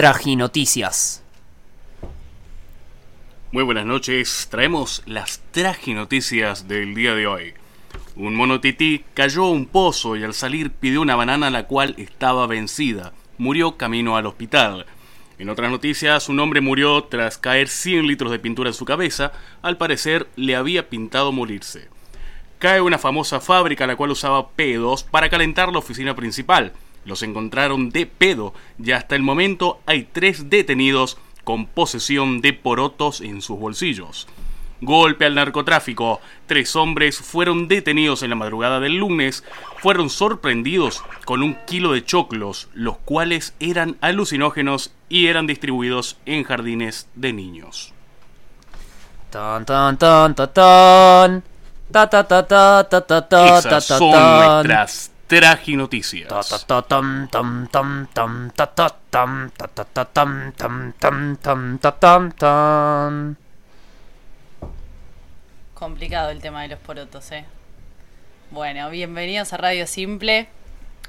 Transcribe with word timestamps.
Trajinoticias. 0.00 1.22
Muy 3.52 3.62
buenas 3.64 3.84
noches, 3.84 4.48
traemos 4.50 5.02
las 5.04 5.42
trajinoticias 5.50 6.66
del 6.66 6.94
día 6.94 7.14
de 7.14 7.26
hoy. 7.26 7.52
Un 8.16 8.34
mono 8.34 8.62
tití 8.62 9.04
cayó 9.12 9.44
a 9.44 9.50
un 9.50 9.66
pozo 9.66 10.16
y 10.16 10.24
al 10.24 10.32
salir 10.32 10.70
pidió 10.70 11.02
una 11.02 11.16
banana 11.16 11.50
la 11.50 11.66
cual 11.66 11.94
estaba 11.98 12.46
vencida. 12.46 13.12
Murió 13.36 13.76
camino 13.76 14.16
al 14.16 14.24
hospital. 14.24 14.86
En 15.38 15.50
otras 15.50 15.70
noticias, 15.70 16.30
un 16.30 16.40
hombre 16.40 16.62
murió 16.62 17.04
tras 17.04 17.36
caer 17.36 17.68
100 17.68 18.06
litros 18.06 18.32
de 18.32 18.38
pintura 18.38 18.70
en 18.70 18.74
su 18.74 18.86
cabeza. 18.86 19.32
Al 19.60 19.76
parecer, 19.76 20.28
le 20.34 20.56
había 20.56 20.88
pintado 20.88 21.30
morirse. 21.30 21.90
Cae 22.58 22.80
una 22.80 22.96
famosa 22.96 23.38
fábrica 23.38 23.86
la 23.86 23.96
cual 23.96 24.12
usaba 24.12 24.48
pedos 24.52 25.02
para 25.02 25.28
calentar 25.28 25.70
la 25.70 25.80
oficina 25.80 26.16
principal. 26.16 26.72
Los 27.04 27.22
encontraron 27.22 27.90
de 27.90 28.06
pedo 28.06 28.52
y 28.82 28.92
hasta 28.92 29.16
el 29.16 29.22
momento 29.22 29.80
hay 29.86 30.06
tres 30.10 30.50
detenidos 30.50 31.18
con 31.44 31.66
posesión 31.66 32.40
de 32.40 32.52
porotos 32.52 33.20
en 33.20 33.42
sus 33.42 33.58
bolsillos. 33.58 34.28
Golpe 34.82 35.26
al 35.26 35.34
narcotráfico. 35.34 36.20
Tres 36.46 36.74
hombres 36.74 37.18
fueron 37.18 37.68
detenidos 37.68 38.22
en 38.22 38.30
la 38.30 38.36
madrugada 38.36 38.80
del 38.80 38.96
lunes. 38.96 39.44
Fueron 39.78 40.08
sorprendidos 40.08 41.04
con 41.26 41.42
un 41.42 41.56
kilo 41.66 41.92
de 41.92 42.04
choclos, 42.04 42.68
los 42.72 42.96
cuales 42.98 43.54
eran 43.60 43.96
alucinógenos 44.00 44.92
y 45.08 45.26
eran 45.26 45.46
distribuidos 45.46 46.16
en 46.24 46.44
jardines 46.44 47.08
de 47.14 47.32
niños. 47.32 47.92
Tan 49.30 49.66
tan 49.66 49.98
tan 49.98 50.34
tan 50.34 50.52
tan. 50.52 51.42
Ta 51.92 52.08
ta 52.08 52.26
ta 52.26 52.46
ta 52.46 52.88
ta 52.88 53.00
ta 53.06 53.28
ta 53.28 53.58
Esas 53.58 53.86
ta 53.86 53.98
son 53.98 54.10
nuestras 54.10 55.09
trajinoticias. 55.30 56.28
Complicado 65.74 66.30
el 66.30 66.40
tema 66.40 66.62
de 66.62 66.68
los 66.68 66.78
porotos, 66.80 67.30
eh. 67.30 67.44
Bueno, 68.50 68.90
bienvenidos 68.90 69.52
a 69.52 69.56
Radio 69.56 69.86
Simple. 69.86 70.48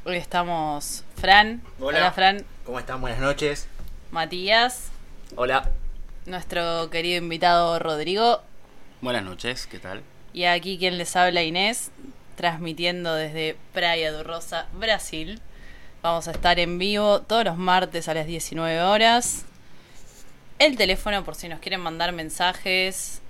Hoy 0.06 0.18
estamos 0.18 1.04
Fran. 1.16 1.64
Hola. 1.80 2.12
Fran. 2.12 2.46
¿Cómo 2.64 2.78
están? 2.78 3.02
Buenas 3.02 3.20
noches. 3.20 3.68
Matías. 4.12 4.92
Hola. 5.36 5.68
Nuestro 6.28 6.92
querido 6.92 7.18
invitado 7.18 7.80
Rodrigo. 7.80 8.44
Buenas 9.02 9.24
noches, 9.24 9.66
¿qué 9.66 9.80
tal? 9.80 10.04
Y 10.32 10.44
aquí 10.44 10.78
quien 10.78 11.00
les 11.00 11.16
habla 11.16 11.42
Inés. 11.42 11.90
Transmitiendo 12.42 13.14
desde 13.14 13.56
Praia 13.72 14.12
do 14.12 14.24
Rosa, 14.24 14.66
Brasil. 14.74 15.40
Vamos 16.02 16.28
a 16.28 16.32
estar 16.32 16.58
en 16.58 16.80
vivo 16.80 17.22
todos 17.22 17.46
los 17.46 17.56
martes 17.56 18.08
a 18.08 18.16
las 18.16 18.26
19 18.26 18.82
horas. 18.82 19.46
El 20.58 20.76
teléfono 20.76 21.24
por 21.24 21.36
si 21.36 21.50
nos 21.50 21.60
quieren 21.60 21.82
mandar 21.82 22.14
mensajes 22.14 23.22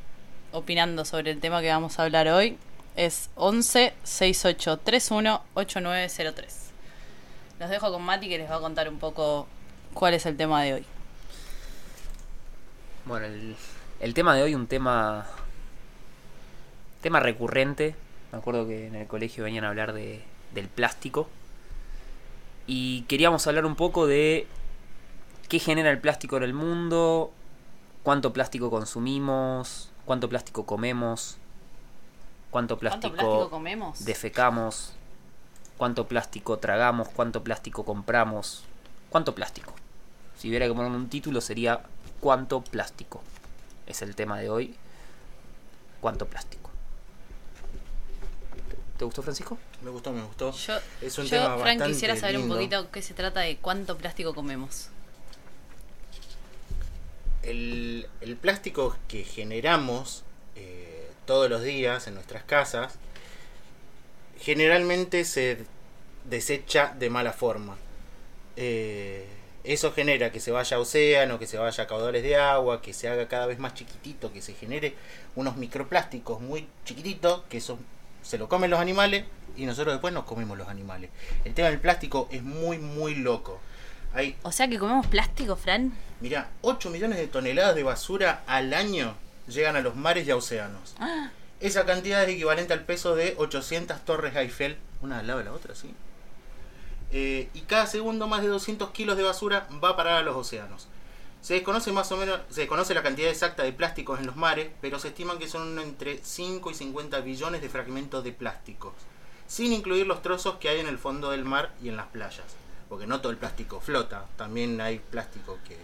opinando 0.53 1.03
sobre 1.03 1.31
el 1.31 1.41
tema 1.41 1.59
que 1.59 1.67
vamos 1.67 1.99
a 1.99 2.03
hablar 2.03 2.29
hoy 2.29 2.57
es 2.95 3.29
11 3.35 3.93
6831 4.01 5.41
8903. 5.55 6.71
Los 7.59 7.69
dejo 7.69 7.91
con 7.91 8.03
Mati 8.03 8.29
que 8.29 8.37
les 8.37 8.49
va 8.49 8.55
a 8.55 8.61
contar 8.61 8.87
un 8.87 8.97
poco 8.97 9.45
cuál 9.93 10.13
es 10.13 10.25
el 10.25 10.37
tema 10.37 10.63
de 10.63 10.75
hoy. 10.75 10.85
Bueno, 13.03 13.27
el, 13.99 14.13
tema 14.13 14.37
de 14.37 14.43
hoy, 14.43 14.55
un 14.55 14.67
tema. 14.67 15.27
tema 17.01 17.19
recurrente. 17.19 17.93
Me 18.31 18.37
acuerdo 18.37 18.67
que 18.67 18.87
en 18.87 18.95
el 18.95 19.07
colegio 19.07 19.43
venían 19.43 19.65
a 19.65 19.69
hablar 19.69 19.93
de, 19.93 20.23
del 20.53 20.67
plástico. 20.67 21.27
Y 22.67 23.01
queríamos 23.03 23.45
hablar 23.47 23.65
un 23.65 23.75
poco 23.75 24.07
de 24.07 24.47
qué 25.49 25.59
genera 25.59 25.89
el 25.89 25.99
plástico 25.99 26.37
en 26.37 26.43
el 26.43 26.53
mundo, 26.53 27.31
cuánto 28.03 28.31
plástico 28.31 28.69
consumimos, 28.69 29.91
cuánto 30.05 30.29
plástico 30.29 30.65
comemos, 30.65 31.37
cuánto 32.51 32.77
plástico, 32.77 33.15
¿Cuánto 33.15 33.29
plástico 33.29 33.49
comemos? 33.49 34.05
defecamos, 34.05 34.93
cuánto 35.77 36.07
plástico 36.07 36.59
tragamos, 36.59 37.09
cuánto 37.09 37.43
plástico 37.43 37.83
compramos, 37.83 38.63
cuánto 39.09 39.35
plástico. 39.35 39.73
Si 40.37 40.47
hubiera 40.47 40.67
que 40.67 40.73
poner 40.73 40.91
un 40.91 41.09
título 41.09 41.41
sería 41.41 41.81
cuánto 42.21 42.61
plástico. 42.61 43.21
Es 43.87 44.01
el 44.01 44.15
tema 44.15 44.39
de 44.39 44.49
hoy. 44.49 44.75
¿Cuánto 45.99 46.27
plástico? 46.27 46.60
¿Te 49.01 49.05
gustó, 49.05 49.23
Francisco? 49.23 49.57
Me 49.81 49.89
gustó, 49.89 50.11
me 50.11 50.21
gustó. 50.21 50.51
Yo, 50.51 50.75
es 51.01 51.17
un 51.17 51.25
yo, 51.25 51.31
tema 51.31 51.57
Frank, 51.57 51.79
bastante 51.79 51.93
quisiera 51.93 52.15
saber 52.15 52.37
un 52.37 52.47
poquito 52.47 52.91
qué 52.91 53.01
se 53.01 53.15
trata 53.15 53.39
de 53.39 53.57
cuánto 53.57 53.97
plástico 53.97 54.35
comemos. 54.35 54.89
El, 57.41 58.07
el 58.21 58.35
plástico 58.35 58.95
que 59.07 59.23
generamos 59.23 60.21
eh, 60.55 61.09
todos 61.25 61.49
los 61.49 61.63
días 61.63 62.05
en 62.05 62.13
nuestras 62.13 62.43
casas 62.43 62.93
generalmente 64.39 65.25
se 65.25 65.65
desecha 66.25 66.93
de 66.93 67.09
mala 67.09 67.33
forma. 67.33 67.77
Eh, 68.55 69.25
eso 69.63 69.93
genera 69.93 70.31
que 70.31 70.39
se 70.39 70.51
vaya 70.51 70.77
a 70.77 70.79
océano, 70.79 71.39
que 71.39 71.47
se 71.47 71.57
vaya 71.57 71.83
a 71.83 71.87
caudales 71.87 72.21
de 72.21 72.35
agua, 72.35 72.83
que 72.83 72.93
se 72.93 73.09
haga 73.09 73.27
cada 73.27 73.47
vez 73.47 73.57
más 73.57 73.73
chiquitito, 73.73 74.31
que 74.31 74.43
se 74.43 74.53
genere 74.53 74.93
unos 75.35 75.57
microplásticos 75.57 76.39
muy 76.39 76.67
chiquititos, 76.85 77.41
que 77.49 77.57
eso 77.57 77.79
se 78.31 78.37
lo 78.37 78.47
comen 78.47 78.71
los 78.71 78.79
animales 78.79 79.25
y 79.57 79.65
nosotros 79.65 79.93
después 79.93 80.13
nos 80.13 80.23
comemos 80.23 80.57
los 80.57 80.69
animales. 80.69 81.09
El 81.43 81.53
tema 81.53 81.67
del 81.67 81.81
plástico 81.81 82.29
es 82.31 82.41
muy, 82.41 82.77
muy 82.77 83.13
loco. 83.15 83.59
Hay 84.13 84.37
O 84.43 84.53
sea 84.53 84.69
que 84.69 84.79
comemos 84.79 85.05
plástico, 85.07 85.57
Fran. 85.57 85.91
Mira, 86.21 86.49
8 86.61 86.89
millones 86.91 87.17
de 87.17 87.27
toneladas 87.27 87.75
de 87.75 87.83
basura 87.83 88.43
al 88.47 88.73
año 88.73 89.15
llegan 89.49 89.75
a 89.75 89.81
los 89.81 89.97
mares 89.97 90.25
y 90.25 90.31
a 90.31 90.37
océanos. 90.37 90.95
Ah, 90.97 91.31
Esa 91.59 91.85
cantidad 91.85 92.23
es 92.23 92.29
equivalente 92.29 92.71
al 92.71 92.85
peso 92.85 93.15
de 93.15 93.35
800 93.37 93.99
torres 94.05 94.33
Eiffel, 94.37 94.77
una 95.01 95.19
al 95.19 95.27
lado 95.27 95.39
de 95.39 95.45
la 95.45 95.51
otra, 95.51 95.75
¿sí? 95.75 95.93
Eh, 97.11 97.49
y 97.53 97.59
cada 97.61 97.85
segundo 97.85 98.29
más 98.29 98.43
de 98.43 98.47
200 98.47 98.91
kilos 98.91 99.17
de 99.17 99.23
basura 99.23 99.67
va 99.83 99.89
a 99.89 99.97
parar 99.97 100.13
a 100.19 100.21
los 100.21 100.37
océanos. 100.37 100.87
Se 101.41 101.55
desconoce 101.55 101.91
más 101.91 102.11
o 102.11 102.17
menos, 102.17 102.39
se 102.49 102.61
desconoce 102.61 102.93
la 102.93 103.01
cantidad 103.01 103.29
exacta 103.29 103.63
de 103.63 103.73
plásticos 103.73 104.19
en 104.19 104.27
los 104.27 104.35
mares, 104.35 104.69
pero 104.79 104.99
se 104.99 105.07
estiman 105.09 105.39
que 105.39 105.47
son 105.47 105.79
entre 105.79 106.19
5 106.23 106.69
y 106.69 106.73
50 106.75 107.19
billones 107.21 107.61
de 107.61 107.69
fragmentos 107.69 108.23
de 108.23 108.31
plásticos, 108.31 108.93
sin 109.47 109.73
incluir 109.73 110.05
los 110.05 110.21
trozos 110.21 110.55
que 110.57 110.69
hay 110.69 110.79
en 110.79 110.87
el 110.87 110.99
fondo 110.99 111.31
del 111.31 111.43
mar 111.43 111.73
y 111.81 111.89
en 111.89 111.97
las 111.97 112.07
playas. 112.07 112.45
Porque 112.87 113.07
no 113.07 113.21
todo 113.21 113.31
el 113.31 113.37
plástico 113.39 113.79
flota, 113.79 114.25
también 114.37 114.79
hay 114.81 114.99
plástico 114.99 115.57
que, 115.67 115.77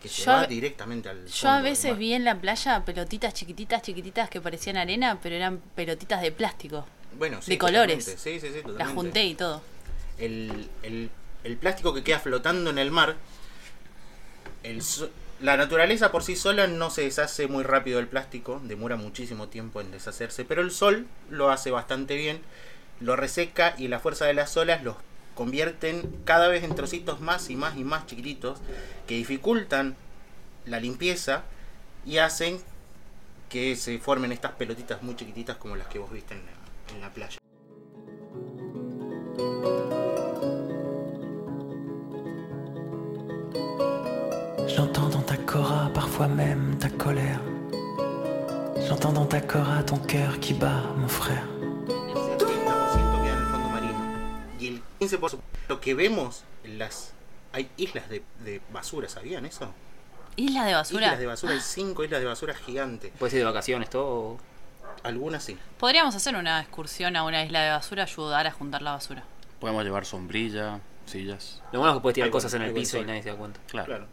que 0.00 0.08
se 0.08 0.26
Yo 0.26 0.30
va 0.32 0.46
directamente 0.46 1.08
al 1.08 1.26
Yo 1.26 1.48
a 1.48 1.60
veces 1.60 1.96
vi 1.98 2.12
en 2.12 2.24
la 2.24 2.36
playa 2.40 2.84
pelotitas 2.84 3.34
chiquititas, 3.34 3.82
chiquititas 3.82 4.30
que 4.30 4.40
parecían 4.40 4.76
arena, 4.76 5.18
pero 5.20 5.34
eran 5.34 5.58
pelotitas 5.74 6.22
de 6.22 6.30
plástico. 6.30 6.86
Bueno, 7.18 7.42
sí, 7.42 7.50
de 7.52 7.58
colores. 7.58 8.04
Sí, 8.04 8.38
sí, 8.38 8.40
sí, 8.40 8.48
Las 8.54 8.62
totalmente. 8.62 8.94
junté 8.94 9.24
y 9.24 9.34
todo. 9.34 9.60
el, 10.18 10.68
el- 10.82 11.10
el 11.44 11.56
plástico 11.58 11.92
que 11.92 12.02
queda 12.02 12.20
flotando 12.20 12.70
en 12.70 12.78
el 12.78 12.90
mar, 12.90 13.16
el 14.64 14.82
la 15.40 15.56
naturaleza 15.56 16.12
por 16.12 16.22
sí 16.22 16.36
sola 16.36 16.68
no 16.68 16.90
se 16.90 17.02
deshace 17.02 17.48
muy 17.48 17.64
rápido 17.64 17.98
del 17.98 18.06
plástico, 18.06 18.60
demora 18.64 18.96
muchísimo 18.96 19.48
tiempo 19.48 19.80
en 19.80 19.90
deshacerse, 19.90 20.44
pero 20.44 20.62
el 20.62 20.70
sol 20.70 21.06
lo 21.28 21.50
hace 21.50 21.70
bastante 21.70 22.14
bien, 22.16 22.40
lo 23.00 23.16
reseca 23.16 23.74
y 23.76 23.88
la 23.88 23.98
fuerza 23.98 24.26
de 24.26 24.34
las 24.34 24.56
olas 24.56 24.82
los 24.82 24.96
convierten 25.34 26.22
cada 26.24 26.48
vez 26.48 26.62
en 26.62 26.74
trocitos 26.74 27.20
más 27.20 27.50
y 27.50 27.56
más 27.56 27.76
y 27.76 27.84
más 27.84 28.06
chiquititos 28.06 28.60
que 29.08 29.16
dificultan 29.16 29.96
la 30.66 30.78
limpieza 30.78 31.42
y 32.06 32.18
hacen 32.18 32.60
que 33.50 33.76
se 33.76 33.98
formen 33.98 34.32
estas 34.32 34.52
pelotitas 34.52 35.02
muy 35.02 35.16
chiquititas 35.16 35.56
como 35.56 35.76
las 35.76 35.88
que 35.88 35.98
vos 35.98 36.10
viste 36.12 36.34
en 36.34 36.42
la, 36.46 36.94
en 36.94 37.00
la 37.00 37.10
playa. 37.10 37.43
Parfois 46.16 46.28
même 46.28 46.76
ta 46.78 46.88
colère. 46.90 47.40
J'entends 48.86 49.12
dans 49.12 49.26
ta 49.26 49.40
cora 49.40 49.82
ton 49.82 49.96
cœur 49.98 50.38
qui 50.38 50.54
bat, 50.54 50.82
mon 50.96 51.08
frère. 51.08 51.42
El 51.88 52.14
70% 52.14 52.38
queda 52.38 53.32
en 53.32 53.38
el 53.40 53.46
fondo 53.50 53.68
marino 53.70 53.98
y 54.60 54.66
el 54.68 54.82
15% 55.00 55.38
lo 55.68 55.80
que 55.80 55.94
vemos 55.94 56.44
en 56.64 56.78
las 56.78 57.12
hay 57.52 57.68
islas 57.76 58.08
de, 58.08 58.22
de 58.44 58.60
basura, 58.72 59.08
¿sabían 59.08 59.44
eso? 59.44 59.72
Isla 60.36 60.64
de 60.66 60.74
basura. 60.74 61.06
Islas 61.06 61.18
de 61.18 61.26
basura, 61.26 61.52
hay 61.54 61.60
cinco 61.60 62.04
islas 62.04 62.20
de 62.20 62.26
basura 62.26 62.54
gigantes. 62.54 63.10
Puede 63.18 63.30
ser 63.30 63.40
de 63.40 63.44
vacaciones, 63.46 63.90
todo. 63.90 64.38
Algunas 65.02 65.42
sí. 65.42 65.58
Podríamos 65.78 66.14
hacer 66.14 66.36
una 66.36 66.60
excursión 66.60 67.16
a 67.16 67.24
una 67.24 67.44
isla 67.44 67.60
de 67.62 67.70
basura, 67.70 68.04
ayudar 68.04 68.46
a 68.46 68.52
juntar 68.52 68.82
la 68.82 68.92
basura. 68.92 69.24
Podemos 69.58 69.82
llevar 69.84 70.04
sombrilla, 70.04 70.78
sillas. 71.06 71.60
Lo 71.72 71.80
bueno 71.80 71.92
es 71.94 71.98
que 71.98 72.02
puedes 72.02 72.14
tirar 72.14 72.28
Algo- 72.28 72.36
cosas 72.36 72.54
en 72.54 72.62
el 72.62 72.72
piso 72.72 72.98
y 72.98 73.04
nadie 73.04 73.22
se 73.24 73.30
da 73.30 73.36
cuenta. 73.36 73.58
Claro. 73.66 73.86
Claro. 73.86 74.06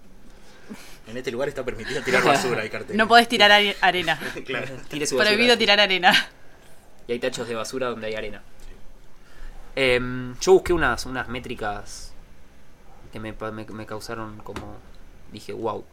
En 1.07 1.17
este 1.17 1.31
lugar 1.31 1.49
está 1.49 1.63
permitido 1.63 2.01
tirar 2.03 2.23
basura, 2.23 2.61
hay 2.61 2.69
cartel. 2.69 2.95
No 2.97 3.07
podés 3.07 3.27
tirar 3.27 3.51
are- 3.51 3.75
arena. 3.81 4.19
claro. 4.45 4.67
Tire 4.89 5.05
su 5.05 5.15
basura. 5.15 5.31
Prohibido 5.31 5.57
tirar 5.57 5.79
arena. 5.79 6.13
Y 7.07 7.13
hay 7.13 7.19
tachos 7.19 7.47
de 7.47 7.55
basura 7.55 7.87
donde 7.89 8.07
hay 8.07 8.15
arena. 8.15 8.41
Em, 9.75 10.35
yo 10.39 10.53
busqué 10.53 10.73
unas, 10.73 11.05
unas 11.05 11.27
métricas 11.29 12.11
que 13.11 13.19
me, 13.19 13.33
pa- 13.33 13.51
me- 13.51 13.65
me 13.65 13.85
causaron 13.85 14.37
como... 14.39 14.77
Dije, 15.31 15.53
wow. 15.53 15.85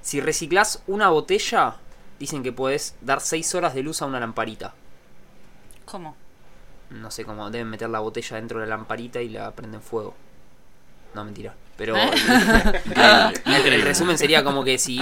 Si 0.00 0.20
reciclas 0.20 0.82
una 0.86 1.08
botella, 1.10 1.76
dicen 2.18 2.42
que 2.42 2.52
puedes 2.52 2.96
dar 3.00 3.20
6 3.20 3.54
horas 3.54 3.74
de 3.74 3.82
luz 3.82 4.02
a 4.02 4.06
una 4.06 4.18
lamparita. 4.20 4.74
¿Cómo? 5.84 6.16
No 6.90 7.10
sé 7.10 7.24
cómo, 7.24 7.50
deben 7.50 7.68
meter 7.68 7.88
la 7.90 8.00
botella 8.00 8.36
dentro 8.36 8.60
de 8.60 8.66
la 8.66 8.76
lamparita 8.76 9.20
y 9.20 9.28
la 9.28 9.50
prenden 9.52 9.82
fuego. 9.82 10.14
No, 11.14 11.24
mentira. 11.24 11.54
Pero 11.78 11.96
el, 12.96 13.40
el- 13.46 13.72
el 13.72 13.82
resumen 13.82 14.18
sería 14.18 14.44
como 14.44 14.64
que 14.64 14.76
si 14.78 15.00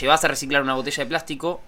llevas 0.00 0.22
a 0.24 0.28
reciclar 0.28 0.62
una 0.62 0.74
botella 0.74 1.02
de 1.04 1.08
plástico, 1.08 1.60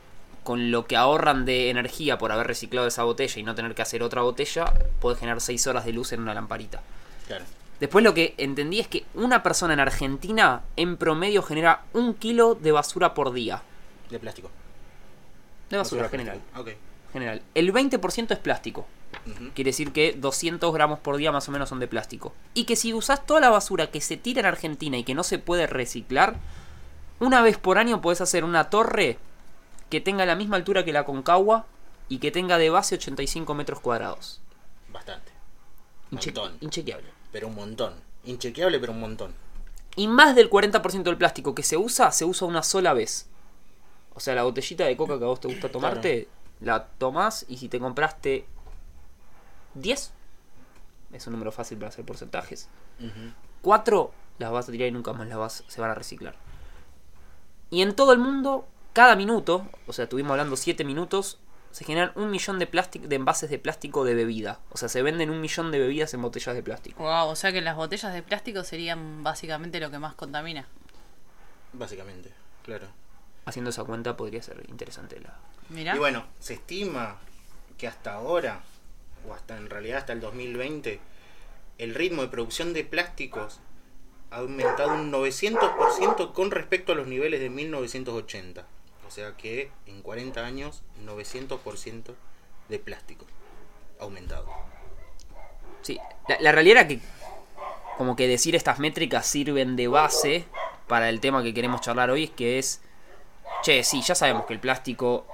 con 0.45 0.71
lo 0.71 0.87
que 0.87 0.97
ahorran 0.97 1.45
de 1.45 1.71
energía 1.71 2.17
por 2.19 2.31
haber 2.33 2.47
reciclado 2.47 2.87
esa 2.87 3.03
botella 3.03 3.39
y 3.41 3.43
no 3.43 3.55
tener 3.55 3.75
que 3.75 3.83
hacer 3.83 4.03
otra 4.03 4.23
botella, 4.23 4.73
puedes 5.01 5.19
generar 5.19 5.41
6 5.41 5.67
horas 5.67 5.85
de 5.85 5.93
luz 5.93 6.13
en 6.13 6.21
una 6.21 6.33
lamparita. 6.35 6.81
Claro. 7.27 7.45
Después 7.81 8.03
lo 8.05 8.13
que 8.15 8.35
entendí 8.39 8.81
es 8.81 8.89
que 8.89 9.05
una 9.15 9.43
persona 9.43 9.73
en 9.75 9.81
Argentina 9.81 10.63
en 10.77 10.97
promedio 10.97 11.43
genera 11.43 11.83
un 11.93 12.15
kilo 12.15 12.55
de 12.55 12.73
basura 12.73 13.15
por 13.15 13.33
día. 13.33 13.63
De 14.11 14.19
plástico. 14.19 14.51
De 15.71 15.77
basura 15.77 16.09
general. 16.09 16.41
Ok. 16.57 16.71
general. 17.13 17.43
El 17.55 17.73
20% 17.73 18.33
es 18.33 18.39
plástico. 18.39 18.87
Quiere 19.55 19.71
decir 19.71 19.93
que 19.93 20.13
200 20.13 20.73
gramos 20.73 20.99
por 20.99 21.17
día 21.17 21.33
más 21.33 21.49
o 21.49 21.53
menos 21.53 21.69
son 21.69 21.81
de 21.81 21.89
plástico. 21.89 22.33
Y 22.55 22.65
que 22.65 22.77
si 22.77 22.93
usas 22.95 23.25
toda 23.27 23.41
la 23.41 23.51
basura 23.51 23.91
que 23.91 24.01
se 24.01 24.17
tira 24.17 24.41
en 24.41 24.47
Argentina 24.47 24.97
y 24.97 25.05
que 25.05 25.15
no 25.15 25.23
se 25.23 25.39
puede 25.39 25.67
reciclar, 25.67 26.37
una 27.21 27.43
vez 27.43 27.59
por 27.59 27.79
año 27.79 28.01
puedes 28.01 28.21
hacer 28.21 28.45
una 28.45 28.71
torre 28.71 29.19
que 29.91 30.01
tenga 30.01 30.27
la 30.27 30.37
misma 30.37 30.57
altura 30.57 30.85
que 30.85 30.93
la 30.93 31.05
Concagua 31.05 31.67
y 32.09 32.19
que 32.19 32.31
tenga 32.31 32.59
de 32.59 32.71
base 32.71 32.95
85 32.97 33.55
metros 33.55 33.81
cuadrados. 33.81 34.41
Bastante. 34.93 35.33
Inche- 36.11 36.27
Montón. 36.35 36.57
inchequeable. 36.61 37.09
Pero 37.33 37.49
un 37.49 37.55
montón. 37.55 37.95
Inchequeable, 38.25 38.79
pero 38.79 38.93
un 38.93 39.01
montón. 39.01 39.35
Y 39.97 40.07
más 40.09 40.35
del 40.37 40.49
40% 40.49 41.03
del 41.03 41.17
plástico 41.19 41.55
que 41.55 41.63
se 41.63 41.77
usa, 41.77 42.13
se 42.13 42.25
usa 42.25 42.47
una 42.47 42.63
sola 42.63 42.93
vez. 42.95 43.27
O 44.15 44.21
sea, 44.21 44.35
la 44.35 44.43
botellita 44.45 44.85
de 44.85 44.97
coca 44.97 45.19
que 45.19 45.25
a 45.25 45.29
vos 45.29 45.41
te 45.41 45.49
gusta 45.49 45.69
tomarte, 45.71 46.29
la 46.61 46.85
tomás 46.87 47.45
y 47.49 47.57
si 47.59 47.69
te 47.69 47.79
compraste 47.79 48.47
10, 49.81 50.13
es 51.13 51.27
un 51.27 51.33
número 51.33 51.53
fácil 51.53 51.79
para 51.79 51.89
hacer 51.89 52.05
porcentajes. 52.05 52.69
Ujú. 53.01 53.33
4 53.63 54.13
las 54.39 54.53
vas 54.53 54.69
a 54.69 54.73
tirar 54.73 54.89
y 54.89 54.93
nunca 54.93 55.13
más 55.13 55.27
las 55.29 55.39
vas, 55.39 55.65
se 55.67 55.81
van 55.81 55.91
a 55.91 55.95
reciclar. 55.95 56.37
Y 57.71 57.83
en 57.83 57.95
todo 57.95 58.13
el 58.13 58.19
mundo, 58.19 58.67
cada 58.93 59.17
minuto, 59.17 59.69
o 59.87 59.93
sea, 59.93 60.05
estuvimos 60.05 60.31
hablando 60.33 60.57
7 60.57 60.85
minutos, 60.85 61.39
se 61.71 61.85
generan 61.85 62.13
un 62.15 62.31
millón 62.31 62.59
de, 62.59 62.67
plástico, 62.67 63.07
de 63.07 63.17
envases 63.17 63.51
de 63.51 63.59
plástico 63.59 64.05
de 64.05 64.15
bebida. 64.15 64.61
O 64.71 64.77
sea, 64.77 64.89
se 64.89 65.03
venden 65.03 65.31
un 65.31 65.41
millón 65.41 65.71
de 65.71 65.79
bebidas 65.79 66.15
en 66.15 66.23
botellas 66.23 66.55
de 66.55 66.63
plástico. 66.63 67.03
Wow, 67.03 67.29
o 67.29 67.37
sea 67.37 67.53
que 67.53 67.61
las 67.61 67.77
botellas 67.77 68.13
de 68.13 68.23
plástico 68.23 68.65
serían 68.65 69.23
básicamente 69.23 69.81
lo 69.81 69.91
que 69.91 69.99
más 69.99 70.15
contamina. 70.15 70.67
Básicamente. 71.73 72.33
Claro. 72.65 72.87
Haciendo 73.45 73.71
esa 73.71 73.85
cuenta 73.85 74.17
podría 74.17 74.43
ser 74.43 74.65
interesante 74.69 75.21
la, 75.21 75.35
Mira. 75.69 75.95
Y 75.95 75.99
bueno, 75.99 76.25
se 76.41 76.55
estima 76.55 77.19
que 77.77 77.87
hasta 77.87 78.15
ahora, 78.15 78.63
o 79.29 79.35
hasta 79.35 79.57
en 79.57 79.71
realidad 79.71 79.99
hasta 79.99 80.13
el 80.13 80.21
2020, 80.21 81.01
el 81.79 81.95
ritmo 81.95 82.23
de 82.23 82.29
producción 82.29 82.73
de 82.73 82.85
plásticos 82.85 83.61
ha 84.31 84.39
aumentado 84.39 84.95
un 84.95 85.13
900% 85.13 86.33
con 86.33 86.51
respecto 86.51 86.93
a 86.93 86.95
los 86.95 87.07
niveles 87.07 87.41
de 87.41 87.51
1980. 87.51 88.67
O 89.07 89.11
sea 89.11 89.37
que 89.37 89.71
en 89.87 90.03
40 90.03 90.45
años, 90.45 90.83
900% 91.05 92.15
de 92.69 92.79
plástico 92.79 93.25
aumentado. 93.99 94.47
Sí, 95.83 95.99
la 96.41 96.53
realidad 96.53 96.81
era 96.81 96.89
que 96.89 97.01
como 97.97 98.15
que 98.15 98.29
decir 98.29 98.55
estas 98.55 98.79
métricas 98.79 99.27
sirven 99.27 99.75
de 99.75 99.89
base 99.89 100.45
para 100.87 101.09
el 101.09 101.21
tema 101.21 101.43
que 101.43 101.53
queremos 101.53 101.81
charlar 101.81 102.11
hoy 102.11 102.25
es 102.25 102.31
que 102.31 102.59
es, 102.59 102.81
che, 103.63 103.83
sí, 103.83 104.03
ya 104.03 104.15
sabemos 104.15 104.47
que 104.47 104.53
el 104.53 104.61
plástico 104.61 105.27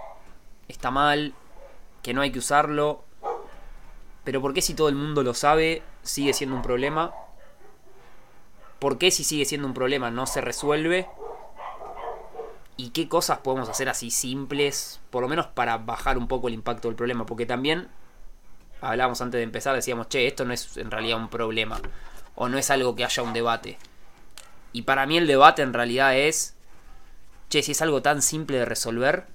está 0.67 0.91
mal, 0.91 1.35
que 2.03 2.15
no 2.15 2.23
hay 2.23 2.33
que 2.33 2.39
usarlo, 2.39 3.04
pero 4.25 4.41
¿por 4.41 4.55
qué 4.55 4.63
si 4.63 4.75
todo 4.75 4.89
el 4.89 4.95
mundo 4.95 5.23
lo 5.23 5.35
sabe 5.35 5.83
sigue 6.03 6.33
siendo 6.33 6.57
un 6.57 6.63
problema? 6.63 7.13
¿Por 8.79 8.99
qué 8.99 9.11
si 9.11 9.23
sigue 9.23 9.45
siendo 9.45 9.69
un 9.69 9.75
problema 9.75 10.11
no 10.11 10.27
se 10.27 10.41
resuelve? 10.41 11.07
¿Y 12.77 12.91
qué 12.91 13.09
cosas 13.09 13.39
podemos 13.39 13.69
hacer 13.69 13.89
así 13.89 14.11
simples, 14.11 15.01
por 15.11 15.23
lo 15.23 15.29
menos 15.29 15.47
para 15.47 15.77
bajar 15.77 16.19
un 16.19 16.27
poco 16.27 16.49
el 16.49 16.55
impacto 16.55 16.89
del 16.89 16.97
problema? 16.97 17.25
Porque 17.25 17.47
también 17.47 17.89
hablábamos 18.81 19.21
antes 19.21 19.39
de 19.39 19.45
empezar, 19.45 19.75
decíamos, 19.75 20.09
che, 20.09 20.27
esto 20.27 20.45
no 20.45 20.53
es 20.53 20.77
en 20.77 20.91
realidad 20.91 21.19
un 21.19 21.29
problema. 21.29 21.81
O 22.35 22.49
no 22.49 22.59
es 22.59 22.71
algo 22.71 22.97
que 22.97 23.05
haya 23.05 23.23
un 23.23 23.33
debate. 23.33 23.79
Y 24.73 24.83
para 24.83 25.07
mí 25.07 25.17
el 25.17 25.27
debate 25.27 25.63
en 25.63 25.73
realidad 25.73 26.17
es, 26.17 26.57
che, 27.49 27.63
si 27.63 27.73
es 27.73 27.83
algo 27.83 28.03
tan 28.03 28.23
simple 28.23 28.59
de 28.59 28.65
resolver, 28.65 29.27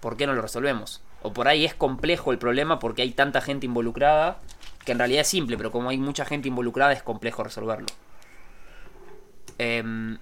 ¿por 0.00 0.16
qué 0.16 0.26
no 0.26 0.34
lo 0.34 0.42
resolvemos? 0.42 1.02
O 1.22 1.32
por 1.32 1.48
ahí 1.48 1.64
es 1.64 1.74
complejo 1.74 2.32
el 2.32 2.38
problema 2.38 2.78
porque 2.78 3.02
hay 3.02 3.12
tanta 3.12 3.40
gente 3.40 3.66
involucrada, 3.66 4.38
que 4.84 4.92
en 4.92 4.98
realidad 4.98 5.20
es 5.22 5.28
simple, 5.28 5.56
pero 5.56 5.70
como 5.70 5.90
hay 5.90 5.98
mucha 5.98 6.24
gente 6.24 6.48
involucrada 6.48 6.92
es 6.92 7.02
complejo 7.02 7.44
resolverlo. 7.44 7.86
Em, 9.58 10.18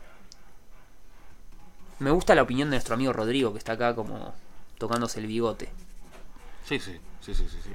me 2.00 2.10
gusta 2.10 2.34
la 2.34 2.42
opinión 2.42 2.70
de 2.70 2.76
nuestro 2.76 2.94
amigo 2.94 3.12
Rodrigo, 3.12 3.52
que 3.52 3.58
está 3.58 3.72
acá 3.72 3.94
como 3.94 4.34
tocándose 4.78 5.20
el 5.20 5.26
bigote. 5.26 5.68
Sí, 6.64 6.78
sí, 6.78 6.98
sí, 7.20 7.34
sí, 7.34 7.46
sí. 7.48 7.70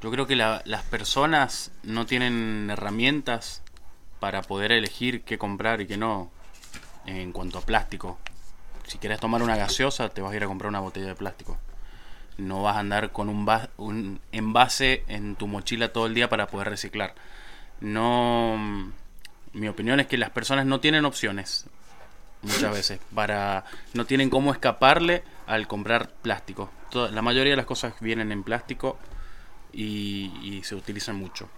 Yo 0.00 0.10
creo 0.10 0.26
que 0.26 0.34
la- 0.36 0.62
las 0.64 0.82
personas 0.84 1.70
no 1.84 2.06
tienen 2.06 2.68
herramientas 2.70 3.62
para 4.18 4.42
poder 4.42 4.72
elegir 4.72 5.22
qué 5.22 5.38
comprar 5.38 5.80
y 5.80 5.86
qué 5.86 5.96
no 5.96 6.30
en 7.06 7.32
cuanto 7.32 7.58
a 7.58 7.62
plástico. 7.62 8.18
Si 8.86 8.98
quieres 8.98 9.20
tomar 9.20 9.42
una 9.42 9.56
gaseosa, 9.56 10.08
te 10.08 10.20
vas 10.22 10.32
a 10.32 10.36
ir 10.36 10.44
a 10.44 10.46
comprar 10.46 10.68
una 10.68 10.80
botella 10.80 11.06
de 11.06 11.14
plástico. 11.14 11.56
No 12.38 12.62
vas 12.62 12.76
a 12.76 12.80
andar 12.80 13.12
con 13.12 13.28
un, 13.28 13.46
va- 13.46 13.68
un 13.76 14.20
envase 14.32 15.04
en 15.08 15.36
tu 15.36 15.46
mochila 15.46 15.92
todo 15.92 16.06
el 16.06 16.14
día 16.14 16.28
para 16.28 16.46
poder 16.48 16.68
reciclar. 16.68 17.14
No. 17.80 18.92
Mi 19.52 19.68
opinión 19.68 20.00
es 20.00 20.06
que 20.06 20.16
las 20.16 20.30
personas 20.30 20.64
no 20.64 20.80
tienen 20.80 21.04
opciones 21.04 21.66
muchas 22.40 22.72
veces 22.74 23.00
para 23.14 23.64
no 23.94 24.06
tienen 24.06 24.30
cómo 24.30 24.50
escaparle 24.52 25.22
al 25.46 25.66
comprar 25.68 26.08
plástico 26.10 26.70
Toda- 26.90 27.10
la 27.10 27.22
mayoría 27.22 27.52
de 27.52 27.56
las 27.56 27.66
cosas 27.66 27.92
vienen 28.00 28.32
en 28.32 28.42
plástico 28.42 28.98
y, 29.72 30.32
y 30.42 30.62
se 30.64 30.74
utilizan 30.74 31.16
mucho 31.16 31.48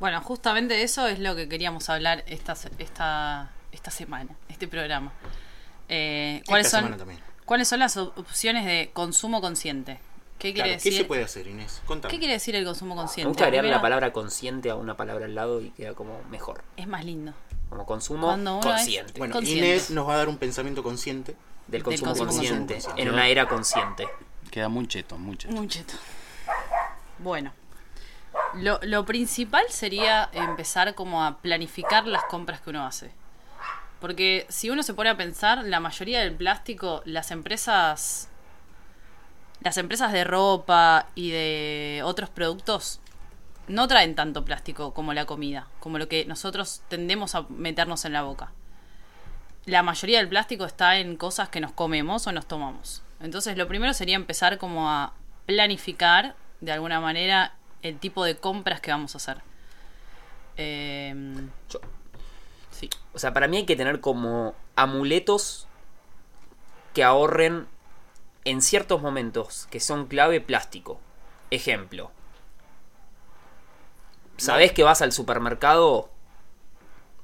Bueno, 0.00 0.20
justamente 0.22 0.74
de 0.74 0.82
eso 0.84 1.06
es 1.08 1.18
lo 1.18 1.34
que 1.36 1.48
queríamos 1.48 1.90
hablar 1.90 2.22
esta, 2.28 2.54
se- 2.54 2.70
esta, 2.78 3.50
esta 3.72 3.90
semana, 3.90 4.30
este 4.48 4.68
programa. 4.68 5.12
Eh, 5.88 6.42
¿cuáles, 6.46 6.66
Esta 6.66 6.78
son, 6.78 6.84
semana 6.86 6.98
también. 6.98 7.20
¿Cuáles 7.48 7.66
son 7.66 7.78
las 7.80 7.96
op- 7.96 8.16
opciones 8.18 8.66
de 8.66 8.90
consumo 8.92 9.40
consciente? 9.40 9.98
¿Qué 10.38 10.52
quiere 10.52 10.68
Claro, 10.68 10.82
¿Qué 10.82 10.90
decir? 10.90 10.92
se 11.02 11.04
puede 11.04 11.24
hacer, 11.24 11.46
Inés? 11.46 11.80
Contame. 11.86 12.12
¿Qué 12.12 12.18
quiere 12.18 12.34
decir 12.34 12.54
el 12.54 12.64
consumo 12.66 12.94
consciente? 12.94 13.24
Me 13.24 13.30
gusta 13.30 13.44
agregarle 13.46 13.70
la 13.70 13.80
palabra 13.80 14.12
consciente 14.12 14.68
a 14.68 14.76
una 14.76 14.98
palabra 14.98 15.24
al 15.24 15.34
lado 15.34 15.62
y 15.62 15.70
queda 15.70 15.94
como 15.94 16.22
mejor. 16.30 16.62
Es 16.76 16.86
más 16.86 17.06
lindo. 17.06 17.32
Como 17.70 17.86
consumo 17.86 18.28
consciente. 18.60 19.14
Bueno, 19.18 19.32
Consciente. 19.32 19.66
Inés 19.66 19.88
nos 19.90 20.06
va 20.06 20.14
a 20.14 20.16
dar 20.18 20.28
un 20.28 20.36
pensamiento 20.36 20.82
consciente. 20.82 21.34
del 21.68 21.82
consumo, 21.82 22.10
consumo 22.10 22.30
consciente. 22.32 22.74
consciente. 22.74 23.02
En 23.02 23.08
una 23.10 23.28
era 23.28 23.48
consciente. 23.48 24.06
queda 24.50 24.68
muy 24.68 24.86
cheto 24.86 25.16
muy 25.18 25.36
cheto 25.38 25.54
Muy 25.54 25.68
cheto. 25.68 25.94
Bueno, 27.18 27.52
Lo, 28.54 28.78
lo 28.82 29.04
principal 29.06 29.64
sería 29.70 30.28
empezar 30.32 30.94
como 30.94 31.24
a 31.24 31.38
planificar 31.38 32.06
las 32.06 32.24
compras 32.24 32.60
que 32.60 32.70
uno 32.70 32.86
hace. 32.86 33.10
Porque 34.00 34.46
si 34.48 34.70
uno 34.70 34.82
se 34.82 34.94
pone 34.94 35.10
a 35.10 35.16
pensar, 35.16 35.64
la 35.64 35.80
mayoría 35.80 36.20
del 36.20 36.34
plástico, 36.34 37.02
las 37.04 37.30
empresas. 37.30 38.28
Las 39.60 39.76
empresas 39.76 40.12
de 40.12 40.22
ropa 40.22 41.08
y 41.16 41.30
de 41.30 42.02
otros 42.04 42.30
productos 42.30 43.00
no 43.66 43.88
traen 43.88 44.14
tanto 44.14 44.44
plástico 44.44 44.94
como 44.94 45.12
la 45.14 45.26
comida, 45.26 45.66
como 45.80 45.98
lo 45.98 46.06
que 46.08 46.24
nosotros 46.26 46.82
tendemos 46.88 47.34
a 47.34 47.42
meternos 47.48 48.04
en 48.04 48.12
la 48.12 48.22
boca. 48.22 48.52
La 49.66 49.82
mayoría 49.82 50.18
del 50.18 50.28
plástico 50.28 50.64
está 50.64 50.98
en 50.98 51.16
cosas 51.16 51.48
que 51.48 51.60
nos 51.60 51.72
comemos 51.72 52.26
o 52.28 52.32
nos 52.32 52.46
tomamos. 52.46 53.02
Entonces 53.20 53.58
lo 53.58 53.66
primero 53.66 53.92
sería 53.94 54.14
empezar 54.14 54.58
como 54.58 54.88
a 54.88 55.12
planificar 55.44 56.36
de 56.60 56.70
alguna 56.72 57.00
manera 57.00 57.54
el 57.82 57.98
tipo 57.98 58.24
de 58.24 58.36
compras 58.36 58.80
que 58.80 58.92
vamos 58.92 59.14
a 59.14 59.18
hacer. 59.18 59.38
Yo- 61.68 61.80
sí. 62.78 62.90
O 63.12 63.18
sea, 63.18 63.32
para 63.32 63.48
mí 63.48 63.58
hay 63.58 63.66
que 63.66 63.76
tener 63.76 64.00
como 64.00 64.54
amuletos 64.76 65.66
que 66.94 67.04
ahorren 67.04 67.66
en 68.44 68.62
ciertos 68.62 69.02
momentos 69.02 69.66
que 69.70 69.80
son 69.80 70.06
clave 70.06 70.40
plástico. 70.40 71.00
Ejemplo. 71.50 72.10
¿Sabés 74.36 74.72
que 74.72 74.84
vas 74.84 75.02
al 75.02 75.12
supermercado? 75.12 76.10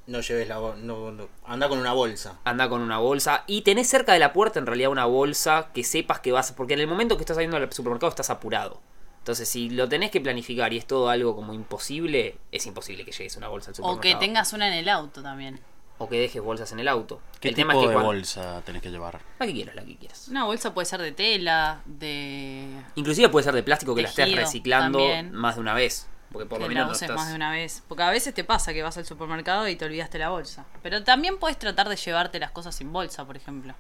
No 0.07 0.21
lleves 0.21 0.49
la 0.49 0.57
no, 0.77 1.29
anda 1.47 1.69
con 1.69 1.79
una 1.79 1.93
bolsa. 1.93 2.39
Anda 2.45 2.69
con 2.69 2.83
una 2.83 2.99
bolsa 2.99 3.45
y 3.47 3.63
tenés 3.63 3.89
cerca 3.89 4.13
de 4.13 4.19
la 4.19 4.33
puerta 4.33 4.59
en 4.59 4.67
realidad 4.67 4.91
una 4.91 5.07
bolsa 5.07 5.71
que 5.73 5.85
sepas 5.85 6.21
que 6.21 6.33
vas. 6.33 6.53
Porque 6.53 6.75
en 6.75 6.81
el 6.81 6.87
momento 6.87 7.17
que 7.17 7.23
estás 7.23 7.37
saliendo 7.37 7.57
al 7.57 7.73
supermercado 7.73 8.11
estás 8.11 8.31
apurado. 8.31 8.81
Entonces, 9.25 9.49
si 9.49 9.71
lo 9.71 9.89
tenés 9.89 10.11
que 10.11 10.21
planificar 10.21 10.71
y 10.75 10.77
es 10.77 10.87
todo 10.87 11.09
algo 11.09 11.35
como 11.35 11.55
imposible, 11.55 12.37
es 12.53 12.67
imposible 12.67 13.07
que 13.07 13.11
llegues 13.13 13.35
una 13.39 13.49
bolsa 13.49 13.71
al 13.71 13.73
O 13.73 13.77
supermercado. 13.77 14.03
que 14.21 14.27
tengas 14.27 14.53
una 14.53 14.69
en 14.69 14.75
el 14.75 14.87
auto 14.91 15.23
también. 15.23 15.59
O 15.97 16.11
que 16.11 16.19
dejes 16.21 16.43
bolsas 16.43 16.71
en 16.73 16.81
el 16.81 16.89
auto. 16.89 17.23
¿Qué 17.41 17.49
el 17.49 17.55
tipo 17.55 17.69
tema 17.69 17.73
es 17.73 17.81
que 17.81 17.87
de 17.89 17.93
cuando- 17.95 18.07
bolsa 18.13 18.61
tenés 18.67 18.83
que 18.83 18.91
llevar? 18.91 19.23
La 19.39 19.47
que 19.47 19.55
quieras, 19.55 19.75
la 19.77 19.83
que 19.87 19.97
quieras. 19.97 20.29
Una 20.29 20.45
bolsa 20.45 20.75
puede 20.75 20.85
ser 20.85 21.01
de 21.01 21.13
tela, 21.13 21.81
de... 21.87 22.69
Inclusive 22.97 23.31
puede 23.31 23.45
ser 23.45 23.55
de 23.55 23.63
plástico 23.63 23.95
que 23.95 24.03
la 24.03 24.09
estés 24.11 24.35
reciclando 24.37 24.99
también. 24.99 25.33
más 25.33 25.55
de 25.55 25.63
una 25.63 25.73
vez. 25.73 26.07
Porque 26.31 26.47
por 26.47 26.59
que 26.59 26.65
lo 26.65 26.69
la 26.69 26.75
menos 26.75 26.89
no 26.89 26.93
estás... 26.93 27.17
más 27.17 27.29
de 27.31 27.35
una 27.37 27.51
vez. 27.51 27.83
Porque 27.89 28.03
a 28.03 28.11
veces 28.11 28.35
te 28.35 28.45
pasa 28.45 28.75
que 28.75 28.83
vas 28.83 28.99
al 28.99 29.07
supermercado 29.07 29.67
y 29.69 29.77
te 29.77 29.87
olvidaste 29.87 30.19
la 30.19 30.29
bolsa. 30.29 30.67
Pero 30.83 31.03
también 31.03 31.39
puedes 31.39 31.59
tratar 31.59 31.89
de 31.89 31.97
llevarte 31.97 32.39
las 32.39 32.51
cosas 32.51 32.75
sin 32.75 32.93
bolsa, 32.93 33.25
por 33.25 33.39
ejemplo. 33.39 33.75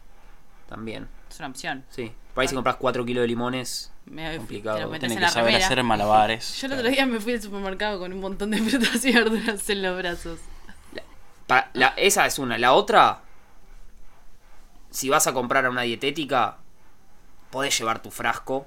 También, 0.69 1.09
Es 1.31 1.39
una 1.39 1.49
opción. 1.49 1.85
sí. 1.91 2.13
Por 2.35 2.43
ahí 2.43 2.49
si 2.49 2.55
compras 2.57 2.77
4 2.81 3.05
kilos 3.05 3.23
de 3.23 3.29
limones, 3.29 3.93
Me- 4.07 4.37
Complicado. 4.37 4.77
Te 4.77 4.83
lo 4.83 4.89
metes 4.91 5.03
Tenés 5.09 5.13
en 5.13 5.19
que 5.19 5.23
la 5.23 5.29
saber 5.31 5.47
remera. 5.53 5.67
hacer 5.67 5.83
malabares. 5.85 6.61
Yo 6.61 6.67
el 6.67 6.73
otro 6.73 6.89
día 6.89 7.07
me 7.07 7.21
fui 7.21 7.33
al 7.35 7.41
supermercado 7.43 7.99
con 8.01 8.13
un 8.13 8.21
montón 8.21 8.51
de 8.51 8.59
frutas 8.59 9.05
y 9.05 9.13
verduras 9.13 9.71
en 9.71 9.83
los 9.83 9.97
brazos. 9.97 10.41
La- 11.75 11.95
esa 11.97 12.27
es 12.27 12.39
una. 12.41 12.59
La 12.59 12.73
otra, 12.73 13.21
si 14.91 15.09
vas 15.09 15.27
a 15.27 15.33
comprar 15.33 15.65
a 15.67 15.71
una 15.71 15.83
dietética, 15.83 16.57
podés 17.51 17.79
llevar 17.79 18.03
tu 18.03 18.11
frasco 18.11 18.67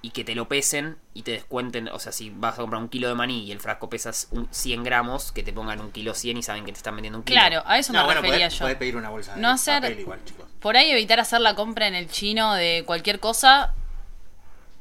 y 0.00 0.10
que 0.10 0.22
te 0.24 0.34
lo 0.36 0.46
pesen 0.48 0.96
y 1.12 1.22
te 1.22 1.32
descuenten. 1.32 1.88
O 1.88 1.98
sea, 1.98 2.12
si 2.12 2.30
vas 2.30 2.54
a 2.54 2.62
comprar 2.62 2.80
un 2.80 2.88
kilo 2.88 3.08
de 3.08 3.14
maní 3.14 3.44
y 3.44 3.52
el 3.52 3.58
frasco 3.60 3.90
pesas 3.90 4.28
un 4.30 4.46
100 4.52 4.84
gramos, 4.84 5.32
que 5.32 5.42
te 5.42 5.52
pongan 5.52 5.80
un 5.80 5.90
kilo 5.90 6.14
100 6.14 6.36
y 6.36 6.42
saben 6.42 6.64
que 6.64 6.72
te 6.72 6.76
están 6.78 6.94
vendiendo 6.94 7.18
un 7.18 7.24
kilo. 7.24 7.40
Claro, 7.40 7.62
a 7.66 7.78
eso 7.78 7.92
No, 7.92 8.00
me 8.00 8.04
bueno, 8.06 8.20
refería 8.22 8.46
podés, 8.46 8.58
yo. 8.58 8.64
podés 8.64 8.76
pedir 8.76 8.96
una 8.96 9.10
bolsa 9.10 9.34
de 9.34 9.40
No 9.40 9.48
hacer- 9.50 9.80
papel 9.82 10.00
igual, 10.00 10.20
chicos. 10.24 10.46
Por 10.60 10.76
ahí 10.76 10.90
evitar 10.90 11.18
hacer 11.20 11.40
la 11.40 11.54
compra 11.54 11.86
en 11.88 11.94
el 11.96 12.08
chino 12.08 12.54
de 12.54 12.84
cualquier 12.86 13.18
cosa. 13.20 13.74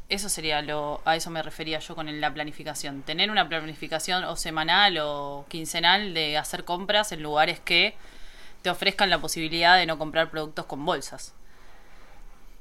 Eso 0.10 0.30
sería 0.30 0.62
lo. 0.62 1.02
A 1.04 1.16
eso 1.18 1.30
me 1.32 1.44
refería 1.44 1.80
yo 1.80 1.94
con 1.96 2.22
la 2.22 2.34
planificación. 2.34 3.02
Tener 3.02 3.30
una 3.30 3.50
planificación 3.50 4.24
o 4.24 4.36
semanal 4.38 4.98
o 5.00 5.46
quincenal 5.50 6.14
de 6.14 6.38
hacer 6.38 6.64
compras 6.64 7.12
en 7.12 7.22
lugares 7.24 7.60
que 7.60 7.94
te 8.62 8.70
ofrezcan 8.70 9.10
la 9.10 9.20
posibilidad 9.20 9.76
de 9.76 9.86
no 9.86 9.98
comprar 9.98 10.30
productos 10.30 10.66
con 10.66 10.86
bolsas. 10.86 11.34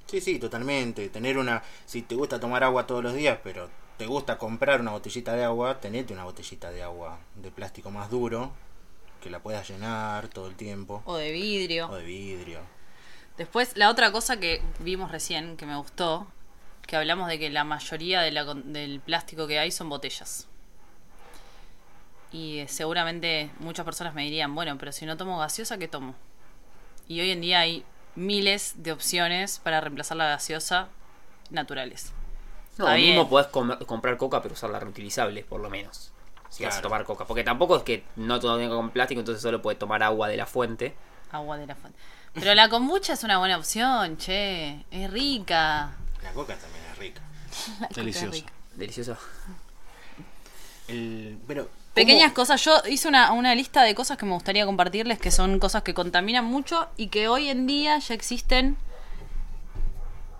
Sí, 0.06 0.20
sí, 0.20 0.38
totalmente. 0.38 1.08
Tener 1.08 1.36
una. 1.38 1.62
Si 1.84 2.02
te 2.02 2.14
gusta 2.14 2.38
tomar 2.38 2.62
agua 2.64 2.86
todos 2.86 3.02
los 3.02 3.14
días, 3.14 3.38
pero 3.42 3.68
te 3.98 4.06
gusta 4.06 4.38
comprar 4.38 4.80
una 4.80 4.92
botellita 4.92 5.32
de 5.34 5.44
agua, 5.44 5.80
tenete 5.80 6.12
una 6.12 6.24
botellita 6.24 6.70
de 6.70 6.82
agua 6.82 7.18
de 7.34 7.50
plástico 7.50 7.90
más 7.90 8.10
duro, 8.10 8.52
que 9.20 9.30
la 9.30 9.40
puedas 9.40 9.68
llenar 9.68 10.28
todo 10.28 10.46
el 10.48 10.54
tiempo. 10.54 11.02
O 11.06 11.16
de 11.16 11.32
vidrio. 11.32 11.88
O 11.88 11.96
de 11.96 12.04
vidrio. 12.04 12.60
Después, 13.36 13.76
la 13.76 13.90
otra 13.90 14.12
cosa 14.12 14.38
que 14.38 14.62
vimos 14.78 15.10
recién, 15.10 15.56
que 15.56 15.66
me 15.66 15.76
gustó, 15.76 16.26
que 16.86 16.96
hablamos 16.96 17.28
de 17.28 17.38
que 17.38 17.50
la 17.50 17.64
mayoría 17.64 18.20
de 18.20 18.30
la 18.30 18.46
con- 18.46 18.72
del 18.72 19.00
plástico 19.00 19.46
que 19.46 19.58
hay 19.58 19.70
son 19.72 19.88
botellas. 19.88 20.46
Y 22.32 22.58
eh, 22.60 22.68
seguramente 22.68 23.50
muchas 23.58 23.84
personas 23.84 24.14
me 24.14 24.22
dirían, 24.22 24.54
bueno, 24.54 24.76
pero 24.78 24.92
si 24.92 25.04
no 25.06 25.16
tomo 25.16 25.38
gaseosa, 25.38 25.78
¿qué 25.78 25.88
tomo? 25.88 26.14
Y 27.08 27.20
hoy 27.20 27.30
en 27.30 27.40
día 27.40 27.60
hay 27.60 27.84
miles 28.16 28.74
de 28.82 28.92
opciones 28.92 29.60
para 29.62 29.80
reemplazar 29.80 30.16
la 30.16 30.26
gaseosa 30.26 30.88
naturales. 31.50 32.12
No, 32.78 32.88
mismo 32.94 33.28
podés 33.28 33.46
com- 33.48 33.78
comprar 33.86 34.16
coca, 34.16 34.42
pero 34.42 34.54
usarla 34.54 34.80
reutilizable, 34.80 35.44
por 35.44 35.60
lo 35.60 35.70
menos. 35.70 36.12
Si 36.50 36.64
vas 36.64 36.74
a 36.74 36.80
Claro. 36.80 36.88
tomar 36.88 37.04
coca. 37.04 37.24
Porque 37.26 37.44
tampoco 37.44 37.76
es 37.76 37.82
que 37.82 38.04
no 38.16 38.38
todo 38.40 38.58
tenga 38.58 38.74
con 38.74 38.90
plástico, 38.90 39.20
entonces 39.20 39.40
solo 39.42 39.62
puedes 39.62 39.78
tomar 39.78 40.02
agua 40.02 40.28
de 40.28 40.36
la 40.36 40.46
fuente. 40.46 40.94
Agua 41.32 41.56
de 41.58 41.66
la 41.66 41.74
fuente. 41.74 41.98
Pero 42.34 42.54
la 42.54 42.68
kombucha 42.68 43.14
es 43.14 43.24
una 43.24 43.38
buena 43.38 43.56
opción, 43.56 44.16
che. 44.16 44.84
Es 44.90 45.10
rica. 45.10 45.90
La 46.22 46.32
coca 46.32 46.54
también 46.56 46.84
es 46.92 46.98
rica. 46.98 47.22
Delicioso. 48.76 49.16
El, 50.88 51.38
pero, 51.46 51.68
Pequeñas 51.96 52.32
¿cómo- 52.32 52.34
cosas. 52.46 52.64
Yo 52.64 52.80
hice 52.88 53.08
una, 53.08 53.32
una 53.32 53.54
lista 53.54 53.82
de 53.82 53.94
cosas 53.94 54.16
que 54.18 54.24
me 54.26 54.32
gustaría 54.32 54.64
compartirles, 54.66 55.18
que 55.18 55.30
son 55.32 55.58
cosas 55.58 55.82
que 55.82 55.94
contaminan 55.94 56.44
mucho 56.44 56.88
y 56.96 57.08
que 57.08 57.26
hoy 57.28 57.48
en 57.48 57.66
día 57.66 57.98
ya 57.98 58.14
existen 58.14 58.76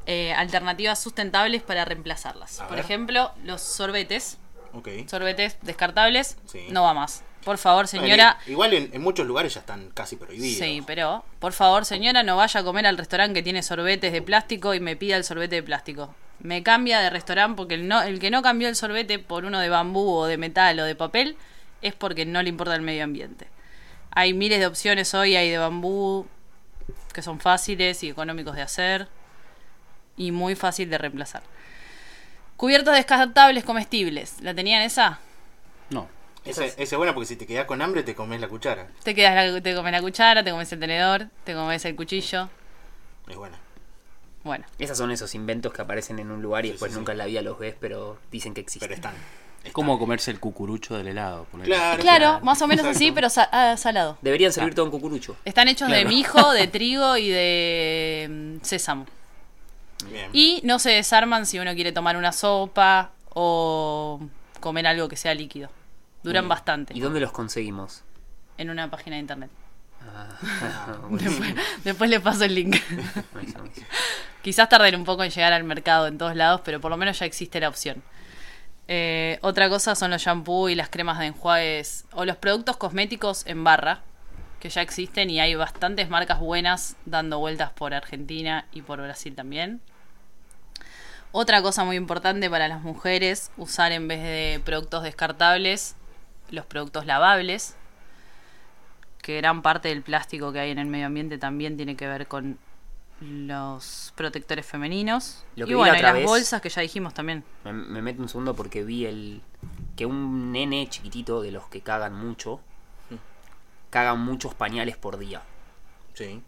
eh, 0.07 0.33
alternativas 0.35 1.01
sustentables 1.03 1.63
para 1.63 1.85
reemplazarlas. 1.85 2.61
A 2.61 2.69
Por 2.69 2.77
ver. 2.77 2.85
ejemplo, 2.85 3.33
los 3.45 3.61
sorbetes. 3.63 4.39
Sorbetes 5.09 5.57
descartables. 5.63 6.37
Sí. 6.47 6.67
No 6.71 6.83
va 6.85 6.93
más. 6.95 7.23
Por 7.45 7.59
favor, 7.59 7.89
señora. 7.89 8.35
Bueno, 8.45 8.53
igual 8.53 8.75
en, 8.75 8.91
en 8.93 9.01
muchos 9.03 9.27
lugares 9.27 9.55
ya 9.55 9.61
están 9.61 9.91
casi 9.95 10.17
prohibidos. 10.17 10.59
Sí, 10.59 10.83
pero 10.87 11.25
por 11.39 11.53
favor, 11.53 11.85
señora, 11.85 12.23
no 12.23 12.37
vaya 12.37 12.61
a 12.61 12.65
comer 12.65 12.87
al 12.87 12.99
restaurante 12.99 13.35
que 13.39 13.43
tiene 13.43 13.63
sorbetes 13.63 14.13
de 14.13 14.21
plástico 14.21 14.75
y 14.75 14.81
me 14.81 14.97
pida 14.97 15.17
el 15.17 15.25
sorbete 15.25 15.57
de 15.57 15.63
plástico. 15.63 16.15
Me 16.47 16.62
cambia 16.62 17.00
de 17.00 17.11
restaurante 17.11 17.57
porque 17.57 17.75
el, 17.75 17.88
no, 17.88 18.03
el 18.03 18.21
que 18.21 18.31
no 18.31 18.41
cambió 18.41 18.69
el 18.69 18.76
sorbete 18.76 19.19
por 19.19 19.45
uno 19.45 19.59
de 19.59 19.69
bambú 19.69 20.09
o 20.09 20.26
de 20.26 20.37
metal 20.38 20.79
o 20.79 20.85
de 20.85 20.95
papel 20.95 21.37
es 21.83 21.93
porque 21.95 22.25
no 22.25 22.41
le 22.41 22.49
importa 22.49 22.75
el 22.76 22.83
medio 22.83 23.03
ambiente. 23.03 23.49
Hay 24.12 24.33
miles 24.33 24.61
de 24.61 24.67
opciones 24.67 25.12
hoy, 25.12 25.35
hay 25.35 25.50
de 25.50 25.59
bambú 25.59 26.26
que 27.12 27.21
son 27.21 27.41
fáciles 27.41 28.05
y 28.05 28.11
económicos 28.11 28.55
de 28.55 28.62
hacer 28.62 29.09
y 30.17 30.31
muy 30.31 30.55
fácil 30.55 30.88
de 30.88 30.99
reemplazar. 30.99 31.43
Cubiertos 32.57 32.95
descartables 32.95 33.65
comestibles. 33.65 34.41
¿La 34.41 34.55
tenían 34.55 34.83
esa? 34.83 35.19
No. 35.91 36.09
Ese, 36.45 36.67
ese 36.67 36.83
es 36.83 36.97
bueno 36.97 37.12
porque 37.12 37.26
si 37.26 37.35
te 37.35 37.45
quedas 37.45 37.67
con 37.67 37.83
hambre 37.83 38.05
te 38.05 38.15
comes 38.15 38.41
la 38.41 38.47
cuchara. 38.47 38.87
Te 39.03 39.17
quedas 39.17 39.53
la- 39.53 39.61
te 39.61 39.75
comes 39.75 39.91
la 39.91 40.00
cuchara, 40.00 40.45
te 40.45 40.53
comes 40.53 40.73
el 40.73 40.79
tenedor, 40.79 41.26
te 41.43 41.55
comes 41.55 41.85
el 41.85 41.97
cuchillo. 41.97 42.49
Es 43.29 43.35
buena. 43.37 43.59
Bueno. 44.47 44.65
Esos 44.79 44.97
son 44.97 45.11
esos 45.11 45.35
inventos 45.35 45.73
que 45.73 45.83
aparecen 45.83 46.21
en 46.21 46.31
un 46.31 46.41
lugar 46.41 46.65
y 46.65 46.69
Sí, 46.69 46.73
después 46.75 46.93
sí, 46.93 46.99
nunca 46.99 47.11
sí. 47.11 47.15
en 47.15 47.19
la 47.19 47.26
vida 47.26 47.43
los 47.43 47.59
ves, 47.59 47.75
pero 47.81 48.17
dicen 48.31 48.55
que 48.55 48.61
existen. 48.61 48.88
Pero 48.88 48.95
están. 48.95 49.15
Es 49.65 49.73
como 49.73 49.99
comerse 49.99 50.31
el 50.31 50.38
cucurucho 50.38 50.97
del 50.97 51.09
helado. 51.09 51.47
Claro. 51.65 52.00
Claro, 52.00 52.41
más 52.45 52.62
o 52.62 52.69
menos 52.69 52.85
Exacto. 52.87 52.97
así, 53.05 53.11
pero 53.11 53.29
sa- 53.29 53.49
ah, 53.50 53.76
salado. 53.76 54.17
Deberían 54.23 54.53
servir 54.53 54.76
todo 54.76 54.85
en 54.87 54.93
cucurucho. 54.93 55.37
Están 55.45 55.67
hechos 55.67 55.91
de 55.91 56.05
mijo, 56.05 56.53
de 56.53 56.69
trigo 56.69 57.17
y 57.17 57.29
de 57.29 58.29
mm, 58.61 58.65
sésamo. 58.65 59.07
Bien. 60.09 60.31
Y 60.33 60.61
no 60.62 60.79
se 60.79 60.91
desarman 60.91 61.45
si 61.47 61.59
uno 61.59 61.75
quiere 61.75 61.91
tomar 61.91 62.17
una 62.17 62.31
sopa 62.31 63.11
o 63.31 64.21
comer 64.61 64.87
algo 64.87 65.09
que 65.09 65.17
sea 65.17 65.35
líquido. 65.35 65.69
Duran 66.23 66.49
bastante 66.49 66.95
¿Y 66.97 67.00
dónde 67.00 67.19
los 67.19 67.33
conseguimos? 67.33 68.03
en 68.59 68.71
una 68.71 68.88
página 68.91 69.17
de 69.17 69.21
internet. 69.23 69.50
Ah, 70.09 70.97
buenísimo, 71.11 71.45
Después 71.83 72.09
le 72.09 72.21
paso 72.21 72.45
el 72.45 72.55
link. 72.55 72.76
Quizás 74.47 74.69
tarden 74.69 74.95
un 74.95 75.03
poco 75.03 75.25
en 75.25 75.31
llegar 75.33 75.53
al 75.53 75.65
mercado 75.65 76.07
en 76.07 76.19
todos 76.19 76.37
lados, 76.37 76.61
pero 76.65 76.81
por 76.81 76.93
lo 76.93 76.97
menos 76.97 77.19
ya 77.19 77.26
existe 77.26 77.59
la 77.59 77.69
opción. 77.69 78.05
Eh, 78.87 79.41
otra 79.43 79.69
cosa 79.69 79.97
son 79.97 80.12
los 80.12 80.23
shampoos 80.23 80.71
y 80.71 80.76
las 80.76 80.88
cremas 80.88 81.19
de 81.19 81.26
enjuagues 81.26 82.05
o 82.12 82.25
los 82.25 82.37
productos 82.37 82.76
cosméticos 82.76 83.45
en 83.49 83.65
barra, 83.65 84.03
que 84.61 84.69
ya 84.69 84.83
existen 84.83 85.31
y 85.31 85.41
hay 85.41 85.57
bastantes 85.57 86.09
marcas 86.11 86.38
buenas 86.38 86.95
dando 87.07 87.41
vueltas 87.41 87.73
por 87.73 87.93
Argentina 87.93 88.67
y 88.71 88.83
por 88.83 89.03
Brasil 89.03 89.35
también. 89.35 89.81
Otra 91.33 91.61
cosa 91.61 91.83
muy 91.83 91.97
importante 91.97 92.49
para 92.49 92.69
las 92.69 92.83
mujeres, 92.83 93.50
usar 93.57 93.91
en 93.91 94.07
vez 94.07 94.23
de 94.23 94.61
productos 94.65 95.03
descartables, 95.03 95.97
los 96.50 96.67
productos 96.67 97.05
lavables, 97.05 97.75
que 99.23 99.38
gran 99.38 99.62
parte 99.62 99.88
del 99.88 100.03
plástico 100.03 100.53
que 100.53 100.61
hay 100.61 100.71
en 100.71 100.79
el 100.79 100.87
medio 100.87 101.07
ambiente 101.07 101.37
también 101.37 101.76
tiene 101.76 101.97
que 101.97 102.07
ver 102.07 102.29
con 102.29 102.61
los 103.21 104.13
protectores 104.17 104.67
femeninos. 104.67 105.45
Lo 105.57 105.65
y 105.65 105.69
que 105.69 105.75
vi 105.75 105.79
bueno, 105.79 105.93
la 105.93 105.99
y 105.99 106.01
otra 106.01 106.09
las 106.13 106.19
vez- 106.21 106.27
bolsas 106.27 106.61
que 106.61 106.69
ya 106.69 106.83
dijimos 106.83 107.15
también. 107.15 107.45
Me, 107.65 107.73
me 107.73 108.03
meto 108.03 108.21
un 108.23 108.29
segundo 108.29 108.55
porque 108.55 108.85
vi 108.85 109.07
el 109.07 109.41
que 109.97 110.05
un 110.07 110.53
nene 110.53 110.87
chiquitito 110.89 111.41
de 111.41 111.51
los 111.53 111.67
que 111.69 111.81
cagan 111.81 112.15
mucho 112.15 112.61
cagan 113.91 114.21
muchos 114.21 114.55
pañales 114.55 114.97
por 114.99 115.17
día. 115.17 115.43
Sí. 116.13 116.43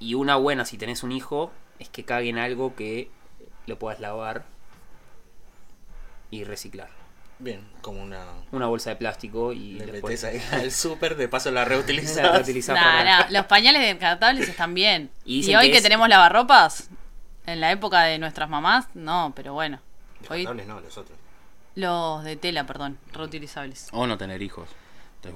Y 0.00 0.14
una 0.14 0.34
buena 0.36 0.64
si 0.64 0.78
tenés 0.78 1.04
un 1.04 1.12
hijo 1.12 1.52
es 1.78 1.88
que 1.88 2.04
caguen 2.04 2.38
algo 2.38 2.74
que 2.74 3.08
lo 3.66 3.78
puedas 3.78 4.00
lavar 4.00 4.44
y 6.30 6.42
reciclar. 6.44 6.90
Bien, 7.42 7.60
como 7.80 8.00
una. 8.02 8.24
Una 8.52 8.66
bolsa 8.66 8.90
de 8.90 8.96
plástico 8.96 9.52
y 9.52 9.72
Le 9.74 9.86
después 9.86 10.22
metes 10.22 10.52
ahí 10.52 10.60
al 10.60 10.70
súper, 10.70 11.16
de 11.16 11.28
paso 11.28 11.50
la 11.50 11.60
la 11.62 11.64
reutilizas. 11.64 12.32
reutilizás 12.32 12.76
Nah, 12.76 12.82
para- 12.82 13.04
nah, 13.04 13.30
los 13.30 13.46
pañales 13.46 13.82
descartables 13.82 14.48
están 14.48 14.74
bien. 14.74 15.10
Y 15.24 15.42
hoy 15.54 15.66
que 15.66 15.72
que, 15.72 15.76
es- 15.78 15.82
tenemos 15.82 16.08
lavarropas, 16.08 16.88
en 17.46 17.60
la 17.60 17.72
época 17.72 18.02
de 18.02 18.18
nuestras 18.18 18.48
mamás, 18.48 18.86
no, 18.94 19.32
pero 19.34 19.54
bueno. 19.54 19.80
Hoy 20.30 20.38
Descartables 20.46 20.66
no, 20.68 20.80
los 20.80 20.96
otros. 20.96 21.18
los 21.74 22.22
de 22.24 22.36
tela, 22.36 22.64
perdón, 22.64 22.98
reutilizables. 23.12 23.88
O 23.92 24.06
no 24.06 24.16
tener 24.16 24.40
hijos. 24.40 24.68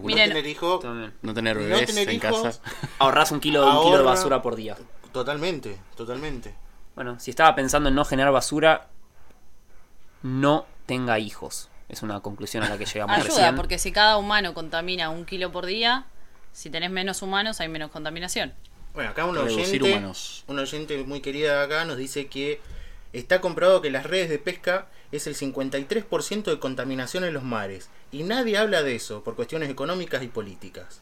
Miren- 0.03 0.29
no 0.29 0.35
tener 0.35 0.47
hijos, 0.47 0.85
no 1.23 1.35
tener 1.35 1.57
no 1.57 1.63
bebés 1.63 1.87
tener 1.87 2.09
en 2.09 2.17
hijos, 2.17 2.43
casa. 2.43 2.61
Ahorrás 2.99 3.33
un 3.33 3.41
kilo, 3.41 3.65
un 3.79 3.85
kilo 3.87 3.99
de 3.99 4.05
basura 4.05 4.43
por 4.43 4.55
día. 4.55 4.77
Totalmente, 5.13 5.77
totalmente. 5.97 6.55
Bueno, 6.95 7.19
si 7.19 7.31
estaba 7.31 7.55
pensando 7.57 7.89
en 7.89 7.95
no 7.97 8.05
generar 8.05 8.33
basura, 8.33 8.89
no 10.23 10.67
tenga 10.87 11.19
hijos. 11.19 11.69
Es 11.88 12.02
una 12.02 12.21
conclusión 12.21 12.62
a 12.64 12.69
la 12.69 12.78
que 12.78 12.85
llegamos 12.85 13.16
Ayuda, 13.16 13.28
recién. 13.28 13.57
porque 13.57 13.78
si 13.78 13.93
cada 13.93 14.16
humano 14.16 14.55
contamina 14.55 15.11
un 15.11 15.25
kilo 15.25 15.52
por 15.52 15.66
día, 15.66 16.07
si 16.52 16.69
tenés 16.71 16.90
menos 16.90 17.23
humanos 17.23 17.61
hay 17.61 17.69
menos 17.69 17.90
contaminación. 17.90 18.52
Bueno, 18.95 19.11
acá 19.11 19.25
un 19.26 19.37
oyente, 19.37 19.83
humanos. 19.83 20.45
un 20.49 20.59
oyente 20.59 20.97
muy 21.05 21.21
querida 21.21 21.59
de 21.59 21.64
acá 21.64 21.85
nos 21.85 21.97
dice 21.99 22.26
que 22.28 22.61
está 23.12 23.40
comprobado 23.40 23.83
que 23.83 23.90
las 23.90 24.05
redes 24.07 24.28
de 24.31 24.38
pesca 24.38 24.87
es 25.12 25.26
el 25.26 25.37
53% 25.37 26.45
de 26.45 26.59
contaminación 26.59 27.25
en 27.25 27.35
los 27.35 27.43
mares. 27.43 27.88
Y 28.11 28.23
nadie 28.25 28.57
habla 28.59 28.83
de 28.83 28.95
eso 28.97 29.23
por 29.23 29.37
cuestiones 29.37 29.69
económicas 29.71 30.23
y 30.23 30.28
políticas. 30.28 31.00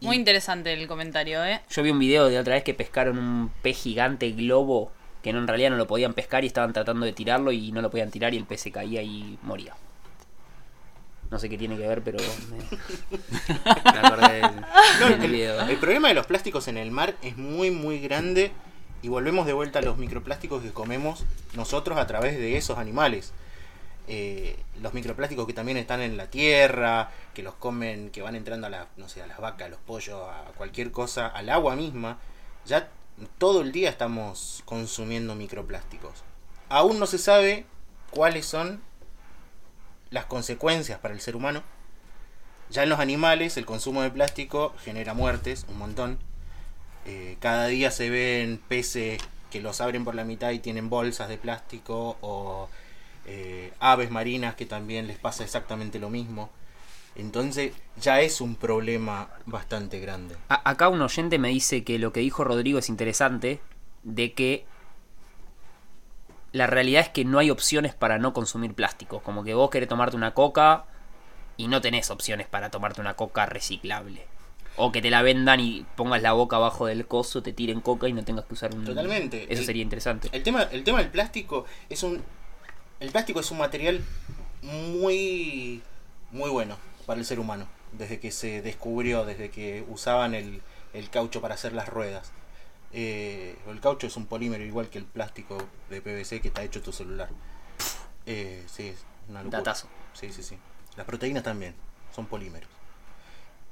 Y- 0.00 0.06
Muy 0.06 0.16
interesante 0.16 0.72
el 0.72 0.88
comentario, 0.88 1.44
¿eh? 1.44 1.60
Yo 1.70 1.82
vi 1.82 1.90
un 1.90 1.98
video 1.98 2.26
de 2.28 2.38
otra 2.38 2.54
vez 2.54 2.64
que 2.64 2.74
pescaron 2.74 3.18
un 3.18 3.50
pez 3.62 3.76
gigante 3.82 4.30
globo 4.32 4.90
que 5.22 5.32
no, 5.34 5.38
en 5.40 5.46
realidad 5.46 5.68
no 5.70 5.76
lo 5.76 5.86
podían 5.86 6.14
pescar 6.14 6.42
y 6.44 6.46
estaban 6.46 6.72
tratando 6.72 7.04
de 7.04 7.12
tirarlo 7.12 7.52
y 7.52 7.70
no 7.72 7.82
lo 7.82 7.90
podían 7.90 8.10
tirar 8.10 8.32
y 8.32 8.38
el 8.38 8.44
pez 8.46 8.62
se 8.62 8.72
caía 8.72 9.02
y 9.02 9.38
moría. 9.42 9.74
No 11.30 11.38
sé 11.38 11.48
qué 11.48 11.56
tiene 11.56 11.76
que 11.76 11.86
ver, 11.86 12.02
pero 12.02 12.18
me, 12.50 12.56
me 13.92 13.98
acordé 13.98 14.32
del, 14.32 14.60
No, 15.00 15.06
el, 15.06 15.30
video. 15.30 15.60
el 15.60 15.76
problema 15.78 16.08
de 16.08 16.14
los 16.14 16.26
plásticos 16.26 16.66
en 16.68 16.76
el 16.76 16.90
mar 16.90 17.14
es 17.22 17.36
muy 17.36 17.70
muy 17.70 18.00
grande 18.00 18.52
y 19.02 19.08
volvemos 19.08 19.46
de 19.46 19.52
vuelta 19.52 19.78
a 19.78 19.82
los 19.82 19.96
microplásticos 19.96 20.62
que 20.62 20.72
comemos 20.72 21.24
nosotros 21.54 21.98
a 21.98 22.06
través 22.06 22.36
de 22.36 22.56
esos 22.56 22.78
animales. 22.78 23.32
Eh, 24.08 24.58
los 24.82 24.92
microplásticos 24.92 25.46
que 25.46 25.52
también 25.52 25.78
están 25.78 26.00
en 26.00 26.16
la 26.16 26.26
tierra, 26.28 27.10
que 27.32 27.42
los 27.42 27.54
comen, 27.54 28.10
que 28.10 28.22
van 28.22 28.34
entrando 28.34 28.66
a, 28.66 28.70
la, 28.70 28.88
no 28.96 29.08
sé, 29.08 29.22
a 29.22 29.26
las 29.26 29.38
vacas, 29.38 29.66
a 29.66 29.70
los 29.70 29.78
pollos, 29.78 30.20
a 30.28 30.50
cualquier 30.56 30.90
cosa, 30.90 31.28
al 31.28 31.48
agua 31.48 31.76
misma, 31.76 32.18
ya 32.66 32.88
todo 33.38 33.60
el 33.60 33.72
día 33.72 33.88
estamos 33.88 34.62
consumiendo 34.64 35.34
microplásticos. 35.34 36.24
Aún 36.68 36.98
no 36.98 37.06
se 37.06 37.18
sabe 37.18 37.66
cuáles 38.10 38.46
son 38.46 38.80
las 40.10 40.26
consecuencias 40.26 40.98
para 40.98 41.14
el 41.14 41.20
ser 41.20 41.36
humano. 41.36 41.62
Ya 42.70 42.84
en 42.84 42.88
los 42.88 43.00
animales 43.00 43.56
el 43.56 43.66
consumo 43.66 44.02
de 44.02 44.10
plástico 44.10 44.74
genera 44.84 45.14
muertes, 45.14 45.66
un 45.68 45.78
montón. 45.78 46.18
Eh, 47.06 47.36
cada 47.40 47.66
día 47.66 47.90
se 47.90 48.10
ven 48.10 48.60
peces 48.68 49.20
que 49.50 49.60
los 49.60 49.80
abren 49.80 50.04
por 50.04 50.14
la 50.14 50.24
mitad 50.24 50.50
y 50.50 50.60
tienen 50.60 50.88
bolsas 50.88 51.28
de 51.28 51.38
plástico 51.38 52.16
o 52.20 52.68
eh, 53.26 53.72
aves 53.80 54.10
marinas 54.10 54.54
que 54.54 54.66
también 54.66 55.06
les 55.06 55.18
pasa 55.18 55.42
exactamente 55.42 55.98
lo 55.98 56.10
mismo. 56.10 56.50
Entonces 57.16 57.72
ya 58.00 58.20
es 58.20 58.40
un 58.40 58.54
problema 58.54 59.28
bastante 59.46 59.98
grande. 59.98 60.36
Acá 60.48 60.88
un 60.88 61.02
oyente 61.02 61.38
me 61.38 61.48
dice 61.48 61.82
que 61.82 61.98
lo 61.98 62.12
que 62.12 62.20
dijo 62.20 62.44
Rodrigo 62.44 62.78
es 62.78 62.88
interesante, 62.88 63.60
de 64.04 64.32
que 64.32 64.64
la 66.52 66.66
realidad 66.66 67.02
es 67.02 67.08
que 67.08 67.24
no 67.24 67.38
hay 67.38 67.50
opciones 67.50 67.94
para 67.94 68.18
no 68.18 68.32
consumir 68.32 68.74
plástico. 68.74 69.20
Como 69.20 69.44
que 69.44 69.54
vos 69.54 69.70
querés 69.70 69.88
tomarte 69.88 70.16
una 70.16 70.34
coca 70.34 70.84
y 71.56 71.68
no 71.68 71.80
tenés 71.80 72.10
opciones 72.10 72.46
para 72.46 72.70
tomarte 72.70 73.00
una 73.00 73.14
coca 73.14 73.46
reciclable. 73.46 74.26
O 74.76 74.92
que 74.92 75.02
te 75.02 75.10
la 75.10 75.20
vendan 75.22 75.60
y 75.60 75.84
pongas 75.96 76.22
la 76.22 76.32
boca 76.32 76.56
abajo 76.56 76.86
del 76.86 77.06
coso, 77.06 77.42
te 77.42 77.52
tiren 77.52 77.80
coca 77.80 78.08
y 78.08 78.12
no 78.12 78.24
tengas 78.24 78.46
que 78.46 78.54
usar 78.54 78.74
un... 78.74 78.84
Totalmente. 78.84 79.44
Eso 79.52 79.60
El- 79.60 79.66
sería 79.66 79.82
interesante. 79.82 80.28
El 80.32 80.42
tema, 80.42 80.62
el 80.62 80.84
tema 80.84 80.98
del 80.98 81.08
plástico 81.10 81.66
es 81.88 82.02
un. 82.02 82.22
El 83.00 83.10
plástico 83.10 83.40
es 83.40 83.50
un 83.50 83.58
material 83.58 84.00
muy. 84.62 85.82
muy 86.30 86.50
bueno 86.50 86.76
para 87.06 87.18
el 87.20 87.26
ser 87.26 87.40
humano. 87.40 87.66
Desde 87.92 88.20
que 88.20 88.30
se 88.30 88.62
descubrió, 88.62 89.24
desde 89.24 89.50
que 89.50 89.84
usaban 89.88 90.34
el, 90.34 90.62
el 90.94 91.10
caucho 91.10 91.40
para 91.40 91.54
hacer 91.54 91.72
las 91.72 91.88
ruedas. 91.88 92.32
Eh, 92.92 93.56
el 93.68 93.80
caucho 93.80 94.06
es 94.06 94.16
un 94.16 94.26
polímero 94.26 94.64
igual 94.64 94.88
que 94.88 94.98
el 94.98 95.04
plástico 95.04 95.58
de 95.88 96.00
PVC 96.00 96.40
que 96.40 96.48
está 96.48 96.62
hecho 96.62 96.82
tu 96.82 96.92
celular. 96.92 97.28
Eh, 98.26 98.64
sí, 98.66 98.88
es 98.88 99.04
una 99.28 99.42
locura. 99.42 99.58
Datazo. 99.58 99.88
Sí, 100.12 100.32
sí, 100.32 100.42
sí. 100.42 100.58
Las 100.96 101.06
proteínas 101.06 101.42
también 101.42 101.74
son 102.14 102.26
polímeros. 102.26 102.68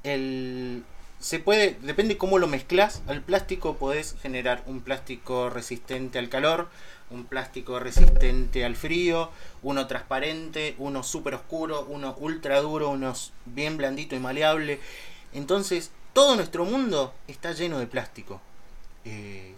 El, 0.04 0.84
se 1.18 1.40
puede, 1.40 1.76
depende 1.82 2.16
cómo 2.16 2.38
lo 2.38 2.46
mezclas 2.46 3.02
al 3.08 3.22
plástico, 3.22 3.76
podés 3.76 4.16
generar 4.22 4.62
un 4.66 4.80
plástico 4.80 5.50
resistente 5.50 6.18
al 6.20 6.28
calor, 6.28 6.68
un 7.10 7.24
plástico 7.24 7.80
resistente 7.80 8.64
al 8.64 8.76
frío, 8.76 9.30
uno 9.62 9.88
transparente, 9.88 10.76
uno 10.78 11.02
súper 11.02 11.34
oscuro, 11.34 11.86
uno 11.88 12.14
ultra 12.20 12.60
duro, 12.60 12.90
uno 12.90 13.14
bien 13.46 13.76
blandito 13.76 14.14
y 14.14 14.20
maleable. 14.20 14.78
Entonces, 15.32 15.90
todo 16.12 16.36
nuestro 16.36 16.64
mundo 16.64 17.14
está 17.26 17.52
lleno 17.52 17.80
de 17.80 17.88
plástico. 17.88 18.40
Eh, 19.08 19.54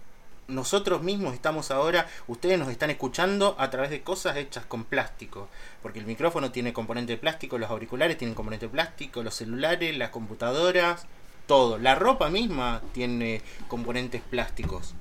nosotros 0.47 1.01
mismos 1.01 1.33
estamos 1.33 1.71
ahora, 1.71 2.07
ustedes 2.27 2.59
nos 2.59 2.69
están 2.69 2.89
escuchando 2.89 3.55
a 3.57 3.69
través 3.69 3.89
de 3.89 4.01
cosas 4.01 4.37
hechas 4.37 4.65
con 4.65 4.83
plástico, 4.83 5.47
porque 5.81 5.99
el 5.99 6.05
micrófono 6.05 6.51
tiene 6.51 6.73
componente 6.73 7.13
de 7.13 7.17
plástico, 7.17 7.57
los 7.57 7.69
auriculares 7.69 8.17
tienen 8.17 8.35
componente 8.35 8.65
de 8.65 8.71
plástico, 8.71 9.23
los 9.23 9.35
celulares, 9.35 9.95
las 9.97 10.09
computadoras, 10.09 11.05
todo. 11.47 11.77
La 11.77 11.95
ropa 11.95 12.29
misma 12.29 12.81
tiene 12.93 13.41
componentes 13.67 14.21
plásticos. 14.21 14.93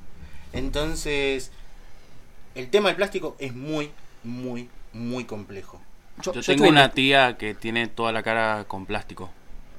Entonces, 0.52 1.50
el 2.54 2.70
tema 2.70 2.88
del 2.88 2.96
plástico 2.96 3.36
es 3.38 3.54
muy, 3.54 3.90
muy, 4.22 4.68
muy 4.92 5.24
complejo. 5.24 5.80
Yo, 6.22 6.32
yo 6.32 6.42
tengo 6.42 6.68
una 6.68 6.90
tía 6.92 7.36
que 7.36 7.54
tiene 7.54 7.86
toda 7.88 8.12
la 8.12 8.22
cara 8.22 8.64
con 8.66 8.86
plástico. 8.86 9.30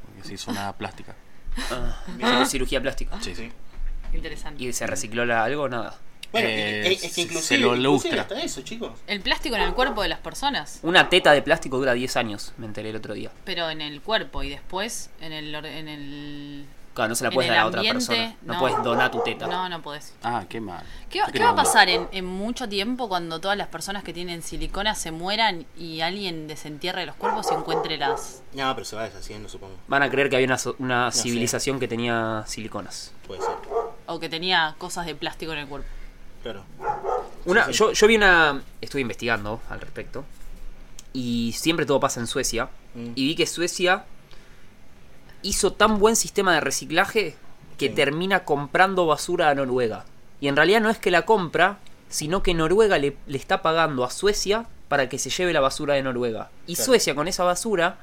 Porque 0.06 0.28
se 0.28 0.34
hizo 0.36 0.52
una 0.52 0.74
plástica. 0.78 1.16
Ah, 1.70 2.04
hizo 2.18 2.46
cirugía 2.46 2.82
plástica. 2.82 3.22
Sí. 3.22 3.36
Sí. 3.36 3.52
Interesante. 4.14 4.64
¿Y 4.64 4.74
se 4.74 4.88
recicló 4.88 5.26
la- 5.26 5.44
algo? 5.44 5.68
Nada. 5.70 5.96
Bueno, 6.32 6.48
Eh, 6.48 6.94
es, 6.94 7.02
que 7.02 7.10
se 7.10 7.22
inclusive, 7.22 7.60
lo 7.60 7.76
inclusive 7.76 8.16
lustra. 8.16 8.22
hasta 8.22 8.42
eso, 8.42 8.62
chicos. 8.62 8.92
El 9.08 9.20
plástico 9.20 9.56
en 9.58 9.64
el 9.64 9.74
cuerpo 9.74 10.02
de 10.02 10.08
las 10.08 10.20
personas, 10.20 10.80
Una 10.82 11.10
teta 11.10 11.34
de 11.34 11.42
plástico 11.42 11.78
dura 11.78 11.92
10 11.94 12.16
años, 12.16 12.54
me 12.58 12.66
enteré 12.68 12.92
el 12.92 12.96
otro 12.96 13.14
día. 13.14 13.32
pero 13.44 13.70
en 13.70 13.82
el 13.82 14.02
cuerpo 14.02 14.42
y 14.44 14.50
después 14.50 15.10
en 15.20 15.34
el... 15.34 15.54
En 15.56 15.88
el 15.90 16.66
Claro, 16.94 17.08
no 17.10 17.16
se 17.16 17.24
la 17.24 17.32
puedes 17.32 17.50
dar 17.50 17.60
a 17.60 17.68
otra 17.68 17.82
persona. 17.82 18.36
No, 18.42 18.54
no. 18.54 18.60
puedes 18.60 18.84
donar 18.84 19.10
tu 19.12 19.22
teta. 19.24 19.48
No, 19.48 19.70
no 19.70 19.82
podés. 19.82 20.14
Ah, 20.24 20.44
qué 20.50 20.60
mal. 20.60 20.84
¿Qué, 21.10 21.22
qué 21.32 21.40
va 21.40 21.52
a 21.52 21.56
pasar 21.56 21.88
en, 21.88 22.10
en 22.12 22.26
mucho 22.26 22.68
tiempo 22.68 23.08
cuando 23.08 23.40
todas 23.40 23.58
las 23.58 23.68
personas 23.70 24.04
que 24.04 24.12
tienen 24.14 24.42
silicona 24.42 24.94
se 24.94 25.12
mueran 25.12 25.66
y 25.78 26.02
alguien 26.02 26.48
desentierre 26.48 27.06
los 27.06 27.16
cuerpos 27.16 27.48
y 27.50 27.56
encuentre 27.56 27.98
las... 27.98 28.42
No, 28.54 28.74
pero 28.76 28.84
se 28.84 28.98
va 28.98 29.04
deshaciendo, 29.06 29.48
supongo. 29.48 29.76
Van 29.88 30.04
a 30.04 30.10
creer 30.10 30.30
que 30.30 30.36
había 30.36 30.58
una, 30.80 31.12
civilización 31.14 31.80
que 31.80 31.88
tenía 31.88 32.44
siliconas. 32.46 33.14
Puede 33.26 33.40
ser. 33.42 33.56
O 34.12 34.20
que 34.20 34.30
tenía 34.30 34.76
cosas 34.78 35.06
de 35.06 35.16
plástico 35.16 35.52
en 35.54 35.60
el 35.60 35.68
cuerpo? 35.68 35.88
Claro. 36.44 36.64
Una, 37.46 37.66
Sí, 37.66 37.74
sí. 37.74 37.80
Yo, 37.80 37.92
yo 37.92 38.08
vi 38.08 38.16
una. 38.16 38.62
Estuve 38.82 39.02
investigando 39.02 39.62
al 39.70 39.80
respecto. 39.82 40.24
Y 41.14 41.54
siempre 41.58 41.86
todo 41.86 42.00
pasa 42.00 42.20
en 42.20 42.28
Suecia. 42.28 42.70
Mm. 42.96 43.12
Y 43.16 43.26
vi 43.28 43.36
que 43.36 43.46
Suecia 43.48 44.06
hizo 45.42 45.74
tan 45.74 46.00
buen 46.00 46.16
sistema 46.16 46.54
de 46.54 46.62
reciclaje 46.62 47.36
que 47.78 47.88
Sí. 47.90 47.94
termina 47.96 48.44
comprando 48.46 49.06
basura 49.06 49.50
a 49.50 49.56
Noruega. 49.56 50.06
Y 50.40 50.48
en 50.48 50.56
realidad 50.56 50.82
no 50.82 50.90
es 50.90 50.98
que 51.00 51.12
la 51.12 51.24
compra, 51.26 51.80
sino 52.10 52.44
que 52.44 52.54
Noruega 52.54 52.98
le, 52.98 53.18
le 53.28 53.38
está 53.38 53.62
pagando 53.62 54.04
a 54.04 54.10
Suecia 54.12 54.66
para 54.88 55.10
que 55.10 55.18
se 55.18 55.30
lleve 55.30 55.54
la 55.54 55.62
basura 55.62 55.96
de 55.96 56.04
Noruega. 56.04 56.50
Y 56.68 56.76
Claro. 56.76 56.86
Suecia 56.86 57.16
con 57.16 57.28
esa 57.28 57.44
basura 57.44 57.98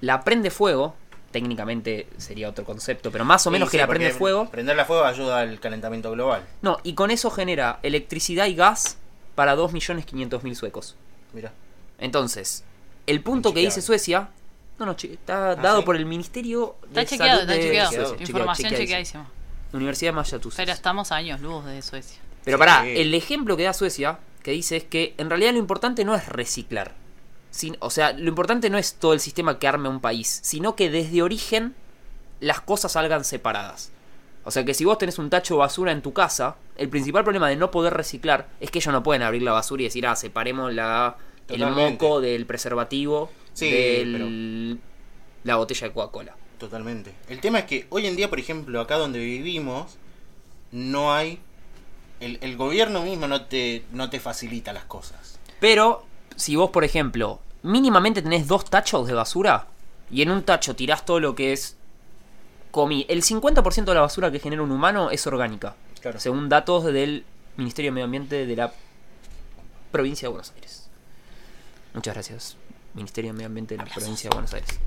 la 0.00 0.22
prende 0.22 0.50
fuego. 0.50 0.94
Técnicamente 1.36 2.06
sería 2.16 2.48
otro 2.48 2.64
concepto, 2.64 3.12
pero 3.12 3.22
más 3.26 3.46
o 3.46 3.50
menos 3.50 3.68
Sí, 3.68 3.72
que 3.72 3.76
sí, 3.76 3.80
la 3.82 3.86
prende 3.86 4.10
fuego. 4.10 4.48
Prenderla 4.48 4.84
a 4.84 4.86
fuego 4.86 5.04
ayuda 5.04 5.40
al 5.40 5.60
calentamiento 5.60 6.10
global. 6.10 6.42
No, 6.62 6.78
y 6.82 6.94
con 6.94 7.10
eso 7.10 7.30
genera 7.30 7.78
electricidad 7.82 8.46
y 8.46 8.54
gas 8.54 8.96
para 9.34 9.54
2.500.000 9.54 10.54
suecos. 10.54 10.96
Mira. 11.34 11.52
Entonces, 11.98 12.64
el 13.06 13.20
punto 13.22 13.52
que 13.52 13.60
dice. 13.60 13.82
Suecia, 13.82 14.30
no, 14.78 14.86
no, 14.86 14.92
está 14.92 15.56
dado 15.56 15.76
¿Ah, 15.76 15.80
sí? 15.80 15.84
por 15.84 15.96
el 15.96 16.06
Ministerio 16.06 16.76
Está 16.86 17.00
de 17.00 17.06
chequeado, 17.06 17.30
Salud 17.40 17.50
está 17.50 17.52
de 17.52 17.60
chequeado. 17.66 17.90
Suecia. 17.92 18.26
Información 18.26 18.70
chequeadísimo. 18.70 18.86
chequeadísima. 19.24 19.30
Universidad 19.74 20.12
de 20.12 20.16
Massachusetts. 20.16 20.56
Pero 20.56 20.72
estamos 20.72 21.12
a 21.12 21.16
años 21.16 21.40
luz 21.42 21.66
de 21.66 21.82
Suecia. 21.82 22.18
Pero 22.46 22.56
Sí. 22.56 22.58
pará, 22.58 22.86
el 22.88 23.12
ejemplo 23.14 23.58
que 23.58 23.64
da 23.64 23.74
Suecia, 23.74 24.20
que 24.42 24.52
dice 24.52 24.78
es 24.78 24.84
que 24.84 25.14
en 25.18 25.28
realidad 25.28 25.52
lo 25.52 25.58
importante 25.58 26.02
no 26.06 26.14
es 26.14 26.26
reciclar. 26.30 26.94
Sin- 27.56 27.76
o 27.80 27.88
sea, 27.90 28.12
lo 28.12 28.28
importante 28.28 28.68
no 28.70 28.76
es 28.78 28.94
todo 28.94 29.12
el 29.14 29.20
sistema 29.20 29.58
que 29.58 29.66
arme 29.66 29.88
un 29.88 30.00
país, 30.00 30.40
sino 30.42 30.76
que 30.76 30.90
desde 30.90 31.22
origen 31.22 31.74
las 32.40 32.60
cosas 32.60 32.92
salgan 32.92 33.24
separadas. 33.24 33.90
O 34.44 34.50
sea 34.50 34.64
que 34.64 34.74
si 34.74 34.84
vos 34.84 34.98
tenés 34.98 35.18
un 35.18 35.30
tacho 35.30 35.54
de 35.54 35.58
basura 35.60 35.90
en 35.90 36.02
tu 36.02 36.12
casa, 36.12 36.56
el 36.76 36.88
principal 36.88 37.24
problema 37.24 37.48
de 37.48 37.56
no 37.56 37.70
poder 37.70 37.94
reciclar 37.94 38.48
es 38.60 38.70
que 38.70 38.78
ellos 38.78 38.92
no 38.92 39.02
pueden 39.02 39.22
abrir 39.22 39.42
la 39.42 39.52
basura 39.52 39.82
y 39.82 39.86
decir, 39.86 40.06
ah, 40.06 40.14
separemos 40.16 40.72
la, 40.72 41.16
el 41.48 41.66
moco 41.66 42.20
del 42.20 42.46
preservativo 42.46 43.30
Sí, 43.54 43.70
de 43.70 44.76
la 45.44 45.56
botella 45.56 45.88
de 45.88 45.92
Coca-Cola. 45.94 46.36
Totalmente. 46.58 47.14
El 47.28 47.40
tema 47.40 47.60
es 47.60 47.64
que 47.64 47.86
hoy 47.90 48.06
en 48.06 48.16
día, 48.16 48.28
por 48.28 48.38
ejemplo, 48.38 48.80
acá 48.80 48.96
donde 48.98 49.18
vivimos, 49.18 49.96
no 50.72 51.12
hay. 51.14 51.40
El, 52.20 52.38
el 52.40 52.56
gobierno 52.56 53.02
mismo 53.02 53.28
no 53.28 53.46
te, 53.46 53.84
no 53.92 54.10
te 54.10 54.20
facilita 54.20 54.72
las 54.72 54.84
cosas. 54.84 55.38
Pero, 55.60 56.06
si 56.34 56.56
vos, 56.56 56.70
por 56.70 56.84
ejemplo, 56.84 57.40
mínimamente 57.66 58.22
tenés 58.22 58.46
dos 58.46 58.64
tachos 58.64 59.06
de 59.06 59.12
basura 59.14 59.66
y 60.10 60.22
en 60.22 60.30
un 60.30 60.42
tacho 60.42 60.74
tirás 60.76 61.04
todo 61.04 61.20
lo 61.20 61.34
que 61.34 61.52
es 61.52 61.76
comí. 62.70 63.04
El 63.08 63.22
50% 63.22 63.84
de 63.84 63.94
la 63.94 64.00
basura 64.02 64.30
que 64.30 64.38
genera 64.38 64.62
un 64.62 64.70
humano 64.70 65.10
es 65.10 65.26
orgánica. 65.26 65.74
Claro. 66.00 66.20
Según 66.20 66.48
datos 66.48 66.84
del 66.84 67.24
Ministerio 67.56 67.90
de 67.90 67.94
Medio 67.94 68.04
Ambiente 68.04 68.46
de 68.46 68.56
la 68.56 68.72
provincia 69.90 70.26
de 70.26 70.30
Buenos 70.30 70.52
Aires. 70.54 70.88
Muchas 71.94 72.14
gracias. 72.14 72.56
Ministerio 72.94 73.30
de 73.30 73.34
Medio 73.34 73.46
Ambiente 73.48 73.76
de 73.76 73.84
la 73.84 73.90
provincia 73.92 74.30
de 74.30 74.34
Buenos 74.34 74.54
Aires. 74.54 74.78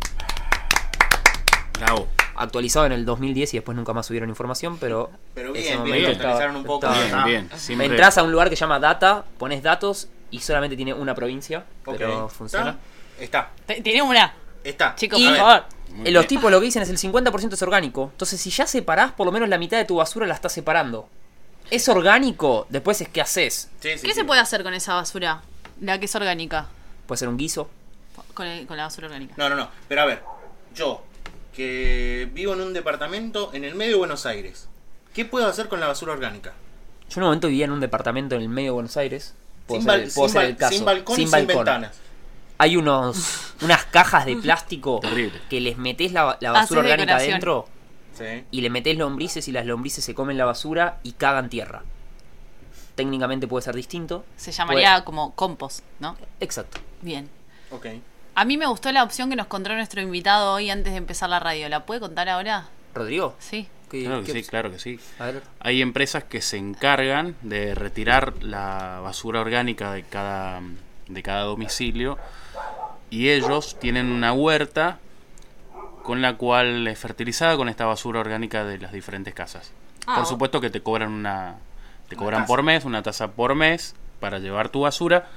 Bravo. 1.80 2.08
Actualizado 2.36 2.86
en 2.86 2.92
el 2.94 3.06
2010 3.06 3.54
y 3.54 3.58
después 3.58 3.76
nunca 3.76 3.94
más 3.94 4.06
subieron 4.06 4.30
información, 4.30 4.78
pero. 4.80 5.10
Pero 5.34 5.54
ese 5.56 5.62
bien, 5.70 5.78
momento 5.80 5.96
bien, 5.98 6.12
estaba- 6.12 6.30
actualizaron 6.34 6.56
un 6.58 6.64
poco. 6.66 6.88
estaba- 6.88 7.26
Bien, 7.26 7.50
bien. 7.68 7.82
Entras 7.82 8.18
a 8.18 8.24
un 8.24 8.32
lugar 8.32 8.50
que 8.50 8.56
se 8.56 8.62
llama 8.62 8.80
Data, 8.80 9.26
pones 9.38 9.64
datos 9.64 10.08
y 10.32 10.40
solamente 10.40 10.76
tiene 10.76 10.94
una 10.94 11.16
provincia, 11.16 11.66
Ok. 11.86 11.96
pero 11.98 12.30
funciona. 12.30 12.78
Está. 13.20 13.52
Te- 13.66 13.82
Tiene 13.82 14.02
una. 14.02 14.34
Está. 14.64 14.96
Chicos, 14.96 15.20
Y- 15.20 15.28
por 15.28 15.38
favor. 15.38 15.64
Muy 15.90 16.12
Los 16.12 16.24
bien. 16.24 16.28
tipos 16.28 16.52
lo 16.52 16.60
que 16.60 16.66
dicen 16.68 16.84
es 16.84 16.90
el 16.90 16.98
50% 16.98 17.54
es 17.56 17.62
orgánico. 17.64 18.10
Entonces, 18.12 18.40
si 18.40 18.50
ya 18.52 18.68
separás, 18.68 19.12
por 19.14 19.26
lo 19.26 19.32
menos 19.32 19.50
la 19.50 19.58
mitad 19.58 19.78
de 19.78 19.86
tu 19.86 19.96
basura 19.96 20.28
la 20.28 20.36
estás 20.36 20.54
separando. 20.54 21.10
¿Es 21.72 21.90
orgánico? 21.90 22.66
Después 22.70 23.02
es 23.02 23.10
qué 23.10 23.22
haces. 23.22 23.70
Sí, 23.80 23.90
sí, 23.98 24.02
¿Qué 24.02 24.10
sí. 24.10 24.14
se 24.14 24.24
puede 24.26 24.40
hacer 24.42 24.64
con 24.64 24.74
esa 24.74 24.94
basura? 24.96 25.42
La 25.82 26.00
que 26.00 26.06
es 26.06 26.16
orgánica. 26.16 26.68
Puede 27.08 27.18
ser 27.20 27.28
un 27.28 27.38
guiso. 27.38 27.70
Con, 28.34 28.46
el- 28.48 28.68
con 28.68 28.78
la 28.78 28.84
basura 28.84 29.08
orgánica. 29.08 29.34
No, 29.38 29.50
no, 29.50 29.56
no. 29.56 29.70
Pero 29.88 30.02
a 30.02 30.06
ver, 30.06 30.24
yo, 30.76 31.04
que 31.54 32.30
vivo 32.34 32.54
en 32.54 32.62
un 32.62 32.74
departamento 32.74 33.52
en 33.54 33.64
el 33.64 33.76
medio 33.76 33.94
de 33.94 33.98
Buenos 33.98 34.26
Aires, 34.26 34.68
¿qué 35.14 35.26
puedo 35.26 35.48
hacer 35.48 35.68
con 35.68 35.80
la 35.80 35.88
basura 35.88 36.14
orgánica? 36.14 36.54
Yo 37.10 37.16
en 37.18 37.24
un 37.24 37.28
momento 37.30 37.48
vivía 37.48 37.66
en 37.66 37.72
un 37.72 37.80
departamento 37.80 38.36
en 38.36 38.42
el 38.44 38.50
medio 38.50 38.68
de 38.68 38.74
Buenos 38.76 38.96
Aires. 38.98 39.34
Puedo 39.70 39.82
Sin, 39.82 39.90
ser, 39.90 40.02
bal- 40.02 40.14
puedo 40.14 40.28
sin 40.28 40.34
ser 40.34 40.42
bal- 40.42 40.50
el 40.50 40.58
caso. 40.58 40.76
sin 40.76 40.86
balcón 40.86 41.20
y 41.22 41.28
sin 41.28 41.48
ventanas. 41.48 42.00
Hay 42.58 42.76
unos 42.76 43.54
unas 43.62 43.86
cajas 43.86 44.26
de 44.26 44.36
plástico 44.42 45.00
que 45.50 45.62
les 45.62 45.78
metés 45.78 46.12
la, 46.12 46.38
la 46.42 46.52
basura 46.52 46.82
Haces 46.82 46.92
orgánica 46.92 47.16
adentro 47.16 47.68
Sí. 48.18 48.44
y 48.52 48.60
le 48.62 48.70
metés 48.70 48.98
lombrices 48.98 49.48
y 49.48 49.54
las 49.54 49.66
lombrices 49.66 50.04
se 50.04 50.14
comen 50.14 50.38
la 50.38 50.44
basura 50.44 50.98
y 51.04 51.14
cagan 51.14 51.50
tierra. 51.50 51.84
Técnicamente 52.96 53.48
puede 53.48 53.64
ser 53.64 53.76
distinto. 53.76 54.26
Se 54.36 54.52
llamaría 54.52 55.06
como 55.06 55.34
compost, 55.36 55.86
¿no? 56.00 56.18
Exacto. 56.42 56.80
Bien. 57.02 57.30
Ok. 57.72 57.86
A 58.36 58.44
mí 58.46 58.58
me 58.58 58.66
gustó 58.66 58.92
la 58.92 59.04
opción 59.04 59.30
que 59.30 59.36
nos 59.38 59.48
contó 59.48 59.74
nuestro 59.74 60.02
invitado 60.02 60.54
hoy 60.54 60.70
antes 60.70 60.92
de 60.92 60.98
empezar 60.98 61.30
la 61.30 61.40
radio. 61.40 61.70
¿La 61.70 61.86
puede 61.86 62.02
contar 62.02 62.28
ahora? 62.28 62.68
¿Rodrigo? 62.94 63.36
Sí. 63.40 63.68
¿Qué- 63.90 64.04
Claro 64.04 64.22
que 64.24 64.32
qué 64.34 64.44
sí, 64.44 64.50
claro 64.50 64.72
que 64.72 64.80
sí. 64.80 65.00
Hay 65.60 65.82
empresas 65.82 66.24
que 66.24 66.42
se 66.42 66.58
encargan 66.58 67.36
de 67.42 67.76
retirar 67.76 68.34
la 68.44 69.00
basura 69.04 69.42
orgánica 69.42 69.92
de 69.94 70.04
cada, 70.04 70.62
de 71.08 71.24
cada 71.24 71.44
domicilio 71.44 72.18
y 73.10 73.30
ellos 73.30 73.78
tienen 73.80 74.10
una 74.12 74.32
huerta 74.34 75.00
con 76.04 76.22
la 76.22 76.38
cual 76.38 76.88
es 76.88 76.98
fertilizada 76.98 77.58
con 77.58 77.70
esta 77.70 77.86
basura 77.86 78.20
orgánica 78.20 78.64
de 78.64 78.78
las 78.80 78.92
diferentes 78.92 79.34
casas. 79.34 79.72
Ah, 80.08 80.16
por 80.16 80.26
supuesto 80.26 80.62
que 80.62 80.70
te 80.70 80.82
cobran 80.82 81.12
una 81.12 81.56
te 82.08 82.16
cobran 82.16 82.46
por 82.48 82.64
mes, 82.64 82.86
una 82.86 83.04
tasa 83.04 83.32
por 83.32 83.54
mes 83.54 83.96
para 84.20 84.40
llevar 84.40 84.70
tu 84.70 84.82
basura 84.82 85.28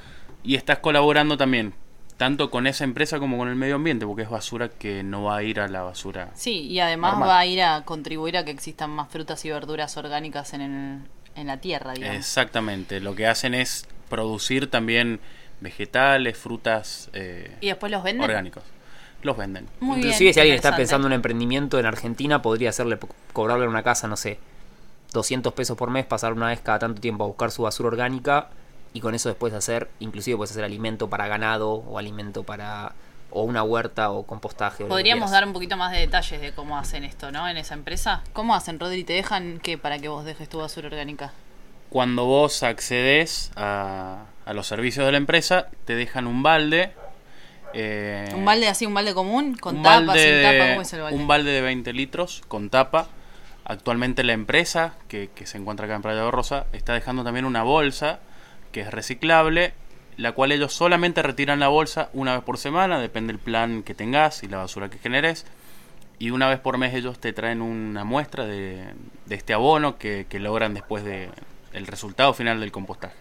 y 0.42 0.54
estás 0.54 0.78
colaborando 0.78 1.36
también 1.36 1.74
tanto 2.22 2.50
con 2.52 2.68
esa 2.68 2.84
empresa 2.84 3.18
como 3.18 3.36
con 3.36 3.48
el 3.48 3.56
medio 3.56 3.74
ambiente 3.74 4.06
porque 4.06 4.22
es 4.22 4.30
basura 4.30 4.68
que 4.68 5.02
no 5.02 5.24
va 5.24 5.38
a 5.38 5.42
ir 5.42 5.58
a 5.58 5.66
la 5.66 5.82
basura. 5.82 6.30
Sí, 6.36 6.68
y 6.68 6.78
además 6.78 7.14
Normal. 7.14 7.28
va 7.30 7.38
a 7.40 7.46
ir 7.46 7.60
a 7.62 7.82
contribuir 7.84 8.36
a 8.36 8.44
que 8.44 8.52
existan 8.52 8.90
más 8.90 9.08
frutas 9.10 9.44
y 9.44 9.50
verduras 9.50 9.96
orgánicas 9.96 10.54
en, 10.54 10.60
el- 10.60 11.00
en 11.34 11.46
la 11.48 11.56
tierra, 11.56 11.94
digamos. 11.94 12.16
Exactamente, 12.16 13.00
lo 13.00 13.16
que 13.16 13.26
hacen 13.26 13.54
es 13.54 13.88
producir 14.08 14.70
también 14.70 15.18
vegetales, 15.60 16.38
frutas 16.38 17.10
eh, 17.12 17.56
¿Y 17.60 17.66
después 17.66 17.90
los 17.90 18.04
venden? 18.04 18.22
orgánicos. 18.22 18.62
Los 19.22 19.36
venden. 19.36 19.66
Muy 19.80 19.96
bien, 19.96 20.06
Inclusive 20.10 20.32
si 20.32 20.38
alguien 20.38 20.54
está 20.56 20.76
pensando 20.76 21.08
en 21.08 21.14
un 21.14 21.16
emprendimiento 21.16 21.80
en 21.80 21.86
Argentina, 21.86 22.40
podría 22.40 22.68
hacerle 22.70 23.00
cobrarle 23.32 23.66
una 23.66 23.82
casa, 23.82 24.06
no 24.06 24.16
sé, 24.16 24.38
200 25.12 25.52
pesos 25.54 25.76
por 25.76 25.90
mes, 25.90 26.06
pasar 26.06 26.32
una 26.34 26.46
vez 26.50 26.60
cada 26.60 26.78
tanto 26.78 27.00
tiempo 27.00 27.24
a 27.24 27.26
buscar 27.26 27.50
su 27.50 27.62
basura 27.62 27.88
orgánica 27.88 28.50
y 28.94 29.00
con 29.00 29.14
eso 29.14 29.28
después 29.28 29.52
hacer, 29.54 29.88
inclusive 30.00 30.36
puedes 30.36 30.50
hacer 30.52 30.64
alimento 30.64 31.08
para 31.08 31.26
ganado 31.28 31.72
o 31.72 31.98
alimento 31.98 32.42
para 32.42 32.92
o 33.30 33.44
una 33.44 33.62
huerta 33.62 34.10
o 34.10 34.24
compostaje. 34.24 34.84
Podríamos 34.84 35.30
dar 35.30 35.46
un 35.46 35.54
poquito 35.54 35.76
más 35.78 35.90
de 35.92 35.98
detalles 36.00 36.40
de 36.42 36.52
cómo 36.52 36.76
hacen 36.76 37.02
esto, 37.04 37.30
¿no? 37.32 37.48
En 37.48 37.56
esa 37.56 37.72
empresa. 37.74 38.22
¿Cómo 38.34 38.54
hacen, 38.54 38.78
Rodri? 38.78 39.04
¿Te 39.04 39.14
dejan 39.14 39.58
qué 39.62 39.78
para 39.78 39.98
que 39.98 40.08
vos 40.08 40.24
dejes 40.26 40.48
tu 40.50 40.58
basura 40.58 40.88
orgánica? 40.88 41.32
Cuando 41.88 42.26
vos 42.26 42.62
accedes 42.62 43.50
a, 43.56 44.24
a 44.44 44.52
los 44.52 44.66
servicios 44.66 45.06
de 45.06 45.12
la 45.12 45.18
empresa, 45.18 45.68
te 45.86 45.94
dejan 45.94 46.26
un 46.26 46.42
balde. 46.42 46.92
eh, 47.74 48.28
¿Un 48.34 48.44
balde 48.44 48.68
así, 48.68 48.84
un 48.84 48.94
balde 48.94 49.14
común? 49.14 49.54
¿Con 49.56 49.76
un 49.78 49.82
tapa, 49.82 49.96
balde 50.06 50.22
sin 50.22 50.32
de- 50.34 50.42
tapa? 50.58 50.68
¿Cómo 50.70 50.82
es 50.82 50.92
el 50.92 51.00
balde? 51.00 51.16
Un 51.18 51.26
balde 51.26 51.50
de 51.52 51.60
20 51.62 51.92
litros 51.94 52.42
con 52.48 52.68
tapa. 52.70 53.08
Actualmente 53.64 54.24
la 54.24 54.32
empresa, 54.32 54.94
que, 55.08 55.30
que 55.34 55.46
se 55.46 55.56
encuentra 55.56 55.86
acá 55.86 55.94
en 55.94 56.02
Playa 56.02 56.24
de 56.24 56.30
Rosa, 56.30 56.66
está 56.72 56.92
dejando 56.94 57.24
también 57.24 57.44
una 57.44 57.62
bolsa 57.62 58.18
que 58.72 58.80
es 58.80 58.90
reciclable, 58.90 59.74
la 60.16 60.32
cual 60.32 60.52
ellos 60.52 60.72
solamente 60.72 61.22
retiran 61.22 61.60
la 61.60 61.68
bolsa 61.68 62.10
una 62.12 62.34
vez 62.34 62.42
por 62.42 62.58
semana, 62.58 62.98
depende 62.98 63.32
del 63.32 63.40
plan 63.40 63.82
que 63.82 63.94
tengas 63.94 64.42
y 64.42 64.48
la 64.48 64.58
basura 64.58 64.90
que 64.90 64.98
generes. 64.98 65.46
Y 66.18 66.30
una 66.30 66.48
vez 66.48 66.60
por 66.60 66.78
mes 66.78 66.94
ellos 66.94 67.18
te 67.18 67.32
traen 67.32 67.62
una 67.62 68.04
muestra 68.04 68.44
de, 68.46 68.94
este 69.28 69.54
abono 69.54 69.98
que, 69.98 70.26
logran 70.34 70.74
después 70.74 71.04
de 71.04 71.30
el 71.72 71.86
resultado 71.86 72.34
final 72.34 72.60
del 72.60 72.70
compostaje. 72.70 73.16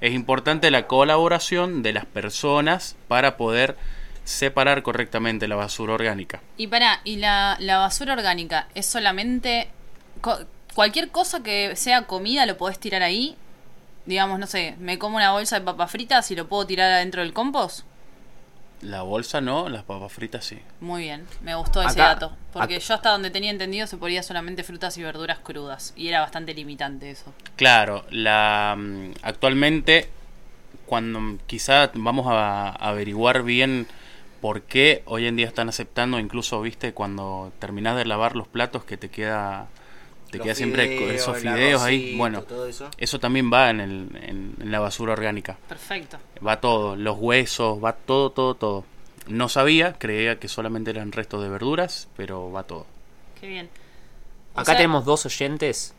Es 0.00 0.14
importante 0.14 0.70
la 0.70 0.86
colaboración 0.86 1.82
de 1.82 1.92
las 1.92 2.06
personas 2.06 2.96
para 3.08 3.36
poder 3.36 3.76
separar 4.24 4.82
correctamente 4.82 5.48
la 5.48 5.56
basura 5.56 5.94
orgánica. 5.94 6.40
Y 6.56 6.66
para, 6.66 7.00
¿y 7.04 7.16
la, 7.16 7.56
basura 7.60 8.14
orgánica 8.14 8.68
es 8.74 8.86
solamente 8.86 9.68
cualquier 10.74 11.10
cosa 11.10 11.42
que 11.42 11.76
sea 11.76 12.02
comida 12.02 12.46
lo 12.46 12.56
podés 12.56 12.78
tirar 12.78 13.02
ahí? 13.02 13.36
Digamos, 14.08 14.38
no 14.38 14.46
sé, 14.46 14.74
me 14.80 14.98
como 14.98 15.18
una 15.18 15.32
bolsa 15.32 15.58
de 15.58 15.64
papas 15.66 15.90
fritas 15.90 16.30
y 16.30 16.34
lo 16.34 16.48
puedo 16.48 16.66
tirar 16.66 16.90
adentro 16.90 17.20
del 17.20 17.34
compost. 17.34 17.82
La 18.80 19.02
bolsa 19.02 19.42
no, 19.42 19.68
las 19.68 19.82
papas 19.84 20.10
fritas 20.10 20.46
sí. 20.46 20.58
Muy 20.80 21.02
bien, 21.02 21.26
me 21.42 21.54
gustó 21.54 21.82
ese 21.82 22.00
Acá- 22.00 22.14
dato. 22.14 22.32
Porque 22.54 22.76
acá- 22.76 22.84
yo 22.86 22.94
hasta 22.94 23.10
donde 23.10 23.30
tenía 23.30 23.50
entendido 23.50 23.86
se 23.86 23.98
podía 23.98 24.22
solamente 24.22 24.64
frutas 24.64 24.96
y 24.96 25.02
verduras 25.02 25.40
crudas. 25.40 25.92
Y 25.94 26.08
era 26.08 26.20
bastante 26.22 26.54
limitante 26.54 27.10
eso. 27.10 27.34
Claro, 27.56 28.06
la 28.08 28.76
mm, 28.78 29.10
actualmente 29.20 30.08
cuando 30.86 31.20
quizá 31.46 31.90
vamos 31.92 32.26
a, 32.28 32.70
a 32.70 32.88
averiguar 32.88 33.42
bien 33.42 33.86
por 34.40 34.62
qué 34.62 35.02
hoy 35.04 35.26
en 35.26 35.36
día 35.36 35.48
están 35.48 35.68
aceptando, 35.68 36.18
incluso 36.18 36.58
viste 36.62 36.94
cuando 36.94 37.52
terminás 37.58 37.94
de 37.94 38.06
lavar 38.06 38.36
los 38.36 38.48
platos 38.48 38.84
que 38.84 38.96
te 38.96 39.10
queda 39.10 39.66
te 40.30 40.40
queda 40.40 40.54
siempre 40.54 41.14
esos 41.14 41.38
fideos 41.38 41.82
ahí, 41.82 42.16
bueno, 42.16 42.42
todo 42.42 42.66
eso. 42.66 42.88
eso 42.98 43.18
también 43.18 43.50
va 43.52 43.70
en, 43.70 43.80
el, 43.80 44.08
en, 44.22 44.54
en 44.60 44.70
la 44.70 44.80
basura 44.80 45.12
orgánica. 45.12 45.56
Perfecto. 45.68 46.18
Va 46.46 46.60
todo, 46.60 46.96
los 46.96 47.16
huesos, 47.18 47.82
va 47.82 47.92
todo, 47.94 48.30
todo, 48.30 48.54
todo. 48.54 48.84
No 49.26 49.48
sabía, 49.48 49.94
creía 49.94 50.38
que 50.38 50.48
solamente 50.48 50.90
eran 50.90 51.12
restos 51.12 51.42
de 51.42 51.48
verduras, 51.48 52.08
pero 52.16 52.50
va 52.50 52.62
todo. 52.62 52.86
Qué 53.40 53.46
bien. 53.46 53.68
O 54.54 54.60
Acá 54.60 54.72
sea, 54.72 54.76
tenemos 54.76 55.04
dos 55.04 55.26
oyentes. 55.26 55.94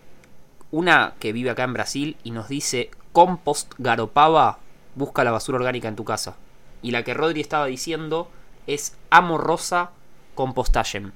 Una 0.71 1.13
que 1.19 1.33
vive 1.33 1.49
acá 1.49 1.63
en 1.63 1.73
Brasil 1.73 2.17
y 2.23 2.31
nos 2.31 2.47
dice: 2.47 2.91
Compost 3.11 3.73
Garopaba, 3.77 4.59
busca 4.95 5.23
la 5.23 5.31
basura 5.31 5.57
orgánica 5.57 5.87
en 5.87 5.95
tu 5.95 6.05
casa. 6.05 6.37
Y 6.81 6.91
la 6.91 7.03
que 7.03 7.13
Rodri 7.13 7.41
estaba 7.41 7.65
diciendo 7.65 8.29
es 8.67 8.95
Amorosa 9.09 9.91
Compostation. 10.35 11.13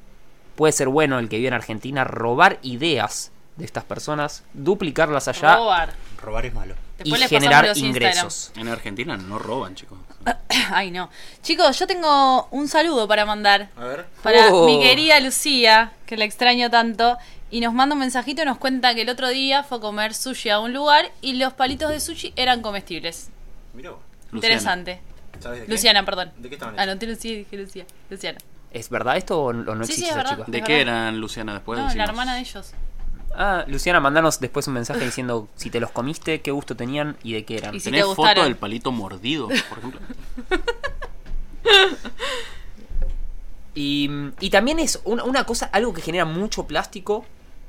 Puede 0.56 0.74
ser 0.74 0.88
bueno 0.89 1.20
el 1.20 1.30
que 1.30 1.38
vive 1.38 1.48
en 1.50 1.54
Argentina 1.54 2.04
robar 2.04 2.60
ideas 2.62 3.32
de 3.56 3.66
estas 3.66 3.84
personas, 3.84 4.44
duplicarlas 4.54 5.28
allá 5.28 5.56
Robar. 5.58 5.94
Robar 6.22 6.46
es 6.46 6.54
malo. 6.54 6.76
y 7.00 7.04
Después 7.04 7.22
les 7.22 7.30
generar 7.30 7.78
ingresos. 7.78 8.52
En 8.56 8.68
Argentina 8.68 9.16
no 9.18 9.38
roban, 9.39 9.76
chicos. 9.76 9.98
Ay, 10.72 10.89
no. 10.92 11.10
Chicos, 11.42 11.78
yo 11.78 11.86
tengo 11.88 12.48
un 12.52 12.68
saludo 12.68 13.08
para 13.08 13.26
mandar. 13.26 13.70
A 13.78 13.84
ver. 13.84 14.06
Para 14.24 14.54
Oh. 14.54 14.66
mi 14.66 14.80
querida 14.82 15.20
Lucía, 15.20 15.92
que 16.06 16.18
la 16.18 16.26
extraño 16.26 16.70
tanto. 16.70 17.18
Y 17.52 17.60
nos 17.62 17.74
manda 17.74 17.94
un 17.94 18.00
mensajito 18.00 18.42
y 18.42 18.46
nos 18.46 18.58
cuenta 18.58 18.96
que 18.96 19.02
el 19.04 19.10
otro 19.10 19.30
día 19.30 19.62
fue 19.63 19.78
a 19.78 19.82
comer 19.82 20.16
sushi 20.16 20.50
a 20.50 20.60
un 20.60 20.74
lugar 20.74 21.12
y 21.22 21.34
los 21.34 21.54
palitos 21.54 21.92
de 21.92 22.00
sushi 22.00 22.34
eran 22.36 22.62
comestibles. 22.63 23.30
Luciana. 23.76 23.98
Interesante. 24.34 25.02
¿Sabes 25.39 25.60
de 25.60 25.66
qué? 25.68 25.72
Luciana, 25.72 26.04
perdón. 26.06 26.32
¿De 26.38 26.50
qué 26.50 26.56
estaban 26.56 26.80
Ah, 26.80 26.84
hechos? 26.84 26.96
no, 26.96 27.00
te 27.00 27.06
Lucía 27.06 27.32
y 27.34 27.38
dije 27.39 27.58
Lucía. 27.58 27.86
Luciana. 28.10 28.39
¿Es 28.74 28.90
verdad 28.90 29.18
esto 29.18 29.40
o 29.42 29.54
no 29.54 29.86
Sí, 29.86 29.94
sí, 29.94 30.02
existe 30.02 30.04
es 30.04 30.10
esa 30.10 30.18
verdad. 30.18 30.32
chica? 30.46 30.52
¿De 30.52 30.58
Es 30.60 30.64
qué 30.66 30.78
verdad. 30.80 30.94
eran, 30.96 31.20
Luciana? 31.22 31.54
Después 31.54 31.78
no, 31.78 31.84
la 31.84 31.90
decimos. 31.90 32.10
hermana 32.10 32.34
de 32.36 32.40
ellos. 32.42 32.74
Ah, 33.36 33.64
Luciana, 33.68 34.00
mandanos 34.00 34.40
después 34.40 34.68
un 34.68 34.76
mensaje 34.76 35.06
diciendo 35.06 35.48
si 35.56 35.70
te 35.72 35.80
los 35.80 35.92
comiste, 35.92 36.42
qué 36.42 36.52
gusto 36.52 36.76
tenían 36.76 37.18
y 37.24 37.34
de 37.34 37.46
qué 37.46 37.58
eran. 37.58 37.74
Y 37.76 37.80
si 37.80 37.86
¿Tenés 37.86 38.06
te 38.08 38.16
foto 38.16 38.44
del 38.44 38.56
palito 38.58 38.92
mordido, 38.92 39.48
por 39.48 39.78
ejemplo? 39.80 40.00
Y, 43.76 44.10
y 44.40 44.50
también 44.52 44.78
es 44.80 45.02
una, 45.04 45.24
una 45.24 45.46
cosa, 45.46 45.66
algo 45.74 45.94
que 45.94 46.02
genera 46.02 46.26
mucho 46.26 46.68
plástico, 46.68 47.26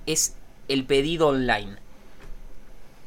es 0.06 0.34
el 0.68 0.84
pedido 0.84 1.28
online. 1.28 1.76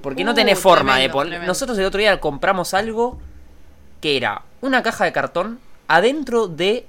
Porque 0.01 0.23
no 0.23 0.31
Uh, 0.31 0.35
tenés 0.35 0.57
forma 0.59 0.97
de 0.97 1.09
poner... 1.09 1.43
Nosotros 1.45 1.77
el 1.77 1.85
otro 1.85 1.99
día 1.99 2.19
compramos 2.19 2.73
algo 2.73 3.19
que 4.01 4.17
era 4.17 4.43
una 4.61 4.81
caja 4.81 5.05
de 5.05 5.11
cartón 5.11 5.59
adentro 5.87 6.47
de... 6.47 6.87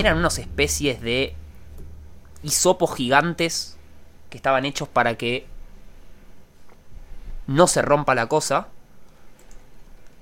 Eran 0.00 0.16
unas 0.16 0.38
especies 0.38 1.02
de 1.02 1.34
hisopos 2.42 2.94
gigantes 2.96 3.76
que 4.30 4.38
estaban 4.38 4.64
hechos 4.64 4.88
para 4.88 5.16
que 5.18 5.46
no 7.46 7.66
se 7.66 7.82
rompa 7.82 8.14
la 8.14 8.26
cosa. 8.26 8.68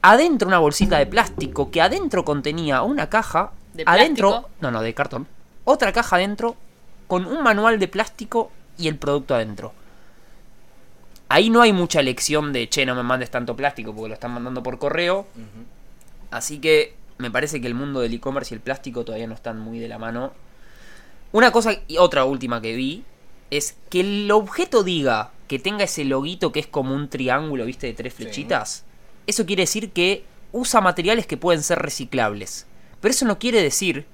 Adentro 0.03 0.49
una 0.49 0.59
bolsita 0.59 0.99
de 0.99 1.07
plástico 1.07 1.71
que 1.71 1.81
adentro 1.81 2.25
contenía 2.25 2.83
una 2.83 3.09
caja. 3.09 3.53
¿De 3.73 3.85
adentro, 3.87 4.31
plástico? 4.31 4.51
no, 4.61 4.71
no, 4.73 4.83
de 4.83 4.95
cartón. 4.95 5.29
Otra 5.63 5.93
caja 5.93 6.17
adentro 6.17 6.57
con 7.07 7.25
un 7.25 7.45
manual 7.45 7.79
de 7.79 7.87
plástico 7.87 8.51
y 8.79 8.89
el 8.89 8.97
producto 8.97 9.37
adentro. 9.37 9.73
Ahí 11.29 11.51
no 11.51 11.63
hay 11.63 11.73
mucha 11.73 12.01
elección 12.01 12.53
de, 12.53 12.69
che, 12.69 12.85
no 12.85 12.97
me 12.97 13.05
mandes 13.05 13.31
tanto 13.31 13.55
plástico 13.55 13.95
porque 13.95 14.09
lo 14.09 14.15
están 14.15 14.33
mandando 14.33 14.61
por 14.61 14.81
correo. 14.81 15.29
Así 16.33 16.59
que 16.59 16.98
me 17.19 17.31
parece 17.31 17.61
que 17.61 17.67
el 17.67 17.75
mundo 17.75 18.01
del 18.01 18.15
e-commerce 18.15 18.55
y 18.55 18.57
el 18.57 18.61
plástico 18.61 19.05
todavía 19.05 19.27
no 19.27 19.35
están 19.35 19.59
muy 19.61 19.79
de 19.79 19.89
la 19.89 19.99
mano. 19.99 20.33
Una 21.33 21.53
cosa 21.53 21.73
y 21.87 21.99
otra 21.99 22.25
última 22.25 22.61
que 22.61 22.75
vi 22.75 23.05
es 23.51 23.77
que 23.91 24.01
el 24.01 24.31
objeto 24.31 24.83
diga 24.83 25.31
que 25.47 25.59
tenga 25.59 25.85
ese 25.85 26.05
loguito 26.05 26.53
que 26.53 26.61
es 26.61 26.67
como 26.67 26.95
un 26.95 27.09
triángulo, 27.09 27.65
¿viste? 27.65 27.87
De 27.87 27.95
tres 27.95 28.15
Sí. 28.15 28.23
flechitas. 28.25 28.85
Eso 29.27 29.47
quiere 29.47 29.63
decir 29.63 29.91
que 29.93 30.25
usa 30.53 30.81
materiales 30.81 31.27
que 31.27 31.37
pueden 31.37 31.63
ser 31.63 31.79
reciclables. 31.81 32.67
Pero 33.01 33.11
eso 33.13 33.27
no 33.27 33.39
quiere 33.39 33.63
decir 33.63 34.07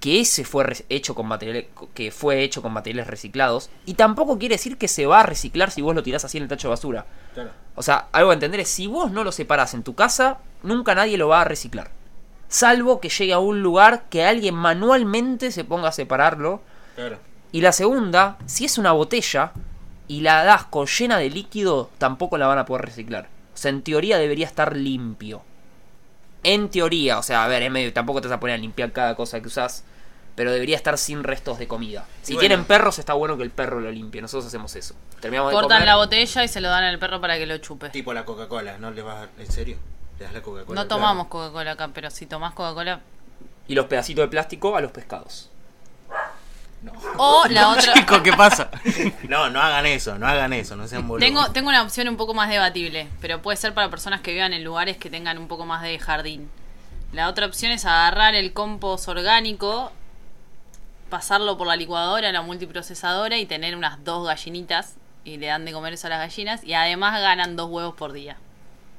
que 0.00 0.20
ese 0.20 0.44
fue 0.44 0.64
hecho 0.88 1.14
con 1.14 1.26
materiales 1.26 1.66
que 1.92 2.10
fue 2.10 2.42
hecho 2.42 2.62
con 2.62 2.72
materiales 2.72 3.06
reciclados 3.08 3.68
y 3.84 3.94
tampoco 3.94 4.38
quiere 4.38 4.54
decir 4.54 4.78
que 4.78 4.88
se 4.88 5.04
va 5.06 5.20
a 5.20 5.24
reciclar 5.24 5.70
si 5.70 5.82
vos 5.82 5.94
lo 5.94 6.02
tirás 6.02 6.24
así 6.24 6.38
en 6.38 6.44
el 6.44 6.48
tacho 6.48 6.68
de 6.68 6.70
basura. 6.70 7.06
Claro. 7.34 7.50
O 7.74 7.82
sea, 7.82 8.08
algo 8.12 8.30
a 8.30 8.34
entender 8.34 8.60
es, 8.60 8.68
si 8.68 8.86
vos 8.86 9.10
no 9.12 9.24
lo 9.24 9.32
separás 9.32 9.74
en 9.74 9.82
tu 9.82 9.94
casa, 9.94 10.38
nunca 10.62 10.94
nadie 10.94 11.18
lo 11.18 11.28
va 11.28 11.42
a 11.42 11.44
reciclar. 11.44 11.90
Salvo 12.50 13.00
que 13.00 13.08
llegue 13.08 13.32
a 13.32 13.38
un 13.38 13.62
lugar 13.62 14.04
que 14.10 14.24
alguien 14.26 14.54
manualmente 14.56 15.50
se 15.52 15.64
ponga 15.64 15.88
a 15.88 15.92
separarlo. 15.92 16.60
Claro. 16.96 17.18
Y 17.52 17.62
la 17.62 17.72
segunda, 17.72 18.36
si 18.46 18.64
es 18.66 18.76
una 18.76 18.92
botella 18.92 19.52
y 20.08 20.20
la 20.20 20.44
das 20.44 20.64
con 20.64 20.86
llena 20.86 21.16
de 21.18 21.30
líquido, 21.30 21.88
tampoco 21.98 22.36
la 22.36 22.46
van 22.48 22.58
a 22.58 22.64
poder 22.66 22.84
reciclar. 22.84 23.28
O 23.54 23.56
sea, 23.56 23.70
en 23.70 23.82
teoría 23.82 24.18
debería 24.18 24.46
estar 24.46 24.76
limpio. 24.76 25.42
En 26.42 26.70
teoría, 26.70 27.18
o 27.18 27.22
sea, 27.22 27.44
a 27.44 27.48
ver, 27.48 27.62
es 27.62 27.70
medio- 27.70 27.92
tampoco 27.92 28.20
te 28.20 28.28
vas 28.28 28.36
a 28.36 28.40
poner 28.40 28.54
a 28.54 28.58
limpiar 28.58 28.92
cada 28.92 29.14
cosa 29.14 29.40
que 29.40 29.46
usás, 29.48 29.84
pero 30.34 30.50
debería 30.52 30.74
estar 30.76 30.96
sin 30.98 31.22
restos 31.22 31.58
de 31.58 31.68
comida. 31.68 32.06
Si 32.22 32.32
bueno. 32.32 32.40
tienen 32.48 32.64
perros, 32.64 32.98
está 32.98 33.12
bueno 33.14 33.36
que 33.36 33.42
el 33.44 33.50
perro 33.50 33.78
lo 33.80 33.90
limpie. 33.92 34.22
Nosotros 34.22 34.46
hacemos 34.46 34.74
eso. 34.74 34.94
Terminamos 35.20 35.50
de 35.50 35.54
Cortan 35.54 35.78
comer. 35.78 35.86
la 35.86 35.96
botella 35.96 36.42
y 36.44 36.48
se 36.48 36.60
lo 36.60 36.68
dan 36.68 36.82
al 36.84 36.98
perro 36.98 37.20
para 37.20 37.36
que 37.38 37.46
lo 37.46 37.58
chupe. 37.58 37.90
Tipo 37.90 38.12
la 38.14 38.24
Coca-Cola, 38.24 38.78
¿no 38.78 38.90
le 38.90 39.02
vas 39.02 39.28
a... 39.28 39.40
¿En 39.40 39.52
serio? 39.52 39.76
¿Le 40.20 40.26
das 40.26 40.34
la 40.34 40.42
Coca-Cola? 40.42 40.82
No 40.82 40.86
tomamos 40.86 41.28
Coca-Cola 41.28 41.72
acá, 41.72 41.88
pero 41.94 42.10
si 42.10 42.26
tomás 42.26 42.52
Coca-Cola. 42.52 43.00
y 43.66 43.74
los 43.74 43.86
pedacitos 43.86 44.22
de 44.24 44.28
plástico 44.28 44.76
a 44.76 44.80
los 44.82 44.92
pescados. 44.92 45.48
O 47.16 47.44
la 47.50 47.70
otra. 47.70 47.94
Chico, 47.94 48.22
¿qué 48.22 48.32
pasa? 48.34 48.70
No, 49.28 49.48
no 49.48 49.60
hagan 49.62 49.86
eso, 49.86 50.18
no 50.18 50.26
hagan 50.26 50.52
eso, 50.52 50.76
no 50.76 50.86
sean 50.86 51.08
boludos. 51.08 51.26
Tengo, 51.26 51.50
tengo 51.52 51.68
una 51.70 51.82
opción 51.82 52.06
un 52.08 52.16
poco 52.18 52.34
más 52.34 52.50
debatible, 52.50 53.08
pero 53.20 53.40
puede 53.40 53.56
ser 53.56 53.72
para 53.72 53.88
personas 53.88 54.20
que 54.20 54.32
vivan 54.32 54.52
en 54.52 54.62
lugares 54.62 54.98
que 54.98 55.08
tengan 55.08 55.38
un 55.38 55.48
poco 55.48 55.64
más 55.64 55.82
de 55.82 55.98
jardín. 55.98 56.50
La 57.12 57.28
otra 57.28 57.46
opción 57.46 57.72
es 57.72 57.86
agarrar 57.86 58.34
el 58.34 58.52
compost 58.52 59.08
orgánico, 59.08 59.90
pasarlo 61.08 61.56
por 61.56 61.66
la 61.66 61.76
licuadora, 61.76 62.30
la 62.30 62.42
multiprocesadora 62.42 63.38
y 63.38 63.46
tener 63.46 63.74
unas 63.74 64.04
dos 64.04 64.26
gallinitas 64.26 64.96
y 65.24 65.38
le 65.38 65.46
dan 65.46 65.64
de 65.64 65.72
comer 65.72 65.94
eso 65.94 66.08
a 66.08 66.10
las 66.10 66.18
gallinas 66.18 66.62
y 66.62 66.74
además 66.74 67.20
ganan 67.20 67.56
dos 67.56 67.70
huevos 67.70 67.94
por 67.94 68.12
día. 68.12 68.36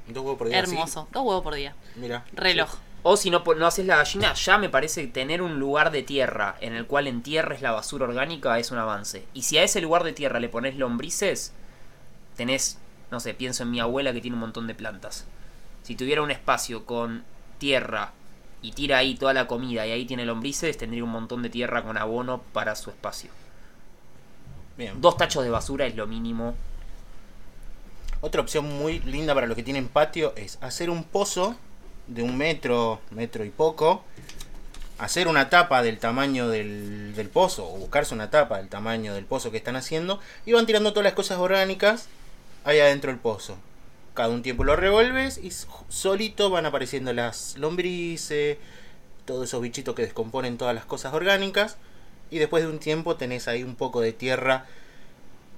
Dos 0.08 0.22
huevos 0.24 0.38
por 0.38 0.48
día, 0.48 0.64
¿sí? 0.66 0.72
Hermoso, 0.74 1.08
dos 1.12 1.22
huevos 1.24 1.42
por 1.42 1.54
día. 1.54 1.74
Mira. 1.96 2.24
Reloj. 2.32 2.70
O 3.04 3.16
si 3.16 3.30
no, 3.30 3.42
po- 3.42 3.54
no 3.56 3.66
haces 3.66 3.84
la 3.86 3.96
gallina, 3.96 4.32
ya 4.34 4.58
me 4.58 4.68
parece 4.68 5.02
que 5.02 5.08
tener 5.12 5.42
un 5.42 5.58
lugar 5.58 5.90
de 5.90 6.02
tierra 6.02 6.56
en 6.60 6.74
el 6.74 6.86
cual 6.86 7.06
entierres 7.08 7.60
la 7.60 7.72
basura 7.72 8.04
orgánica 8.04 8.58
es 8.58 8.70
un 8.70 8.78
avance. 8.78 9.26
Y 9.34 9.42
si 9.42 9.58
a 9.58 9.64
ese 9.64 9.80
lugar 9.80 10.04
de 10.04 10.12
tierra 10.12 10.38
le 10.38 10.48
pones 10.48 10.76
lombrices, 10.76 11.52
tenés, 12.36 12.78
no 13.10 13.18
sé, 13.18 13.34
pienso 13.34 13.64
en 13.64 13.70
mi 13.72 13.80
abuela 13.80 14.12
que 14.12 14.20
tiene 14.20 14.34
un 14.36 14.40
montón 14.40 14.66
de 14.68 14.74
plantas. 14.76 15.26
Si 15.82 15.96
tuviera 15.96 16.22
un 16.22 16.30
espacio 16.30 16.86
con 16.86 17.24
tierra 17.58 18.12
y 18.60 18.70
tira 18.70 18.98
ahí 18.98 19.16
toda 19.16 19.32
la 19.34 19.48
comida 19.48 19.84
y 19.84 19.90
ahí 19.90 20.04
tiene 20.04 20.24
lombrices, 20.24 20.78
tendría 20.78 21.02
un 21.02 21.10
montón 21.10 21.42
de 21.42 21.50
tierra 21.50 21.82
con 21.82 21.98
abono 21.98 22.40
para 22.52 22.76
su 22.76 22.90
espacio. 22.90 23.30
Bien. 24.76 25.00
Dos 25.00 25.16
tachos 25.16 25.42
de 25.42 25.50
basura 25.50 25.86
es 25.86 25.96
lo 25.96 26.06
mínimo. 26.06 26.54
Otra 28.24 28.40
opción 28.40 28.78
muy 28.78 29.00
linda 29.00 29.34
para 29.34 29.48
los 29.48 29.56
que 29.56 29.64
tienen 29.64 29.88
patio 29.88 30.32
es 30.36 30.56
hacer 30.60 30.90
un 30.90 31.02
pozo 31.02 31.56
de 32.06 32.22
un 32.22 32.38
metro, 32.38 33.00
metro 33.10 33.44
y 33.44 33.50
poco, 33.50 34.04
hacer 34.98 35.26
una 35.26 35.50
tapa 35.50 35.82
del 35.82 35.98
tamaño 35.98 36.48
del, 36.48 37.28
pozo, 37.32 37.66
o 37.68 37.78
buscarse 37.78 38.14
una 38.14 38.30
tapa 38.30 38.58
del 38.58 38.68
tamaño 38.68 39.12
del 39.12 39.24
pozo 39.24 39.50
que 39.50 39.56
están 39.56 39.74
haciendo, 39.74 40.20
y 40.46 40.52
van 40.52 40.66
tirando 40.66 40.92
todas 40.92 41.02
las 41.02 41.14
cosas 41.14 41.38
orgánicas 41.38 42.06
ahí 42.62 42.78
adentro 42.78 43.10
del 43.10 43.18
pozo. 43.18 43.56
Cada 44.14 44.28
un 44.28 44.42
tiempo 44.42 44.62
lo 44.62 44.76
revuelves 44.76 45.38
y 45.38 45.50
solito 45.88 46.48
van 46.48 46.64
apareciendo 46.64 47.12
las 47.12 47.56
lombrices, 47.58 48.56
todos 49.24 49.48
esos 49.48 49.60
bichitos 49.60 49.96
que 49.96 50.02
descomponen 50.02 50.58
todas 50.58 50.76
las 50.76 50.84
cosas 50.84 51.12
orgánicas, 51.12 51.76
y 52.30 52.38
después 52.38 52.62
de 52.62 52.70
un 52.70 52.78
tiempo 52.78 53.16
tenés 53.16 53.48
ahí 53.48 53.64
un 53.64 53.74
poco 53.74 54.00
de 54.00 54.12
tierra 54.12 54.66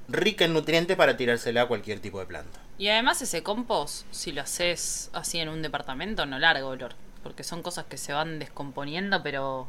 rica 0.08 0.44
en 0.44 0.52
nutrientes 0.52 0.96
para 0.96 1.16
tirársela 1.16 1.62
a 1.62 1.68
cualquier 1.68 2.00
tipo 2.00 2.20
de 2.20 2.26
planta. 2.26 2.60
Y 2.78 2.88
además 2.88 3.22
ese 3.22 3.42
compost, 3.42 4.06
si 4.10 4.32
lo 4.32 4.42
haces 4.42 5.10
así 5.12 5.38
en 5.38 5.48
un 5.48 5.62
departamento, 5.62 6.26
no 6.26 6.38
larga 6.38 6.66
olor. 6.66 6.94
Porque 7.22 7.44
son 7.44 7.62
cosas 7.62 7.86
que 7.86 7.96
se 7.96 8.12
van 8.12 8.38
descomponiendo, 8.38 9.22
pero 9.22 9.66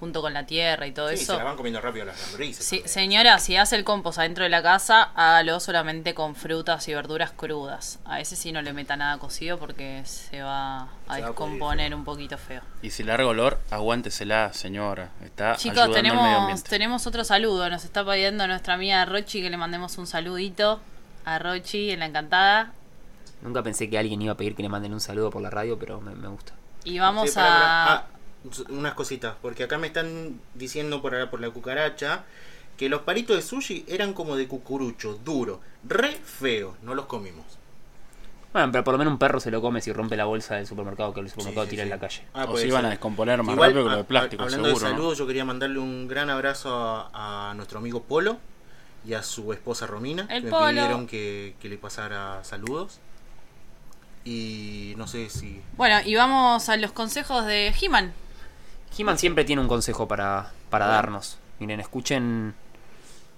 junto 0.00 0.20
con 0.22 0.32
la 0.32 0.46
tierra 0.46 0.86
y 0.86 0.92
todo 0.92 1.08
Sí, 1.08 1.14
eso. 1.14 1.32
se 1.32 1.38
la 1.38 1.44
van 1.44 1.56
comiendo 1.56 1.80
rápido 1.80 2.04
las 2.04 2.20
lombrices. 2.28 2.64
Sí, 2.64 2.76
también. 2.78 2.88
señora, 2.88 3.38
si 3.38 3.56
hace 3.56 3.76
el 3.76 3.84
compost 3.84 4.18
adentro 4.18 4.44
de 4.44 4.50
la 4.50 4.62
casa, 4.62 5.10
hágalo 5.14 5.60
solamente 5.60 6.14
con 6.14 6.34
frutas 6.34 6.86
y 6.88 6.94
verduras 6.94 7.32
crudas. 7.32 7.98
A 8.04 8.20
ese 8.20 8.36
sí 8.36 8.52
no 8.52 8.62
le 8.62 8.72
meta 8.72 8.96
nada 8.96 9.18
cocido 9.18 9.58
porque 9.58 10.02
se 10.04 10.42
va 10.42 10.82
a 10.82 10.86
Se 10.86 11.08
va 11.10 11.14
a 11.14 11.16
descomponer 11.28 11.94
un 11.94 12.04
poquito 12.04 12.38
feo. 12.38 12.62
Y 12.82 12.90
si 12.90 13.02
larga 13.02 13.26
olor, 13.26 13.60
aguántesela, 13.70 14.52
señora. 14.52 15.10
Está 15.24 15.56
Chicos, 15.56 15.78
ayudando 15.78 15.96
al 15.98 16.02
medio 16.04 16.18
tenemos, 16.38 16.62
tenemos 16.64 17.06
otro 17.06 17.24
saludo. 17.24 17.68
Nos 17.70 17.84
está 17.84 18.04
pidiendo 18.04 18.46
nuestra 18.46 18.74
amiga 18.74 19.04
Rochi 19.04 19.42
que 19.42 19.50
le 19.50 19.56
mandemos 19.56 19.98
un 19.98 20.06
saludito 20.06 20.80
a 21.24 21.38
Rochi 21.38 21.90
en 21.90 22.00
la 22.00 22.06
encantada. 22.06 22.72
Nunca 23.42 23.62
pensé 23.62 23.88
que 23.88 23.98
alguien 23.98 24.20
iba 24.22 24.32
a 24.32 24.36
pedir 24.36 24.54
que 24.56 24.62
le 24.62 24.68
manden 24.68 24.92
un 24.92 25.00
saludo 25.00 25.30
por 25.30 25.40
la 25.42 25.50
radio, 25.50 25.78
pero 25.78 26.00
me, 26.00 26.14
me 26.14 26.28
gusta. 26.28 26.52
Y 26.84 26.98
vamos 26.98 27.30
Sí, 27.32 27.38
a... 27.38 27.94
Ah, 27.94 28.06
unas 28.68 28.94
cositas, 28.94 29.34
porque 29.42 29.64
acá 29.64 29.78
me 29.78 29.88
están 29.88 30.40
diciendo 30.54 31.02
por, 31.02 31.14
acá, 31.14 31.30
por 31.30 31.40
la 31.40 31.50
cucaracha 31.50 32.24
que 32.76 32.88
los 32.88 33.02
palitos 33.02 33.36
de 33.36 33.42
sushi 33.42 33.84
eran 33.88 34.12
como 34.14 34.36
de 34.36 34.46
cucurucho, 34.46 35.18
duro, 35.24 35.60
re 35.84 36.12
feo, 36.12 36.76
no 36.82 36.94
los 36.94 37.06
comimos. 37.06 37.44
Bueno, 38.52 38.72
pero 38.72 38.82
por 38.84 38.94
lo 38.94 38.98
menos 38.98 39.12
un 39.12 39.18
perro 39.18 39.40
se 39.40 39.50
lo 39.50 39.60
come 39.60 39.80
si 39.82 39.92
rompe 39.92 40.16
la 40.16 40.24
bolsa 40.24 40.54
del 40.54 40.66
supermercado 40.66 41.12
que 41.12 41.20
el 41.20 41.28
supermercado 41.28 41.66
Sí, 41.66 41.70
sí, 41.70 41.76
tira 41.76 41.82
sí. 41.82 41.86
en 41.86 41.90
la 41.90 41.98
calle. 42.00 42.22
Ah, 42.32 42.46
o 42.48 42.56
se 42.56 42.66
iban 42.66 42.84
a 42.86 42.90
descomponer 42.90 43.42
más 43.42 43.52
Igual, 43.54 43.70
rápido 43.70 43.84
que 43.84 43.90
lo 43.90 43.94
a- 43.94 43.98
de 43.98 44.04
plástico, 44.04 44.42
hablando 44.44 44.68
seguro. 44.68 44.84
de 44.84 44.90
¿no? 44.90 44.96
saludos, 44.96 45.18
yo 45.18 45.26
quería 45.26 45.44
mandarle 45.44 45.78
un 45.80 46.08
gran 46.08 46.30
abrazo 46.30 46.74
a, 47.12 47.50
a 47.50 47.54
nuestro 47.54 47.78
amigo 47.78 48.02
Polo 48.04 48.38
y 49.06 49.12
a 49.14 49.22
su 49.22 49.52
esposa 49.52 49.86
Romina, 49.86 50.22
El 50.30 50.40
que 50.40 50.44
me 50.46 50.50
Polo. 50.50 50.66
pidieron 50.68 51.06
que, 51.06 51.56
que 51.60 51.68
le 51.68 51.76
pasara 51.78 52.42
saludos. 52.44 53.00
Y 54.24 54.94
no 54.96 55.06
sé 55.06 55.30
si... 55.30 55.60
Bueno, 55.76 56.00
y 56.04 56.14
vamos 56.14 56.68
a 56.68 56.76
los 56.76 56.92
consejos 56.92 57.46
de 57.46 57.68
He-Man. 57.80 58.12
He-Man 58.96 59.18
siempre 59.18 59.44
tiene 59.44 59.62
un 59.62 59.68
consejo 59.68 60.08
para, 60.08 60.52
para 60.70 60.86
darnos. 60.86 61.38
Miren, 61.58 61.80
escuchen. 61.80 62.54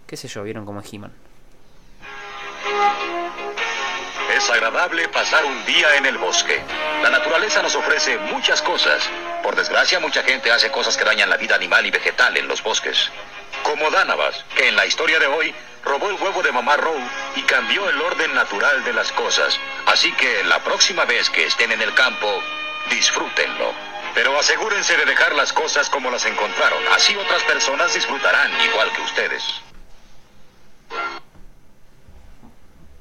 ¿Qué 0.06 0.16
sé 0.16 0.28
yo? 0.28 0.42
¿Vieron 0.42 0.66
cómo 0.66 0.80
es 0.80 0.92
He-Man? 0.92 1.12
Es 4.34 4.48
agradable 4.48 5.08
pasar 5.08 5.44
un 5.44 5.64
día 5.66 5.96
en 5.96 6.06
el 6.06 6.16
bosque. 6.16 6.62
La 7.02 7.10
naturaleza 7.10 7.62
nos 7.62 7.74
ofrece 7.74 8.16
muchas 8.18 8.62
cosas. 8.62 9.02
Por 9.42 9.56
desgracia, 9.56 10.00
mucha 10.00 10.22
gente 10.22 10.50
hace 10.50 10.70
cosas 10.70 10.96
que 10.96 11.04
dañan 11.04 11.28
la 11.28 11.36
vida 11.36 11.56
animal 11.56 11.84
y 11.84 11.90
vegetal 11.90 12.36
en 12.36 12.48
los 12.48 12.62
bosques. 12.62 13.10
Como 13.62 13.90
Danavas, 13.90 14.44
que 14.56 14.68
en 14.68 14.76
la 14.76 14.86
historia 14.86 15.18
de 15.18 15.26
hoy 15.26 15.54
robó 15.84 16.08
el 16.08 16.20
huevo 16.22 16.42
de 16.42 16.52
mamá 16.52 16.76
Row 16.76 16.96
y 17.36 17.42
cambió 17.42 17.88
el 17.88 18.00
orden 18.00 18.34
natural 18.34 18.82
de 18.84 18.92
las 18.92 19.12
cosas. 19.12 19.58
Así 19.86 20.12
que 20.12 20.44
la 20.44 20.60
próxima 20.60 21.04
vez 21.04 21.28
que 21.28 21.46
estén 21.46 21.72
en 21.72 21.82
el 21.82 21.92
campo, 21.94 22.40
disfrútenlo. 22.90 23.89
Pero 24.14 24.38
asegúrense 24.38 24.96
de 24.96 25.04
dejar 25.06 25.34
las 25.34 25.52
cosas 25.52 25.88
como 25.88 26.10
las 26.10 26.24
encontraron. 26.26 26.82
Así 26.94 27.14
otras 27.16 27.42
personas 27.44 27.94
disfrutarán 27.94 28.50
igual 28.70 28.92
que 28.94 29.02
ustedes. 29.02 29.42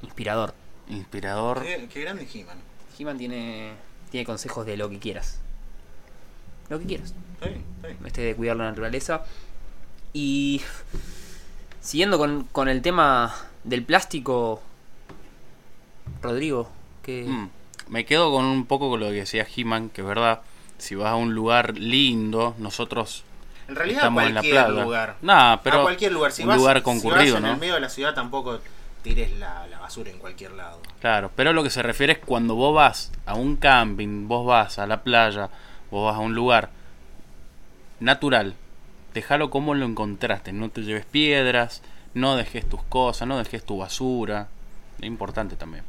Inspirador. 0.02 0.54
Inspirador. 0.88 1.62
Qué, 1.62 1.88
qué 1.92 2.00
grande 2.02 2.26
He-Man. 2.32 2.58
He-Man 2.98 3.18
tiene, 3.18 3.72
tiene 4.10 4.24
consejos 4.26 4.66
de 4.66 4.76
lo 4.76 4.88
que 4.90 4.98
quieras. 4.98 5.40
Lo 6.68 6.78
que 6.78 6.86
quieras. 6.86 7.14
Bien. 7.42 7.64
Este 8.04 8.22
de 8.22 8.36
cuidar 8.36 8.56
la 8.56 8.64
naturaleza. 8.64 9.24
Y 10.12 10.62
siguiendo 11.80 12.18
con, 12.18 12.44
con 12.44 12.68
el 12.68 12.82
tema 12.82 13.34
del 13.64 13.84
plástico, 13.84 14.62
Rodrigo, 16.22 16.70
que 17.02 17.24
Mm, 17.24 17.48
Me 17.88 18.04
quedo 18.04 18.30
con 18.30 18.44
un 18.44 18.66
poco 18.66 18.90
con 18.90 19.00
lo 19.00 19.06
que 19.06 19.14
decía 19.14 19.46
He-Man, 19.54 19.90
que 19.90 20.00
es 20.02 20.06
verdad. 20.06 20.40
Si 20.80 20.94
vas 20.94 21.12
a 21.12 21.14
un 21.16 21.34
lugar 21.34 21.78
lindo, 21.78 22.54
nosotros 22.58 23.24
En 23.68 23.76
realidad 23.76 23.98
estamos 24.00 24.22
a 24.22 24.26
en 24.26 24.34
la 24.34 24.42
playa. 24.42 24.68
lugar. 24.68 25.16
Nah, 25.22 25.56
pero 25.58 25.80
a 25.80 25.82
cualquier 25.82 26.12
lugar. 26.12 26.32
Si 26.32 26.42
un 26.42 26.48
vas, 26.48 26.56
lugar 26.58 26.78
si 26.78 26.82
concurrido, 26.82 27.34
vas 27.34 27.42
en 27.42 27.48
¿no? 27.48 27.52
el 27.54 27.60
medio 27.60 27.74
de 27.74 27.80
la 27.80 27.88
ciudad 27.88 28.14
tampoco 28.14 28.60
tires 29.02 29.30
la, 29.38 29.66
la 29.68 29.78
basura 29.78 30.10
en 30.10 30.18
cualquier 30.18 30.52
lado. 30.52 30.80
Claro, 31.00 31.30
pero 31.36 31.52
lo 31.52 31.62
que 31.62 31.70
se 31.70 31.82
refiere 31.82 32.14
es 32.14 32.18
cuando 32.18 32.54
vos 32.54 32.74
vas 32.74 33.12
a 33.26 33.34
un 33.34 33.56
camping, 33.56 34.28
vos 34.28 34.44
vas 34.46 34.78
a 34.78 34.86
la 34.86 35.02
playa, 35.02 35.48
vos 35.90 36.06
vas 36.06 36.16
a 36.16 36.18
un 36.20 36.34
lugar 36.34 36.70
natural, 38.00 38.54
déjalo 39.14 39.50
como 39.50 39.74
lo 39.74 39.86
encontraste, 39.86 40.52
no 40.52 40.68
te 40.70 40.82
lleves 40.82 41.04
piedras, 41.06 41.82
no 42.14 42.36
dejes 42.36 42.68
tus 42.68 42.82
cosas, 42.84 43.26
no 43.28 43.38
dejes 43.38 43.64
tu 43.64 43.78
basura, 43.78 44.48
es 44.98 45.06
importante 45.06 45.56
también. 45.56 45.84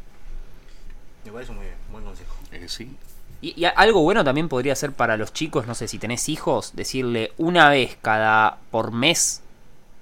Me 1.25 1.32
parece 1.32 1.51
muy 1.51 1.65
bien, 1.65 1.75
buen 1.91 2.04
consejo. 2.04 2.36
Eh, 2.51 2.65
sí. 2.67 2.95
Y, 3.41 3.60
y 3.60 3.65
algo 3.65 4.01
bueno 4.01 4.23
también 4.23 4.49
podría 4.49 4.75
ser 4.75 4.91
para 4.91 5.17
los 5.17 5.34
chicos, 5.34 5.67
no 5.67 5.75
sé, 5.75 5.88
si 5.88 5.97
tenés 5.97 6.30
hijos, 6.30 6.75
decirle 6.75 7.34
una 7.38 7.69
vez 7.69 7.97
cada 8.01 8.58
por 8.69 8.91
mes 8.91 9.41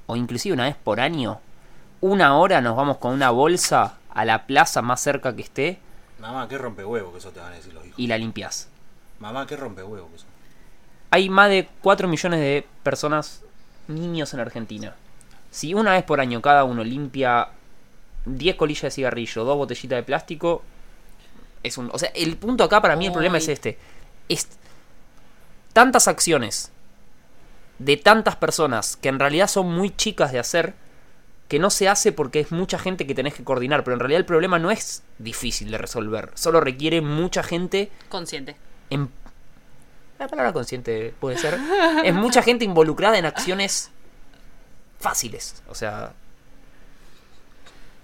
o 0.08 0.16
inclusive 0.16 0.54
una 0.54 0.66
vez 0.66 0.76
por 0.76 1.00
año, 1.00 1.40
una 2.02 2.38
hora 2.38 2.62
nos 2.62 2.76
vamos 2.76 2.98
con 2.98 3.14
una 3.14 3.30
bolsa 3.30 3.98
a 4.10 4.26
la 4.26 4.46
plaza 4.46 4.82
más 4.82 5.02
cerca 5.02 5.36
que 5.36 5.42
esté 5.42 5.80
Mamá, 6.20 6.48
qué 6.50 6.58
rompehuevo 6.58 7.12
que 7.14 7.20
eso 7.20 7.32
te 7.32 7.40
van 7.40 7.54
a 7.54 7.56
decir 7.56 7.74
los 7.74 7.86
hijos. 7.86 7.98
y 7.98 8.08
la 8.08 8.18
limpias. 8.18 8.68
Mamá, 9.20 9.48
qué 9.48 9.56
rompehuevo 9.56 10.10
que 10.10 10.16
eso. 10.18 10.26
Hay 11.12 11.30
más 11.30 11.50
de 11.50 11.68
4 11.82 12.08
millones 12.08 12.40
de 12.40 12.68
personas, 12.84 13.42
niños 13.88 14.34
en 14.34 14.42
Argentina. 14.42 14.96
Si 15.50 15.74
una 15.74 15.94
vez 15.94 16.04
por 16.04 16.20
año 16.20 16.42
cada 16.42 16.66
uno 16.66 16.84
limpia 16.84 17.50
10 18.26 18.56
colillas 18.58 18.84
de 18.84 18.92
cigarrillo, 18.92 19.44
dos 19.46 19.58
botellitas 19.58 19.98
de 19.98 20.04
plástico, 20.04 20.62
es 21.64 21.78
un... 21.78 21.90
O 21.94 22.00
sea, 22.00 22.10
el 22.16 22.38
punto 22.38 22.64
acá 22.64 22.82
para 22.82 22.96
mí 22.96 23.08
el 23.08 23.12
problema 23.12 23.36
Ay. 23.36 23.44
es 23.44 23.48
este. 23.50 23.78
Es 24.28 24.48
tantas 25.74 26.08
acciones 26.08 26.72
de 27.80 27.98
tantas 27.98 28.36
personas 28.36 28.98
que 28.98 29.10
en 29.10 29.20
realidad 29.20 29.48
son 29.48 29.74
muy 29.74 29.96
chicas 29.96 30.32
de 30.32 30.40
hacer 30.40 30.74
que 31.48 31.60
no 31.60 31.70
se 31.70 31.90
hace 31.90 32.12
porque 32.12 32.40
es 32.42 32.52
mucha 32.52 32.78
gente 32.78 33.08
que 33.08 33.16
tenés 33.16 33.34
que 33.34 33.44
coordinar, 33.44 33.84
pero 33.84 33.96
en 33.96 34.00
realidad 34.00 34.20
el 34.20 34.26
problema 34.26 34.60
no 34.60 34.70
es 34.70 35.04
difícil 35.18 35.72
de 35.72 35.80
resolver, 35.80 36.32
solo 36.36 36.62
requiere 36.62 37.02
mucha 37.02 37.44
gente 37.44 37.92
Consciente. 38.10 38.56
en... 38.90 39.10
La 40.20 40.28
palabra 40.28 40.52
consciente 40.52 41.14
puede 41.18 41.38
ser. 41.38 41.58
Es 42.04 42.14
mucha 42.14 42.42
gente 42.44 42.66
involucrada 42.66 43.18
en 43.18 43.26
acciones 43.26 43.90
fáciles. 45.00 45.64
O 45.70 45.76
sea, 45.76 46.12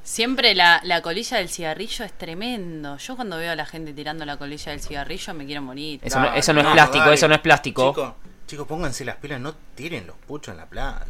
Siempre 0.05 0.53
la, 0.53 0.81
la 0.83 1.01
colilla 1.01 1.37
del 1.37 1.49
cigarrillo 1.49 2.05
es 2.05 2.13
tremendo. 2.13 2.97
Yo 2.97 3.15
cuando 3.15 3.37
veo 3.37 3.51
a 3.51 3.55
la 3.55 3.65
gente 3.65 3.91
tirando 3.91 4.23
la 4.23 4.37
colilla 4.37 4.71
del 4.71 4.79
cigarrillo 4.79 5.33
me 5.33 5.45
quiero 5.47 5.63
morir. 5.63 5.99
eso 6.03 6.19
no, 6.19 6.27
Dale, 6.27 6.39
eso 6.39 6.53
no 6.53 6.61
es 6.61 6.67
plástico, 6.67 7.03
dale. 7.03 7.15
eso 7.15 7.27
no 7.27 7.33
es 7.35 7.41
plástico. 7.41 8.15
Chicos, 8.45 8.67
pónganse 8.67 9.03
las 9.03 9.15
pilas, 9.15 9.41
no 9.41 9.55
tiren 9.73 10.05
los 10.05 10.15
puchos 10.17 10.51
en 10.51 10.57
la 10.57 10.67
playa. 10.67 11.05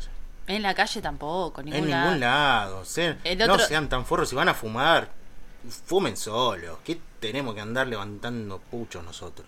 En 0.47 0.61
la 0.61 0.73
calle 0.73 1.01
tampoco, 1.01 1.59
En 1.59 1.65
ningún 1.71 1.89
ningún 1.89 2.19
lado. 2.21 2.83
El 3.25 3.37
No 3.37 3.53
otro- 3.55 3.65
sean 3.67 3.89
tan 3.89 4.05
forros. 4.05 4.29
Si 4.29 4.35
van 4.35 4.47
a 4.47 4.53
fumar, 4.53 5.09
fumen 5.85 6.15
solos. 6.15 6.77
¿Qué 6.85 6.97
tenemos 7.19 7.53
que 7.53 7.59
andar 7.59 7.87
levantando 7.87 8.59
puchos 8.59 9.03
nosotros? 9.03 9.45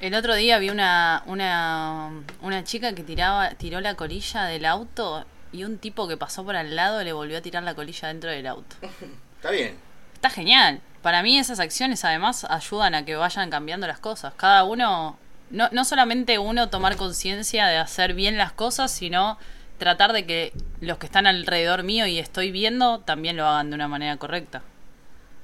El 0.00 0.14
otro 0.14 0.36
día 0.36 0.58
vi 0.60 0.70
una, 0.70 1.24
una, 1.26 2.10
una 2.42 2.62
chica 2.62 2.92
que 2.94 3.02
tiraba, 3.02 3.50
tiró 3.56 3.80
la 3.80 3.96
colilla 3.96 4.44
del 4.44 4.64
auto 4.66 5.24
y 5.52 5.64
un 5.64 5.78
tipo 5.78 6.08
que 6.08 6.16
pasó 6.16 6.44
por 6.44 6.56
al 6.56 6.74
lado 6.76 7.02
le 7.02 7.12
volvió 7.12 7.38
a 7.38 7.40
tirar 7.40 7.62
la 7.62 7.74
colilla 7.74 8.08
dentro 8.08 8.30
del 8.30 8.46
auto. 8.46 8.76
Está 9.36 9.50
bien. 9.50 9.76
Está 10.14 10.30
genial. 10.30 10.80
Para 11.02 11.22
mí 11.22 11.38
esas 11.38 11.60
acciones 11.60 12.04
además 12.04 12.44
ayudan 12.44 12.94
a 12.94 13.04
que 13.04 13.14
vayan 13.16 13.50
cambiando 13.50 13.86
las 13.86 13.98
cosas. 14.00 14.34
Cada 14.36 14.64
uno, 14.64 15.16
no, 15.50 15.68
no 15.70 15.84
solamente 15.84 16.38
uno 16.38 16.68
tomar 16.70 16.96
conciencia 16.96 17.66
de 17.66 17.76
hacer 17.76 18.14
bien 18.14 18.36
las 18.36 18.52
cosas, 18.52 18.90
sino 18.90 19.38
tratar 19.78 20.12
de 20.12 20.26
que 20.26 20.52
los 20.80 20.98
que 20.98 21.06
están 21.06 21.26
alrededor 21.28 21.84
mío 21.84 22.06
y 22.06 22.18
estoy 22.18 22.50
viendo 22.50 22.98
también 23.00 23.36
lo 23.36 23.46
hagan 23.46 23.70
de 23.70 23.76
una 23.76 23.86
manera 23.86 24.16
correcta. 24.16 24.62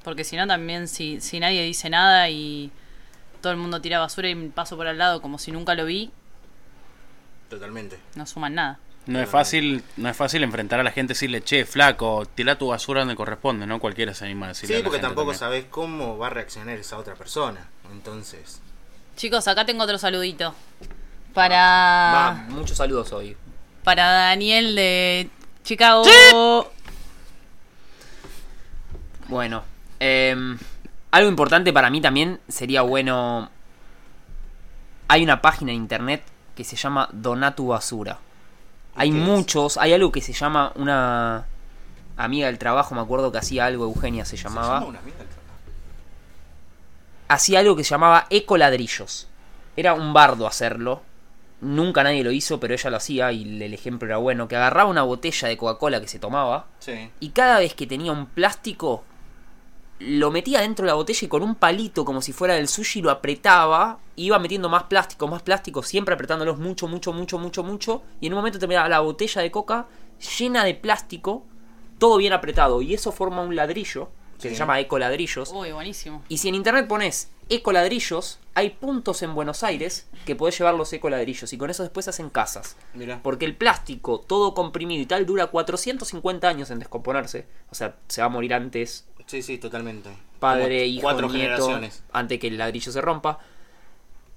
Porque 0.03 0.25
si 0.25 0.37
no 0.37 0.47
también 0.47 0.89
si, 0.89 1.21
si 1.21 1.39
nadie 1.39 1.63
dice 1.63 1.89
nada 1.89 2.29
y 2.29 2.73
todo 3.41 3.53
el 3.53 3.59
mundo 3.59 3.81
tira 3.81 4.01
basura 4.01 4.29
y 4.29 4.35
paso 4.49 4.77
por 4.77 4.89
al 4.89 4.99
lado 4.99 5.23
como 5.23 5.39
si 5.39 5.53
nunca 5.53 5.75
lo 5.75 5.85
vi, 5.85 6.11
Totalmente. 7.49 7.99
no 8.17 8.27
suman 8.27 8.55
nada. 8.55 8.79
No 9.07 9.21
es 9.21 9.29
fácil, 9.29 9.85
no 9.99 10.09
es 10.09 10.17
fácil 10.17 10.43
enfrentar 10.43 10.81
a 10.81 10.83
la 10.83 10.91
gente 10.91 11.13
y 11.13 11.15
decirle, 11.15 11.43
che, 11.43 11.67
flaco, 11.67 12.25
tira 12.35 12.57
tu 12.57 12.69
basura 12.69 13.01
donde 13.01 13.15
corresponde, 13.17 13.67
¿no? 13.67 13.79
Cualquiera 13.79 14.15
se 14.15 14.25
anima 14.25 14.47
a 14.47 14.49
decirle 14.51 14.69
Sí, 14.69 14.75
a 14.75 14.79
la 14.79 14.85
porque 14.85 14.97
gente 14.97 15.07
tampoco 15.09 15.33
también. 15.33 15.39
sabes 15.39 15.65
cómo 15.71 16.17
va 16.17 16.29
a 16.29 16.31
reaccionar 16.31 16.79
esa 16.79 16.97
otra 16.97 17.15
persona. 17.15 17.69
Entonces, 17.93 18.61
Chicos, 19.17 19.47
acá 19.47 19.65
tengo 19.67 19.85
otro 19.85 19.99
saludito. 19.99 20.55
Para... 21.35 21.57
Va, 21.59 22.45
muchos 22.49 22.77
saludos 22.79 23.13
hoy. 23.13 23.37
Para 23.85 24.11
Daniel 24.11 24.75
de 24.75 25.29
Chicago. 25.63 26.05
Bueno, 29.29 29.65
em, 30.01 30.59
algo 31.11 31.29
importante 31.29 31.73
para 31.73 31.91
mí 31.91 32.01
también 32.01 32.41
sería 32.49 32.83
bueno. 32.83 33.51
Hay 35.09 35.23
una 35.23 35.41
página 35.43 35.73
en 35.73 35.79
internet 35.79 36.23
que 36.57 36.65
se 36.65 36.77
llama 36.77 37.09
Dona 37.13 37.55
tu 37.55 37.69
basura. 37.69 38.19
Hay 38.97 39.11
muchos, 39.11 39.77
hay 39.77 39.93
algo 39.93 40.13
que 40.13 40.21
se 40.21 40.33
llama 40.33 40.73
una 40.77 41.47
amiga 42.17 42.47
del 42.47 42.59
trabajo, 42.59 42.95
me 42.95 43.01
acuerdo 43.01 43.33
que 43.33 43.39
hacía 43.39 43.67
algo, 43.67 43.85
Eugenia 43.85 44.25
se 44.25 44.37
¿se 44.37 44.45
llamaba. 44.45 44.75
llama 44.81 44.87
una 44.87 44.99
trabajo? 45.01 45.25
hacía 47.29 47.59
algo 47.61 47.77
que 47.77 47.85
se 47.85 47.91
llamaba 47.91 48.27
ecoladrillos. 48.31 49.29
Era 49.77 49.95
un 49.95 50.13
bardo 50.13 50.47
hacerlo. 50.47 51.03
Nunca 51.61 52.03
nadie 52.05 52.23
lo 52.23 52.31
hizo, 52.31 52.61
pero 52.61 52.75
ella 52.75 52.91
lo 52.91 52.97
hacía 52.99 53.33
y 53.33 53.63
el 53.63 53.75
ejemplo 53.75 54.07
era 54.07 54.19
bueno. 54.19 54.47
Que 54.49 54.57
agarraba 54.57 54.91
una 54.91 55.03
botella 55.03 55.49
de 55.49 55.57
Coca-Cola 55.57 56.01
que 56.01 56.09
se 56.09 56.19
tomaba 56.19 56.67
Sí. 56.79 57.11
y 57.21 57.31
cada 57.31 57.59
vez 57.59 57.75
que 57.75 57.87
tenía 57.87 58.13
un 58.13 58.27
plástico 58.27 59.03
lo 60.01 60.31
metía 60.31 60.61
dentro 60.61 60.85
de 60.85 60.89
la 60.89 60.95
botella 60.95 61.25
y 61.25 61.29
con 61.29 61.43
un 61.43 61.55
palito 61.55 62.05
como 62.05 62.21
si 62.21 62.33
fuera 62.33 62.55
del 62.55 62.69
sushi 62.69 63.01
lo 63.01 63.11
apretaba, 63.11 63.99
iba 64.17 64.39
metiendo 64.39 64.69
más 64.69 64.85
plástico, 64.85 65.29
más 65.29 65.43
plástico, 65.43 65.83
siempre 65.83 66.15
apretándolos 66.15 66.59
mucho, 66.59 66.89
mucho, 66.89 67.13
mucho, 67.13 67.39
mucho, 67.39 67.63
mucho, 67.63 68.03
y 68.21 68.27
en 68.27 68.33
un 68.33 68.39
momento 68.39 68.59
terminaba 68.59 68.89
la 68.89 69.01
botella 69.01 69.41
de 69.43 69.51
coca 69.51 69.87
llena 70.39 70.65
de 70.65 70.75
plástico, 70.75 71.45
todo 71.99 72.17
bien 72.17 72.33
apretado, 72.33 72.83
y 72.83 72.93
eso 72.95 73.13
forma 73.13 73.43
un 73.43 73.55
ladrillo, 73.57 74.09
que 74.41 74.49
Sí. 74.49 74.55
se 74.55 74.55
llama 74.57 74.81
ecoladrillos, 74.81 75.51
Uy, 75.55 75.71
buenísimo. 75.73 76.23
y 76.29 76.39
si 76.39 76.49
en 76.49 76.57
internet 76.57 76.87
pones 76.89 77.31
ecoladrillos, 77.49 78.41
hay 78.55 78.71
puntos 78.71 79.23
en 79.23 79.35
Buenos 79.35 79.63
Aires 79.63 80.07
que 80.27 80.37
podés 80.37 80.59
llevar 80.59 80.75
los 80.75 80.93
ecoladrillos, 80.93 81.53
y 81.53 81.59
con 81.59 81.71
eso 81.71 81.83
después 81.83 82.07
hacen 82.09 82.31
casas. 82.31 82.77
Porque 83.23 83.45
el 83.47 83.57
plástico, 83.57 84.21
todo 84.21 84.55
comprimido 84.55 85.03
y 85.03 85.07
tal, 85.07 85.25
dura 85.27 85.47
450 85.49 86.49
años 86.49 86.71
en 86.71 86.79
descomponerse. 86.79 87.47
O 87.71 87.75
sea, 87.75 87.97
se 88.09 88.21
va 88.21 88.27
a 88.27 88.31
morir 88.31 88.55
antes 88.55 89.07
Sí, 89.27 89.43
sí, 89.43 89.59
totalmente. 89.59 90.11
padre, 90.39 90.81
Como 90.81 90.91
hijo, 90.91 91.03
Cuatro 91.03 91.29
nieto, 91.29 91.39
generaciones. 91.67 92.05
antes 92.13 92.39
que 92.39 92.49
el 92.49 92.59
ladrillo 92.59 92.93
se 92.93 93.01
rompa. 93.01 93.39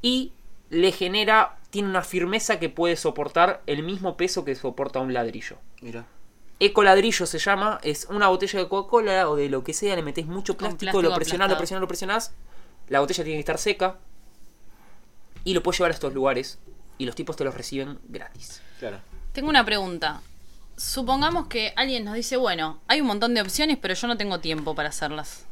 Y 0.02 0.32
le 0.70 0.92
genera, 0.92 1.58
tiene 1.70 1.90
una 1.90 2.02
firmeza 2.04 2.60
que 2.60 2.70
puede 2.70 2.96
soportar 2.96 3.62
el 3.68 3.84
mismo 3.84 4.16
peso 4.18 4.46
que 4.46 4.56
soporta 4.56 5.00
un 5.00 5.14
ladrillo. 5.14 5.58
Mira. 5.82 6.06
Ecoladrillo 6.60 7.26
se 7.26 7.38
llama, 7.38 7.80
es 7.84 8.08
una 8.10 8.30
botella 8.30 8.60
de 8.60 8.68
Coca-Cola 8.68 9.30
o 9.30 9.36
de 9.36 9.50
lo 9.50 9.64
que 9.64 9.74
sea, 9.74 9.96
le 9.96 10.02
metes 10.02 10.26
mucho 10.26 10.58
plástico, 10.58 10.92
plástico 10.92 11.02
lo 11.04 11.14
presionás, 11.14 11.50
lo 11.50 11.58
presionás, 11.58 11.82
lo 11.82 11.88
presionás, 11.88 12.34
la 12.90 13.00
botella 13.00 13.24
tiene 13.24 13.38
que 13.38 13.42
estar 13.42 13.58
seca 13.60 13.98
y 15.44 15.54
lo 15.54 15.62
puedes 15.62 15.78
llevar 15.78 15.92
a 15.92 15.94
estos 15.94 16.14
lugares 16.14 16.58
y 16.98 17.06
los 17.06 17.14
tipos 17.16 17.36
te 17.36 17.44
los 17.44 17.54
reciben 17.54 18.00
gratis. 18.08 18.62
Claro. 18.80 18.98
Tengo 19.34 19.50
una 19.50 19.64
pregunta. 19.64 20.22
Supongamos 20.78 21.48
que 21.48 21.74
alguien 21.76 22.06
nos 22.06 22.14
dice, 22.14 22.38
bueno, 22.38 22.80
hay 22.88 23.02
un 23.02 23.08
montón 23.08 23.34
de 23.34 23.42
opciones, 23.42 23.78
pero 23.82 23.96
yo 23.96 24.08
no 24.08 24.16
tengo 24.16 24.40
tiempo 24.40 24.76
para 24.76 24.90
hacerlas. 24.90 25.46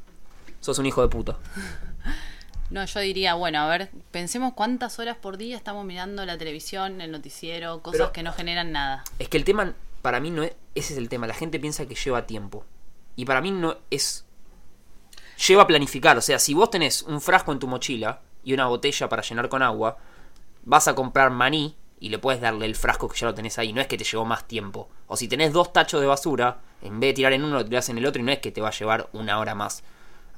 Sos 0.61 0.78
un 0.80 0.86
hijo 0.86 1.01
de 1.01 1.07
puta. 1.09 1.38
No, 2.71 2.84
yo 2.84 2.99
diría, 2.99 3.36
bueno, 3.36 3.59
a 3.59 3.67
ver, 3.67 3.91
pensemos 4.09 4.53
cuántas 4.55 4.97
horas 4.97 5.15
por 5.17 5.38
día 5.38 5.55
estamos 5.55 5.86
mirando 5.86 6.26
la 6.26 6.36
televisión, 6.36 6.99
el 6.99 7.11
noticiero, 7.11 7.84
cosas 7.84 7.99
Pero- 7.99 8.11
que 8.11 8.23
no 8.23 8.34
generan 8.34 8.71
nada. 8.71 9.03
Es 9.19 9.30
que 9.30 9.38
el 9.38 9.43
tema, 9.43 9.76
para 10.01 10.19
mí 10.19 10.32
no 10.32 10.41
es, 10.41 10.53
ese 10.73 10.93
es 10.93 10.97
el 10.97 11.07
tema. 11.07 11.28
La 11.28 11.36
gente 11.36 11.59
piensa 11.59 11.86
que 11.86 11.93
lleva 11.93 12.26
tiempo. 12.26 12.65
Y 13.15 13.26
para 13.26 13.39
mí 13.41 13.51
no 13.51 13.78
es... 13.91 14.26
Lleva 15.47 15.61
a 15.61 15.67
planificar. 15.67 16.17
O 16.17 16.21
sea, 16.21 16.39
si 16.39 16.55
vos 16.55 16.71
tenés 16.71 17.03
un 17.03 17.21
frasco 17.21 17.51
en 17.51 17.59
tu 17.59 17.67
mochila 17.67 18.21
y 18.43 18.53
una 18.53 18.65
botella 18.65 19.07
para 19.09 19.21
llenar 19.21 19.47
con 19.47 19.61
agua, 19.61 19.99
vas 20.63 20.88
a 20.88 20.95
comprar 20.95 21.30
maní 21.30 21.76
y 22.06 22.10
le 22.10 22.20
puedes 22.20 22.39
darle 22.39 22.68
el 22.68 22.76
frasco 22.76 23.10
que 23.10 23.18
ya 23.18 23.26
lo 23.26 23.34
tenés 23.34 23.58
ahí. 23.58 23.74
No 23.74 23.82
es 23.82 23.88
que 23.88 23.97
te 23.97 24.03
llevó 24.03 24.26
más 24.26 24.47
tiempo. 24.47 24.88
O 25.08 25.18
si 25.18 25.28
tenés 25.28 25.51
dos 25.53 25.74
tachos 25.74 25.99
de 26.01 26.06
basura, 26.06 26.60
en 26.84 26.99
vez 26.99 27.10
de 27.10 27.14
tirar 27.16 27.34
en 27.34 27.43
uno, 27.43 27.56
lo 27.56 27.66
tirás 27.66 27.89
en 27.89 27.97
el 27.97 28.06
otro 28.06 28.22
y 28.22 28.24
no 28.26 28.32
es 28.32 28.38
que 28.38 28.51
te 28.51 28.62
va 28.62 28.68
a 28.68 28.72
llevar 28.72 29.10
una 29.12 29.39
hora 29.39 29.56
más. 29.56 29.82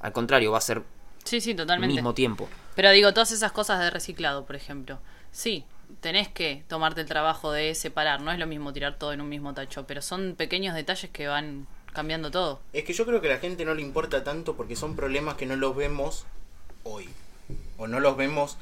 Al 0.00 0.12
contrario, 0.12 0.50
va 0.52 0.58
a 0.58 0.62
ser 0.62 0.82
Sí, 1.24 1.42
sí, 1.42 1.50
el 1.50 1.56
totalmente. 1.58 1.92
mismo 1.94 2.14
tiempo. 2.14 2.48
Pero 2.74 2.90
digo, 2.90 3.12
todas 3.12 3.32
esas 3.32 3.52
cosas 3.52 3.80
de 3.80 3.90
reciclado, 3.90 4.46
por 4.46 4.56
ejemplo. 4.56 4.98
Sí, 5.30 5.66
tenés 6.00 6.28
que 6.28 6.64
tomarte 6.68 7.02
el 7.02 7.06
trabajo 7.06 7.52
de 7.52 7.74
separar. 7.74 8.22
No 8.22 8.32
es 8.32 8.38
lo 8.38 8.46
mismo 8.46 8.72
tirar 8.72 8.96
todo 8.98 9.12
en 9.12 9.20
un 9.20 9.28
mismo 9.28 9.52
tacho, 9.52 9.86
pero 9.86 10.00
son 10.00 10.36
pequeños 10.38 10.74
detalles 10.74 11.10
que 11.10 11.28
van 11.28 11.66
cambiando 11.92 12.30
todo. 12.30 12.60
Es 12.72 12.84
que 12.84 12.94
yo 12.94 13.04
creo 13.04 13.20
que 13.20 13.28
a 13.30 13.34
la 13.34 13.40
gente 13.40 13.66
no 13.66 13.74
le 13.74 13.82
importa 13.82 14.24
tanto 14.24 14.56
porque 14.56 14.74
son 14.74 14.96
problemas 14.96 15.34
que 15.34 15.44
no 15.44 15.54
los 15.56 15.76
vemos 15.76 16.24
hoy. 16.84 17.10
O 17.76 17.86
no 17.86 18.00
los 18.00 18.16
vemos 18.16 18.56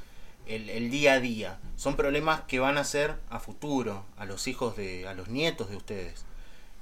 el, 0.46 0.70
el 0.70 0.90
día 0.90 1.14
a 1.14 1.20
día. 1.20 1.58
Son 1.76 1.96
problemas 1.96 2.42
que 2.42 2.58
van 2.58 2.78
a 2.78 2.84
ser 2.84 3.16
a 3.30 3.38
futuro, 3.40 4.04
a 4.16 4.24
los 4.24 4.46
hijos 4.48 4.76
de, 4.76 5.06
a 5.06 5.14
los 5.14 5.28
nietos 5.28 5.68
de 5.70 5.76
ustedes. 5.76 6.24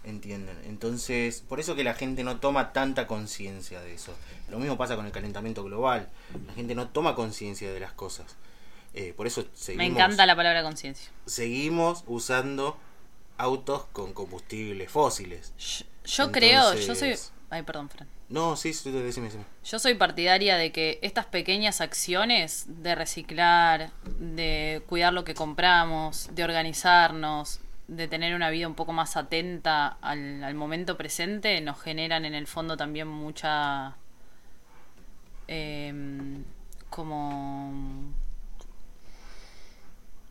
¿Entienden? 0.05 0.59
Entonces, 0.67 1.43
por 1.49 1.61
eso 1.61 1.75
que 1.75 1.83
la 1.83 1.95
gente 1.95 2.25
no 2.25 2.39
toma 2.39 2.75
tanta 2.75 3.07
conciencia 3.07 3.81
de 3.81 3.95
eso. 3.95 4.15
Lo 4.51 4.59
mismo 4.59 4.77
pasa 4.77 4.97
con 4.97 5.07
el 5.07 5.12
calentamiento 5.12 5.65
global. 5.65 6.11
La 6.47 6.53
gente 6.53 6.75
no 6.75 6.89
toma 6.89 7.15
conciencia 7.15 7.73
de 7.73 7.81
las 7.81 7.93
cosas. 7.93 8.37
Eh, 8.93 9.15
por 9.17 9.27
eso 9.27 9.47
seguimos, 9.55 9.87
Me 9.87 9.91
encanta 9.93 10.27
la 10.27 10.37
palabra 10.37 10.62
conciencia. 10.62 11.11
seguimos 11.27 12.05
usando 12.07 12.77
autos 13.39 13.87
con 13.93 14.12
combustibles 14.12 14.91
fósiles. 14.91 15.53
Yo, 15.59 15.85
yo 16.05 16.33
creo, 16.33 16.75
yo 16.75 16.95
soy... 16.95 17.15
Ay, 17.51 17.62
perdón, 17.62 17.89
Fran. 17.89 18.07
No, 18.35 18.57
sí, 18.57 18.74
sí, 18.74 18.91
decime, 18.91 19.26
decime. 19.26 19.45
Yo 19.64 19.78
soy 19.78 19.95
partidaria 19.95 20.57
de 20.57 20.72
que 20.72 20.99
estas 21.03 21.24
pequeñas 21.24 21.80
acciones 21.80 22.64
de 22.66 22.97
reciclar, 22.97 23.93
de 24.18 24.82
cuidar 24.89 25.12
lo 25.12 25.22
que 25.22 25.35
compramos, 25.35 26.28
de 26.32 26.43
organizarnos, 26.43 27.61
de 27.87 28.09
tener 28.09 28.35
una 28.35 28.51
vida 28.51 28.66
un 28.66 28.74
poco 28.74 28.93
más 28.93 29.16
atenta 29.16 29.87
al, 30.01 30.43
al 30.43 30.55
momento 30.57 30.97
presente, 30.97 31.61
nos 31.61 31.80
generan 31.80 32.24
en 32.24 32.35
el 32.35 32.49
fondo 32.49 32.76
también 32.76 33.07
mucha... 33.07 33.95
em, 35.47 36.43
como... 36.91 38.12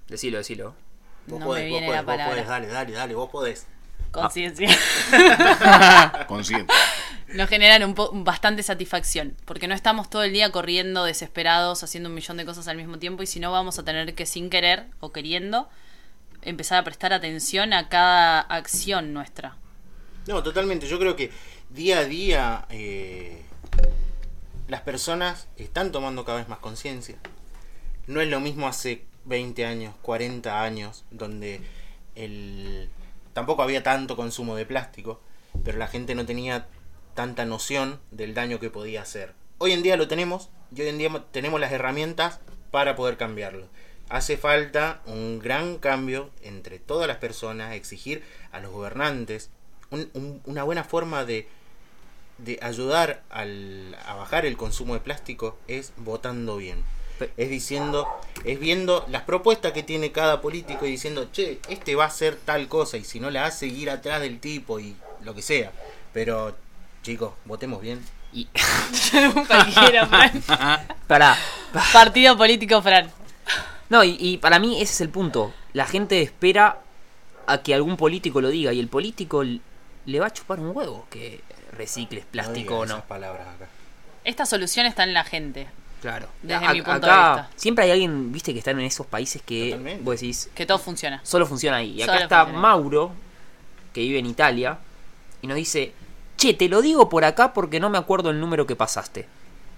Decilo, 0.09 0.39
decilo. 0.39 0.75
Vos 1.27 1.39
no 1.39 1.45
podés, 1.45 1.63
me 1.63 1.69
vos 1.69 1.79
viene 1.79 1.87
podés, 1.87 1.95
la 1.95 2.01
vos 2.01 2.05
palabra. 2.11 2.31
podés, 2.33 2.47
dale, 2.49 2.67
dale, 2.67 2.91
dale, 2.91 3.15
vos 3.15 3.29
podés. 3.29 3.65
Conciencia. 4.11 4.67
Consciente. 6.27 6.73
Nos 7.33 7.49
generan 7.49 7.83
un 7.83 7.95
po- 7.95 8.11
bastante 8.13 8.63
satisfacción, 8.63 9.35
porque 9.45 9.67
no 9.67 9.75
estamos 9.75 10.09
todo 10.09 10.23
el 10.23 10.33
día 10.33 10.51
corriendo 10.51 11.03
desesperados, 11.03 11.83
haciendo 11.83 12.09
un 12.09 12.15
millón 12.15 12.37
de 12.37 12.45
cosas 12.45 12.67
al 12.67 12.77
mismo 12.77 12.99
tiempo, 12.99 13.23
y 13.23 13.27
si 13.27 13.39
no 13.39 13.51
vamos 13.51 13.79
a 13.79 13.83
tener 13.83 14.13
que 14.15 14.25
sin 14.25 14.49
querer 14.49 14.85
o 14.99 15.11
queriendo 15.11 15.67
empezar 16.43 16.77
a 16.77 16.83
prestar 16.83 17.13
atención 17.13 17.73
a 17.73 17.89
cada 17.89 18.39
acción 18.41 19.13
nuestra. 19.13 19.55
No, 20.27 20.43
totalmente. 20.43 20.87
Yo 20.87 20.99
creo 20.99 21.15
que 21.15 21.31
día 21.69 21.99
a 21.99 22.05
día 22.05 22.65
eh, 22.69 23.41
las 24.67 24.81
personas 24.81 25.47
están 25.57 25.91
tomando 25.91 26.25
cada 26.25 26.37
vez 26.39 26.47
más 26.49 26.59
conciencia. 26.59 27.15
No 28.07 28.21
es 28.21 28.27
lo 28.29 28.39
mismo 28.39 28.67
hace 28.67 29.05
20 29.25 29.65
años, 29.65 29.95
40 30.01 30.61
años, 30.63 31.05
donde 31.11 31.61
el 32.15 32.89
tampoco 33.33 33.63
había 33.63 33.81
tanto 33.81 34.15
consumo 34.15 34.55
de 34.55 34.65
plástico, 34.65 35.19
pero 35.63 35.77
la 35.77 35.87
gente 35.87 36.13
no 36.13 36.25
tenía 36.25 36.67
tanta 37.13 37.45
noción 37.45 37.99
del 38.11 38.33
daño 38.33 38.59
que 38.59 38.69
podía 38.69 39.01
hacer. 39.01 39.33
Hoy 39.57 39.71
en 39.71 39.83
día 39.83 39.97
lo 39.97 40.07
tenemos 40.07 40.49
y 40.75 40.81
hoy 40.81 40.89
en 40.89 40.97
día 40.97 41.09
mo- 41.09 41.21
tenemos 41.21 41.59
las 41.59 41.71
herramientas 41.71 42.39
para 42.71 42.95
poder 42.95 43.17
cambiarlo. 43.17 43.67
Hace 44.09 44.37
falta 44.37 45.01
un 45.05 45.39
gran 45.39 45.77
cambio 45.77 46.29
entre 46.41 46.79
todas 46.79 47.07
las 47.07 47.17
personas, 47.17 47.73
exigir 47.73 48.23
a 48.51 48.59
los 48.59 48.71
gobernantes 48.71 49.49
un- 49.91 50.09
un- 50.13 50.41
una 50.45 50.63
buena 50.63 50.83
forma 50.83 51.23
de, 51.23 51.47
de 52.39 52.59
ayudar 52.61 53.23
al, 53.29 53.95
a 54.05 54.15
bajar 54.15 54.45
el 54.45 54.57
consumo 54.57 54.95
de 54.95 54.99
plástico 54.99 55.57
es 55.67 55.93
votando 55.97 56.57
bien. 56.57 56.83
Es 57.37 57.49
diciendo, 57.49 58.07
es 58.43 58.59
viendo 58.59 59.05
las 59.07 59.21
propuestas 59.21 59.71
que 59.71 59.83
tiene 59.83 60.11
cada 60.11 60.41
político 60.41 60.85
y 60.85 60.89
diciendo, 60.91 61.29
che, 61.31 61.59
este 61.69 61.95
va 61.95 62.05
a 62.05 62.07
hacer 62.07 62.35
tal 62.35 62.67
cosa 62.67 62.97
y 62.97 63.03
si 63.03 63.19
no 63.19 63.29
la 63.29 63.45
hace, 63.45 63.67
ir 63.67 63.89
atrás 63.91 64.19
del 64.19 64.39
tipo 64.39 64.79
y 64.79 64.95
lo 65.23 65.33
que 65.35 65.41
sea. 65.43 65.71
Pero, 66.11 66.55
chicos, 67.03 67.33
votemos 67.45 67.81
bien. 67.81 68.03
Y 68.31 68.45
Cualquiera, 69.47 70.07
Fran. 70.07 70.43
para 71.07 71.37
Partido 71.91 72.35
político, 72.37 72.81
Fran. 72.81 73.11
No, 73.89 74.03
y, 74.03 74.17
y 74.19 74.37
para 74.37 74.57
mí 74.59 74.81
ese 74.81 74.93
es 74.93 75.01
el 75.01 75.09
punto. 75.09 75.53
La 75.73 75.85
gente 75.85 76.21
espera 76.21 76.79
a 77.45 77.57
que 77.59 77.73
algún 77.75 77.97
político 77.97 78.41
lo 78.41 78.49
diga 78.49 78.73
y 78.73 78.79
el 78.79 78.87
político 78.87 79.43
le 79.43 80.19
va 80.19 80.27
a 80.27 80.33
chupar 80.33 80.59
un 80.59 80.75
huevo 80.75 81.05
que 81.09 81.41
recicles 81.73 82.25
plástico 82.25 82.75
o 82.77 82.81
digan 82.83 82.89
no. 82.89 82.95
esas 82.95 83.07
palabras 83.07 83.47
acá. 83.47 83.67
Esta 84.23 84.45
solución 84.45 84.85
está 84.85 85.03
en 85.03 85.13
la 85.13 85.23
gente, 85.23 85.67
Claro. 86.01 86.27
Desde 86.41 86.65
A- 86.65 86.73
mi 86.73 86.81
punto 86.81 87.07
acá 87.07 87.35
de 87.35 87.41
vista. 87.43 87.49
siempre 87.55 87.85
hay 87.85 87.91
alguien, 87.91 88.31
viste, 88.33 88.51
que 88.51 88.59
están 88.59 88.77
en 88.77 88.85
esos 88.85 89.05
países 89.07 89.41
que 89.41 89.69
Totalmente. 89.69 90.03
vos 90.03 90.19
decís, 90.19 90.49
que 90.53 90.65
todo 90.65 90.77
funciona. 90.77 91.21
solo 91.23 91.45
funciona 91.45 91.77
ahí. 91.77 91.91
Y 91.91 92.01
acá 92.01 92.11
Solo 92.13 92.23
está 92.23 92.41
funciona. 92.43 92.61
Mauro, 92.61 93.11
que 93.93 94.01
vive 94.01 94.19
en 94.19 94.25
Italia, 94.25 94.79
y 95.41 95.47
nos 95.47 95.55
dice, 95.55 95.93
che, 96.43 96.53
te 96.53 96.67
lo 96.67 96.81
digo 96.81 97.07
por 97.07 97.23
acá 97.23 97.53
porque 97.53 97.79
no 97.79 97.89
me 97.89 97.97
acuerdo 97.97 98.29
el 98.29 98.39
número 98.39 98.67
que 98.67 98.75
pasaste. 98.75 99.27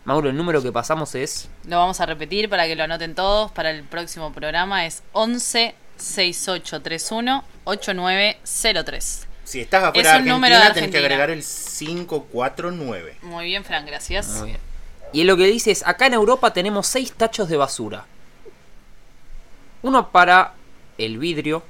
Mauro, 0.03 0.29
el 0.29 0.35
número 0.37 0.61
que 0.63 0.71
pasamos 0.71 1.13
es... 1.15 1.47
Lo 1.65 1.77
vamos 1.77 1.99
a 1.99 2.05
repetir 2.05 2.49
para 2.49 2.65
que 2.67 2.75
lo 2.75 2.83
anoten 2.83 3.13
todos. 3.15 3.51
Para 3.51 3.69
el 3.71 3.83
próximo 3.83 4.31
programa 4.33 4.85
es 4.85 5.03
11 5.13 5.75
6831 5.97 7.43
8903. 7.63 9.27
Si 9.43 9.61
estás 9.61 9.83
afuera 9.83 10.17
Es 10.17 10.23
de 10.25 10.31
un 10.31 10.31
Argentina, 10.31 10.33
número 10.35 10.55
de 10.55 10.61
tenés 10.61 10.73
que 10.73 10.79
Argentina. 10.97 10.99
agregar 11.05 11.29
el 11.29 11.43
549. 11.43 13.17
Muy 13.21 13.45
bien, 13.45 13.63
Fran, 13.63 13.85
gracias. 13.85 14.27
Muy 14.39 14.47
bien. 14.49 14.59
Y 15.13 15.23
lo 15.23 15.37
que 15.37 15.45
dice 15.45 15.71
es, 15.71 15.85
acá 15.85 16.07
en 16.07 16.13
Europa 16.13 16.51
tenemos 16.53 16.87
seis 16.87 17.11
tachos 17.13 17.47
de 17.47 17.57
basura. 17.57 18.05
Uno 19.83 20.09
para 20.11 20.53
el 20.97 21.17
vidrio, 21.19 21.63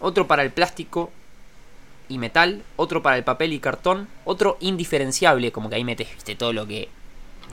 otro 0.00 0.26
para 0.26 0.42
el 0.42 0.50
plástico 0.52 1.10
y 2.12 2.18
metal, 2.18 2.62
otro 2.76 3.02
para 3.02 3.16
el 3.16 3.24
papel 3.24 3.52
y 3.52 3.58
cartón, 3.60 4.08
otro 4.24 4.56
indiferenciable, 4.60 5.50
como 5.52 5.68
que 5.70 5.76
ahí 5.76 5.84
metes 5.84 6.12
viste, 6.14 6.34
todo 6.36 6.52
lo 6.52 6.66
que 6.66 6.88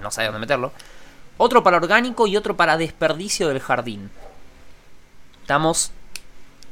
no 0.01 0.11
sabes 0.11 0.29
dónde 0.31 0.39
meterlo. 0.41 0.71
Otro 1.37 1.63
para 1.63 1.77
orgánico 1.77 2.27
y 2.27 2.35
otro 2.35 2.57
para 2.57 2.77
desperdicio 2.77 3.47
del 3.47 3.59
jardín. 3.61 4.09
Estamos, 5.41 5.91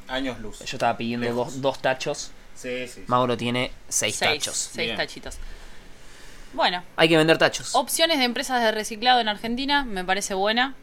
Años 0.07 0.39
luz. 0.39 0.59
yo 0.59 0.65
estaba 0.65 0.95
pidiendo 0.97 1.31
dos, 1.33 1.61
dos 1.61 1.81
tachos, 1.81 2.31
Sí, 2.55 2.87
sí. 2.87 2.93
sí. 2.95 3.03
Mauro 3.07 3.37
tiene 3.37 3.71
seis, 3.87 4.15
Seis, 4.15 4.39
tachos. 4.39 4.57
seis 4.57 4.87
Bien. 4.87 4.97
tachitos. 4.97 5.37
Bueno, 6.53 6.83
Hay 6.95 7.07
que 7.09 7.17
vender 7.17 7.37
tachos. 7.37 7.75
opciones 7.75 8.17
de 8.19 8.23
empresas 8.25 8.61
de 8.63 8.71
reciclado 8.71 9.19
en 9.19 9.27
Argentina 9.27 9.83
me 9.85 10.03
parece 10.03 10.33
buena. 10.33 10.75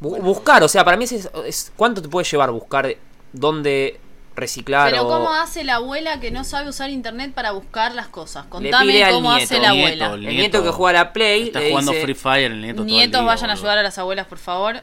Bu- 0.00 0.20
buscar, 0.20 0.62
o 0.62 0.68
sea, 0.68 0.84
para 0.84 0.96
mí 0.96 1.04
es, 1.04 1.12
es- 1.12 1.72
¿Cuánto 1.76 2.02
te 2.02 2.08
puede 2.08 2.26
llevar 2.28 2.50
buscar 2.50 2.94
dónde 3.32 3.98
reciclar 4.36 4.90
Pero 4.90 5.06
o- 5.06 5.08
¿cómo 5.08 5.32
hace 5.32 5.62
la 5.64 5.76
abuela 5.76 6.18
que 6.20 6.30
no 6.30 6.42
sabe 6.44 6.68
usar 6.68 6.90
internet 6.90 7.32
para 7.34 7.52
buscar 7.52 7.94
las 7.94 8.08
cosas? 8.08 8.44
pide 8.46 8.50
Contame 8.50 9.04
al 9.04 9.12
cómo 9.14 9.30
nieto. 9.30 9.44
hace 9.44 9.60
la 9.60 9.72
Nieto, 9.72 10.04
abuela. 10.04 10.14
el 10.14 10.26
El 10.28 10.36
nieto 10.36 10.62
que 10.64 10.70
juega 10.70 11.00
a 11.00 11.04
la 11.04 11.12
Play 11.12 11.42
Está 11.44 11.60
le 11.60 11.70
jugando 11.70 11.92
dice- 11.92 12.02
Free 12.04 12.14
Fire 12.14 12.50
el 12.52 12.60
nieto 12.60 12.76
todo 12.78 12.86
el 12.86 12.92
Nietos 12.92 13.20
día, 13.20 13.26
vayan 13.26 13.50
a 13.50 13.52
ayudar 13.52 13.78
a 13.78 13.82
las 13.82 13.98
abuelas, 13.98 14.26
por 14.26 14.38
favor. 14.38 14.82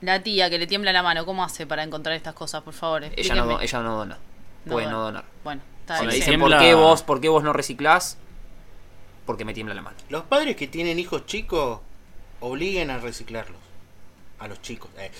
La 0.00 0.22
tía 0.22 0.50
que 0.50 0.58
le 0.58 0.66
tiembla 0.66 0.92
la 0.92 1.02
mano, 1.02 1.24
¿cómo 1.24 1.44
hace 1.44 1.66
para 1.66 1.82
encontrar 1.82 2.14
estas 2.16 2.34
cosas, 2.34 2.62
por 2.62 2.74
favor? 2.74 3.04
Ella 3.16 3.34
no, 3.36 3.60
ella 3.60 3.80
no 3.80 3.96
dona. 3.96 4.18
No 4.64 4.72
Puede 4.72 4.86
dona. 4.86 4.96
no 4.98 5.02
donar. 5.04 5.24
Bueno, 5.44 5.62
está 5.80 5.94
Si 5.96 6.00
bien. 6.00 6.06
me 6.08 6.12
Sí. 6.12 6.18
dicen 6.20 6.32
Tiembla- 6.40 6.56
por 6.58 6.64
qué 6.66 6.74
vos, 6.74 7.02
por 7.02 7.20
qué 7.20 7.28
vos 7.28 7.42
no 7.44 7.52
reciclás, 7.52 8.18
porque 9.24 9.44
me 9.44 9.54
tiembla 9.54 9.74
la 9.74 9.82
mano. 9.82 9.96
Los 10.10 10.24
padres 10.24 10.56
que 10.56 10.66
tienen 10.66 10.98
hijos 10.98 11.24
chicos 11.26 11.80
obliguen 12.40 12.90
a 12.90 12.98
reciclarlos. 12.98 13.60
A 14.40 14.48
los 14.48 14.60
chicos. 14.60 14.90
Eh. 14.98 15.10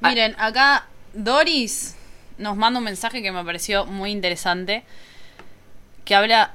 Miren, 0.00 0.34
acá 0.38 0.86
Doris 1.18 1.96
nos 2.38 2.56
manda 2.56 2.78
un 2.78 2.84
mensaje 2.84 3.22
que 3.22 3.32
me 3.32 3.44
pareció 3.44 3.86
muy 3.86 4.12
interesante. 4.12 4.84
Que 6.04 6.14
habla 6.14 6.52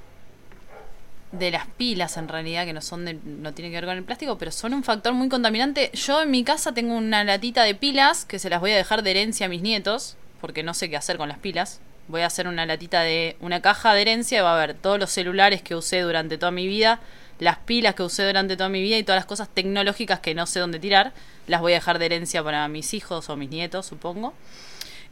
de 1.34 1.52
las 1.52 1.66
pilas 1.68 2.16
en 2.18 2.28
realidad, 2.30 2.66
que 2.66 2.74
no 2.74 2.82
son 2.82 3.06
de- 3.06 3.20
no 3.26 3.54
tienen 3.54 3.72
que 3.72 3.78
ver 3.78 3.86
con 3.86 3.98
el 3.98 4.04
plástico, 4.04 4.38
pero 4.38 4.52
son 4.52 4.74
un 4.74 4.84
factor 4.84 5.14
muy 5.14 5.28
contaminante. 5.30 5.92
Yo 5.94 6.22
en 6.22 6.32
mi 6.32 6.44
casa 6.44 6.74
tengo 6.74 6.96
una 6.96 7.24
latita 7.24 7.64
de 7.64 7.76
pilas 7.76 8.24
que 8.24 8.40
se 8.40 8.50
las 8.50 8.62
voy 8.62 8.72
a 8.72 8.78
dejar 8.78 9.04
de 9.04 9.12
herencia 9.12 9.48
a 9.48 9.50
mis 9.50 9.62
nietos, 9.62 10.16
porque 10.40 10.64
no 10.64 10.74
sé 10.74 10.90
qué 10.90 10.96
hacer 10.98 11.18
con 11.18 11.28
las 11.30 11.40
pilas. 11.40 11.82
Voy 12.08 12.22
a 12.22 12.28
hacer 12.28 12.48
una 12.48 12.66
latita 12.66 13.02
de 13.02 13.36
una 13.42 13.62
caja 13.62 13.94
de 13.94 14.02
herencia 14.02 14.40
y 14.40 14.42
va 14.42 14.52
a 14.52 14.56
haber 14.56 14.76
todos 14.76 15.00
los 15.00 15.10
celulares 15.10 15.62
que 15.62 15.76
usé 15.76 16.02
durante 16.02 16.38
toda 16.38 16.52
mi 16.52 16.68
vida, 16.68 17.00
las 17.40 17.58
pilas 17.58 17.96
que 17.96 18.04
usé 18.04 18.26
durante 18.26 18.56
toda 18.56 18.70
mi 18.70 18.82
vida 18.82 18.98
y 18.98 19.04
todas 19.04 19.20
las 19.20 19.26
cosas 19.26 19.50
tecnológicas 19.50 20.20
que 20.20 20.36
no 20.36 20.46
sé 20.46 20.60
dónde 20.60 20.80
tirar. 20.80 21.14
Las 21.48 21.62
voy 21.62 21.74
a 21.74 21.76
dejar 21.76 22.00
de 22.00 22.06
herencia 22.06 22.44
para 22.44 22.68
mis 22.68 22.94
hijos 22.94 23.30
o 23.30 23.36
mis 23.36 23.50
nietos, 23.50 23.86
supongo. 23.86 24.34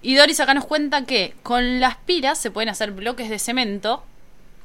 Y 0.02 0.16
Doris 0.16 0.40
acá 0.40 0.54
nos 0.54 0.66
cuenta 0.66 1.06
que 1.06 1.36
con 1.44 1.80
las 1.80 1.96
pilas 1.98 2.38
se 2.40 2.50
pueden 2.52 2.70
hacer 2.70 2.92
bloques 2.92 3.30
de 3.30 3.38
cemento, 3.40 4.04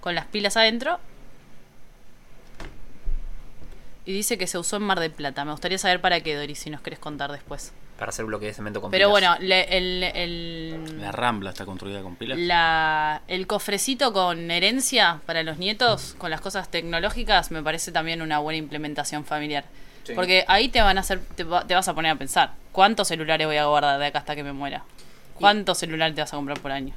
con 0.00 0.14
las 0.14 0.26
pilas 0.26 0.56
adentro. 0.56 0.98
Y 4.04 4.12
dice 4.12 4.38
que 4.38 4.46
se 4.46 4.56
usó 4.56 4.76
en 4.76 4.82
Mar 4.84 5.00
del 5.00 5.10
Plata. 5.10 5.44
Me 5.44 5.50
gustaría 5.50 5.78
saber 5.78 6.00
para 6.00 6.20
qué, 6.20 6.36
Doris, 6.36 6.60
si 6.60 6.70
nos 6.70 6.80
querés 6.80 7.00
contar 7.00 7.32
después. 7.32 7.72
Para 7.98 8.10
hacer 8.10 8.24
bloque 8.24 8.46
de 8.46 8.54
cemento 8.54 8.80
con 8.80 8.90
Pero 8.92 9.08
pilas. 9.12 9.36
bueno, 9.38 9.46
le- 9.48 9.76
el, 9.76 10.02
el, 10.04 11.00
La 11.00 11.10
Rambla 11.10 11.50
está 11.50 11.64
construida 11.66 12.02
con 12.02 12.14
pilas. 12.14 12.38
la- 12.38 13.22
el 13.26 13.46
cofrecito 13.48 14.12
con 14.12 14.50
herencia 14.50 15.20
para 15.26 15.42
los 15.42 15.58
nietos, 15.58 16.14
con 16.18 16.30
las 16.30 16.40
cosas 16.40 16.70
tecnológicas, 16.70 17.50
me 17.50 17.62
parece 17.62 17.90
también 17.90 18.22
una 18.22 18.38
buena 18.38 18.58
implementación 18.58 19.24
familiar. 19.24 19.64
Sí. 20.06 20.12
Porque 20.14 20.44
ahí 20.48 20.68
te 20.68 20.80
van 20.80 20.96
a 20.98 21.00
hacer, 21.00 21.20
te, 21.34 21.42
va- 21.44 21.66
te 21.66 21.74
vas 21.74 21.88
a 21.88 21.94
poner 21.94 22.12
a 22.12 22.16
pensar, 22.16 22.52
¿cuántos 22.72 23.08
celulares 23.08 23.46
voy 23.46 23.56
a 23.56 23.66
guardar 23.66 23.98
de 23.98 24.06
acá 24.06 24.20
hasta 24.20 24.36
que 24.36 24.44
me 24.44 24.52
muera? 24.52 24.84
¿Cuántos 25.34 25.78
celulares 25.78 26.14
te 26.14 26.20
vas 26.20 26.32
a 26.32 26.36
comprar 26.36 26.60
por 26.60 26.70
año? 26.72 26.94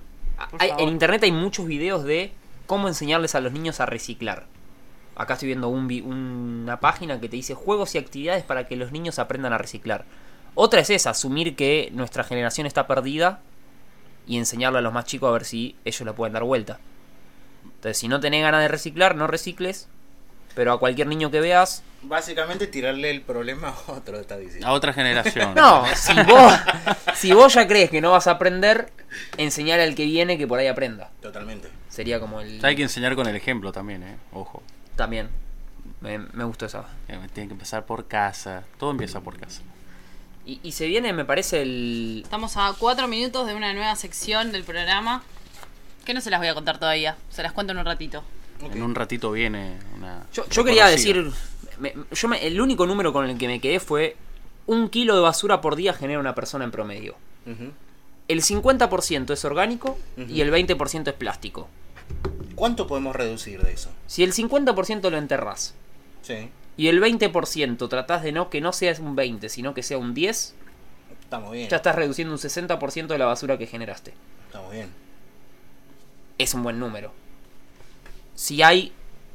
Por 0.51 0.62
Hay- 0.62 0.70
favor. 0.70 0.84
en 0.84 0.89
internet 0.89 1.24
hay 1.24 1.32
muchos 1.32 1.66
videos 1.66 2.03
de 2.03 2.32
cómo 2.68 2.88
enseñarles 2.88 3.34
a 3.36 3.41
los 3.41 3.51
niños 3.51 3.80
a 3.80 3.86
reciclar. 3.88 4.45
Acá 5.16 5.34
estoy 5.34 5.47
viendo 5.47 5.68
un 5.70 5.88
vi- 5.88 6.01
una 6.01 6.80
página 6.80 7.20
que 7.20 7.28
te 7.28 7.36
dice 7.36 7.53
juegos 7.55 7.95
y 7.95 7.97
actividades 7.97 8.43
para 8.43 8.68
que 8.68 8.76
los 8.78 8.91
niños 8.91 9.20
aprendan 9.20 9.51
a 9.53 9.57
reciclar. 9.57 10.05
Otra 10.55 10.80
es 10.82 10.89
esa, 10.89 11.10
asumir 11.10 11.55
que 11.55 11.89
nuestra 11.93 12.24
generación 12.24 12.68
está 12.68 12.86
perdida 12.88 13.39
y 14.28 14.38
enseñarle 14.38 14.80
a 14.80 14.82
los 14.82 14.93
más 14.93 15.05
chicos 15.05 15.28
a 15.30 15.34
ver 15.34 15.45
si 15.45 15.76
ellos 15.84 16.01
la 16.01 16.14
pueden 16.14 16.34
dar 16.34 16.43
vuelta. 16.43 16.80
Entonces, 17.66 17.97
si 17.97 18.07
no 18.07 18.20
tenés 18.20 18.43
ganas 18.43 18.62
de 18.62 18.68
reciclar, 18.68 19.16
no 19.16 19.26
recicles. 19.28 19.89
Pero 20.55 20.73
a 20.73 20.79
cualquier 20.79 21.07
niño 21.07 21.31
que 21.31 21.39
veas, 21.39 21.83
Básicamente 22.01 22.67
tirarle 22.67 23.11
el 23.11 23.21
problema 23.21 23.69
a 23.87 23.91
otro, 23.91 24.19
está 24.19 24.37
diciendo. 24.37 24.67
A 24.67 24.71
otra 24.71 24.93
generación. 24.93 25.53
no, 25.55 25.85
si 25.95 26.13
vos, 26.23 26.53
si 27.15 27.33
vos 27.33 27.53
ya 27.53 27.67
crees 27.67 27.89
que 27.89 27.99
no 27.99 28.11
vas 28.11 28.27
a 28.27 28.31
aprender, 28.31 28.91
enseñar 29.37 29.79
al 29.79 29.95
que 29.95 30.05
viene 30.05 30.37
que 30.37 30.47
por 30.47 30.59
ahí 30.59 30.67
aprenda. 30.67 31.11
Totalmente. 31.21 31.69
Sería 31.89 32.19
como 32.19 32.39
el... 32.39 32.63
Hay 32.63 32.75
que 32.75 32.83
enseñar 32.83 33.15
con 33.15 33.27
el 33.27 33.35
ejemplo 33.35 33.71
también, 33.71 34.03
¿eh? 34.03 34.17
Ojo. 34.31 34.63
También. 34.95 35.29
Me, 35.99 36.17
me 36.17 36.45
gustó 36.45 36.65
esa. 36.65 36.85
Eh, 37.09 37.19
Tiene 37.33 37.49
que 37.49 37.53
empezar 37.53 37.85
por 37.85 38.07
casa. 38.07 38.63
Todo 38.77 38.91
empieza 38.91 39.19
por 39.19 39.37
casa. 39.37 39.61
Y, 40.45 40.61
y 40.63 40.71
se 40.71 40.87
viene, 40.87 41.11
me 41.11 41.25
parece, 41.25 41.63
el. 41.63 42.21
Estamos 42.23 42.55
a 42.55 42.73
cuatro 42.79 43.09
minutos 43.09 43.45
de 43.45 43.55
una 43.55 43.73
nueva 43.73 43.95
sección 43.97 44.53
del 44.53 44.63
programa. 44.63 45.23
Que 46.05 46.13
no 46.13 46.21
se 46.21 46.29
las 46.29 46.39
voy 46.39 46.47
a 46.47 46.53
contar 46.53 46.79
todavía. 46.79 47.17
Se 47.29 47.43
las 47.43 47.51
cuento 47.51 47.73
en 47.73 47.79
un 47.79 47.85
ratito. 47.85 48.23
En 48.62 48.82
un 48.84 48.93
ratito 48.95 49.32
viene 49.32 49.78
una. 49.97 50.26
Yo, 50.34 50.47
yo 50.49 50.64
quería 50.64 50.88
decir. 50.88 51.32
me- 51.80 51.93
yo 52.12 52.28
me- 52.28 52.45
el 52.45 52.60
único 52.60 52.86
número 52.86 53.14
con 53.14 53.30
el 53.30 53.38
que 53.38 53.47
me 53.47 53.60
quedé 53.62 53.80
fue. 53.80 54.16
Un 54.66 54.89
kilo 54.89 55.16
de 55.16 55.22
basura 55.22 55.62
por 55.62 55.76
día 55.76 55.93
genera 55.93 56.20
una 56.20 56.36
persona 56.36 56.66
en 56.66 56.72
promedio. 56.72 57.16
El 58.28 58.41
50% 58.43 59.34
es 59.34 59.43
orgánico 59.45 59.97
y 60.18 60.41
el 60.41 60.51
20% 60.51 61.07
es 61.10 61.16
plástico. 61.16 61.68
¿Cuánto 62.55 62.86
podemos 62.86 63.16
reducir 63.16 63.64
de 63.64 63.72
eso? 63.74 63.89
Si 64.07 64.24
el 64.24 64.34
50% 64.34 65.10
lo 65.10 65.18
enterrás 65.18 65.74
Sí, 66.22 66.49
y 66.78 66.88
el 66.88 66.99
20% 67.01 67.88
tratás 67.89 68.22
de 68.22 68.32
no 68.34 68.49
que 68.49 68.62
no 68.62 68.74
sea 68.74 68.93
un 68.99 69.16
20, 69.16 69.47
sino 69.49 69.74
que 69.74 69.82
sea 69.82 69.97
un 69.97 70.14
10, 70.14 70.53
estamos 71.22 71.51
bien. 71.53 71.70
ya 71.70 71.78
estás 71.78 71.95
reduciendo 71.95 72.34
un 72.34 72.39
60% 72.39 73.07
de 73.07 73.18
la 73.18 73.26
basura 73.26 73.57
que 73.57 73.66
generaste. 73.66 74.14
Estamos 74.47 74.72
bien. 74.72 74.89
es 76.38 76.53
un 76.53 76.62
buen 76.64 76.78
número. 76.80 77.12
Si 78.39 78.63
hay, 78.63 78.93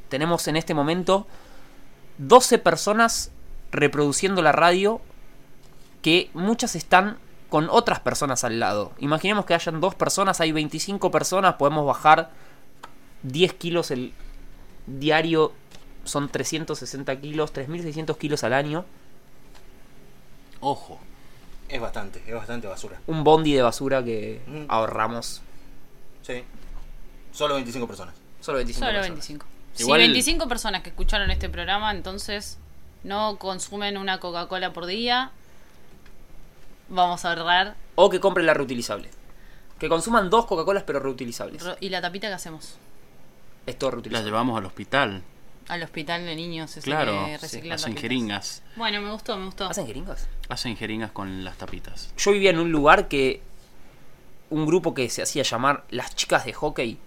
tenemos 0.09 0.47
en 0.47 0.55
este 0.55 0.73
momento 0.73 1.27
12 2.17 2.57
personas 2.57 3.29
reproduciendo 3.71 4.41
la 4.41 4.51
radio 4.51 4.99
que 6.01 6.31
muchas 6.33 6.75
están 6.75 7.19
con 7.49 7.69
otras 7.69 7.99
personas 7.99 8.43
al 8.43 8.59
lado. 8.59 8.93
Imaginemos 8.97 9.45
que 9.45 9.53
hayan 9.53 9.79
dos 9.79 9.93
personas, 9.93 10.41
hay 10.41 10.51
25 10.51 11.11
personas, 11.11 11.53
podemos 11.53 11.85
bajar 11.85 12.31
10 13.21 13.53
kilos 13.53 13.91
el 13.91 14.11
diario, 14.87 15.53
son 16.03 16.27
360 16.27 17.21
kilos, 17.21 17.53
3.600 17.53 18.17
kilos 18.17 18.43
al 18.43 18.53
año. 18.53 18.85
Ojo. 20.61 20.97
Es 21.69 21.79
bastante, 21.79 22.23
es 22.25 22.33
bastante 22.33 22.65
basura. 22.65 22.99
Un 23.05 23.23
bondi 23.23 23.53
de 23.53 23.61
basura 23.61 24.03
que 24.03 24.41
Mm. 24.47 24.65
ahorramos. 24.67 25.43
Sí. 26.23 26.43
Solo 27.31 27.53
25 27.53 27.85
personas. 27.85 28.15
Solo 28.45 28.57
25 28.59 28.85
Solo 28.85 28.99
personas. 28.99 29.27
25. 29.27 29.45
Igual- 29.79 30.01
Si 30.01 30.07
25 30.07 30.47
personas 30.47 30.83
que 30.83 30.89
escucharon 30.89 31.31
este 31.31 31.49
programa, 31.49 31.91
entonces 31.91 32.57
no 33.03 33.37
consumen 33.37 33.97
una 33.97 34.19
Coca-Cola 34.19 34.71
por 34.71 34.85
día, 34.85 35.31
vamos 36.89 37.25
a 37.25 37.29
ahorrar. 37.33 37.75
O 37.95 38.09
que 38.09 38.19
compren 38.19 38.45
la 38.45 38.53
reutilizable. 38.53 39.09
Que 39.79 39.89
consuman 39.89 40.29
dos 40.29 40.45
Coca-Colas 40.45 40.83
pero 40.83 40.99
reutilizables. 40.99 41.63
¿Y 41.79 41.89
la 41.89 42.01
tapita 42.01 42.27
que 42.27 42.33
hacemos? 42.33 42.75
Es 43.65 43.77
todo 43.77 43.89
La 43.89 43.95
reutilizable. 43.95 44.29
llevamos 44.29 44.57
al 44.57 44.65
hospital. 44.65 45.23
Al 45.67 45.81
hospital 45.83 46.23
de 46.25 46.35
niños. 46.35 46.71
ese 46.77 46.81
Claro. 46.81 47.25
que 47.25 47.35
Hacen 47.35 47.61
tapitas. 47.69 47.85
jeringas. 48.01 48.63
Bueno, 48.75 49.01
me 49.01 49.11
gustó, 49.11 49.35
me 49.37 49.45
gustó. 49.45 49.65
¿Hacen 49.65 49.87
jeringas? 49.87 50.27
Hacen 50.47 50.77
jeringas 50.77 51.11
con 51.11 51.43
las 51.43 51.57
tapitas. 51.57 52.13
Yo 52.17 52.31
vivía 52.31 52.51
en 52.51 52.59
un 52.59 52.71
lugar 52.71 53.07
que 53.07 53.41
un 54.51 54.67
grupo 54.67 54.93
que 54.93 55.09
se 55.09 55.23
hacía 55.23 55.41
llamar 55.41 55.83
las 55.89 56.15
chicas 56.15 56.45
de 56.45 56.53
hockey 56.53 56.99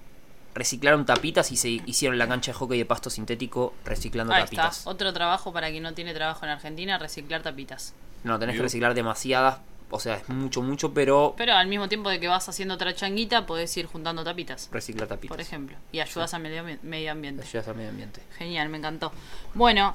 reciclaron 0.58 1.06
tapitas 1.06 1.50
y 1.52 1.56
se 1.56 1.68
hicieron 1.70 2.18
la 2.18 2.26
cancha 2.26 2.50
de 2.52 2.58
hockey 2.58 2.78
de 2.78 2.84
pasto 2.84 3.08
sintético 3.10 3.74
reciclando 3.84 4.34
Ahí 4.34 4.42
tapitas. 4.42 4.78
está. 4.78 4.90
Otro 4.90 5.12
trabajo 5.12 5.52
para 5.52 5.70
quien 5.70 5.84
no 5.84 5.94
tiene 5.94 6.12
trabajo 6.12 6.44
en 6.44 6.50
Argentina, 6.50 6.98
reciclar 6.98 7.42
tapitas. 7.42 7.94
No, 8.24 8.38
tenés 8.38 8.56
que 8.56 8.62
reciclar 8.62 8.94
demasiadas, 8.94 9.58
o 9.90 10.00
sea, 10.00 10.16
es 10.16 10.28
mucho, 10.28 10.60
mucho, 10.60 10.92
pero 10.92 11.34
Pero 11.38 11.54
al 11.54 11.68
mismo 11.68 11.88
tiempo 11.88 12.10
de 12.10 12.18
que 12.18 12.26
vas 12.26 12.48
haciendo 12.48 12.74
otra 12.74 12.92
changuita, 12.94 13.46
podés 13.46 13.74
ir 13.76 13.86
juntando 13.86 14.24
tapitas, 14.24 14.68
recicla 14.72 15.06
tapitas. 15.06 15.34
por 15.36 15.40
ejemplo. 15.40 15.76
Y 15.92 16.00
ayudas 16.00 16.34
al 16.34 16.42
medio, 16.42 16.64
medio 16.82 17.12
ambiente. 17.12 17.42
Ayudas 17.44 17.68
al 17.68 17.76
medio 17.76 17.90
ambiente. 17.90 18.20
Genial, 18.36 18.68
me 18.68 18.78
encantó. 18.78 19.12
Bueno, 19.54 19.94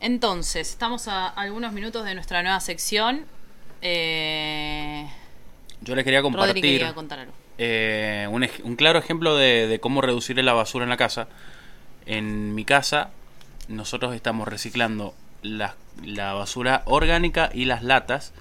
entonces, 0.00 0.70
estamos 0.70 1.06
a 1.08 1.28
algunos 1.28 1.72
minutos 1.72 2.04
de 2.06 2.14
nuestra 2.14 2.42
nueva 2.42 2.60
sección. 2.60 3.26
Eh, 3.82 5.06
Yo 5.82 5.94
les 5.94 6.04
quería 6.04 6.20
Rodri 6.20 6.32
compartir 6.34 6.62
quería 6.62 6.94
contar 6.94 7.18
algo. 7.20 7.32
Eh, 7.58 8.28
un, 8.30 8.76
claro 8.76 8.98
ejemplo 8.98 9.36
de, 9.36 9.66
de 9.66 9.80
cómo 9.80 10.00
reducir 10.00 10.42
la 10.42 10.52
basura 10.52 10.84
en 10.84 10.90
la 10.90 10.96
casa. 10.96 11.28
En 12.06 12.54
mi 12.54 12.64
casa, 12.64 13.10
nosotros 13.68 14.14
estamos 14.14 14.48
reciclando 14.48 15.14
la, 15.42 15.74
la 16.04 16.32
basura 16.32 16.82
orgánica 16.86 17.50
y 17.52 17.64
las 17.64 17.82
latas. 17.82 18.32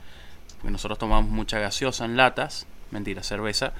Porque 0.58 0.72
nosotros 0.72 0.98
tomamos 0.98 1.30
mucha 1.30 1.60
gaseosa 1.60 2.06
en 2.06 2.18
latas. 2.18 2.68
Mentira, 2.92 3.24
cerveza. 3.24 3.74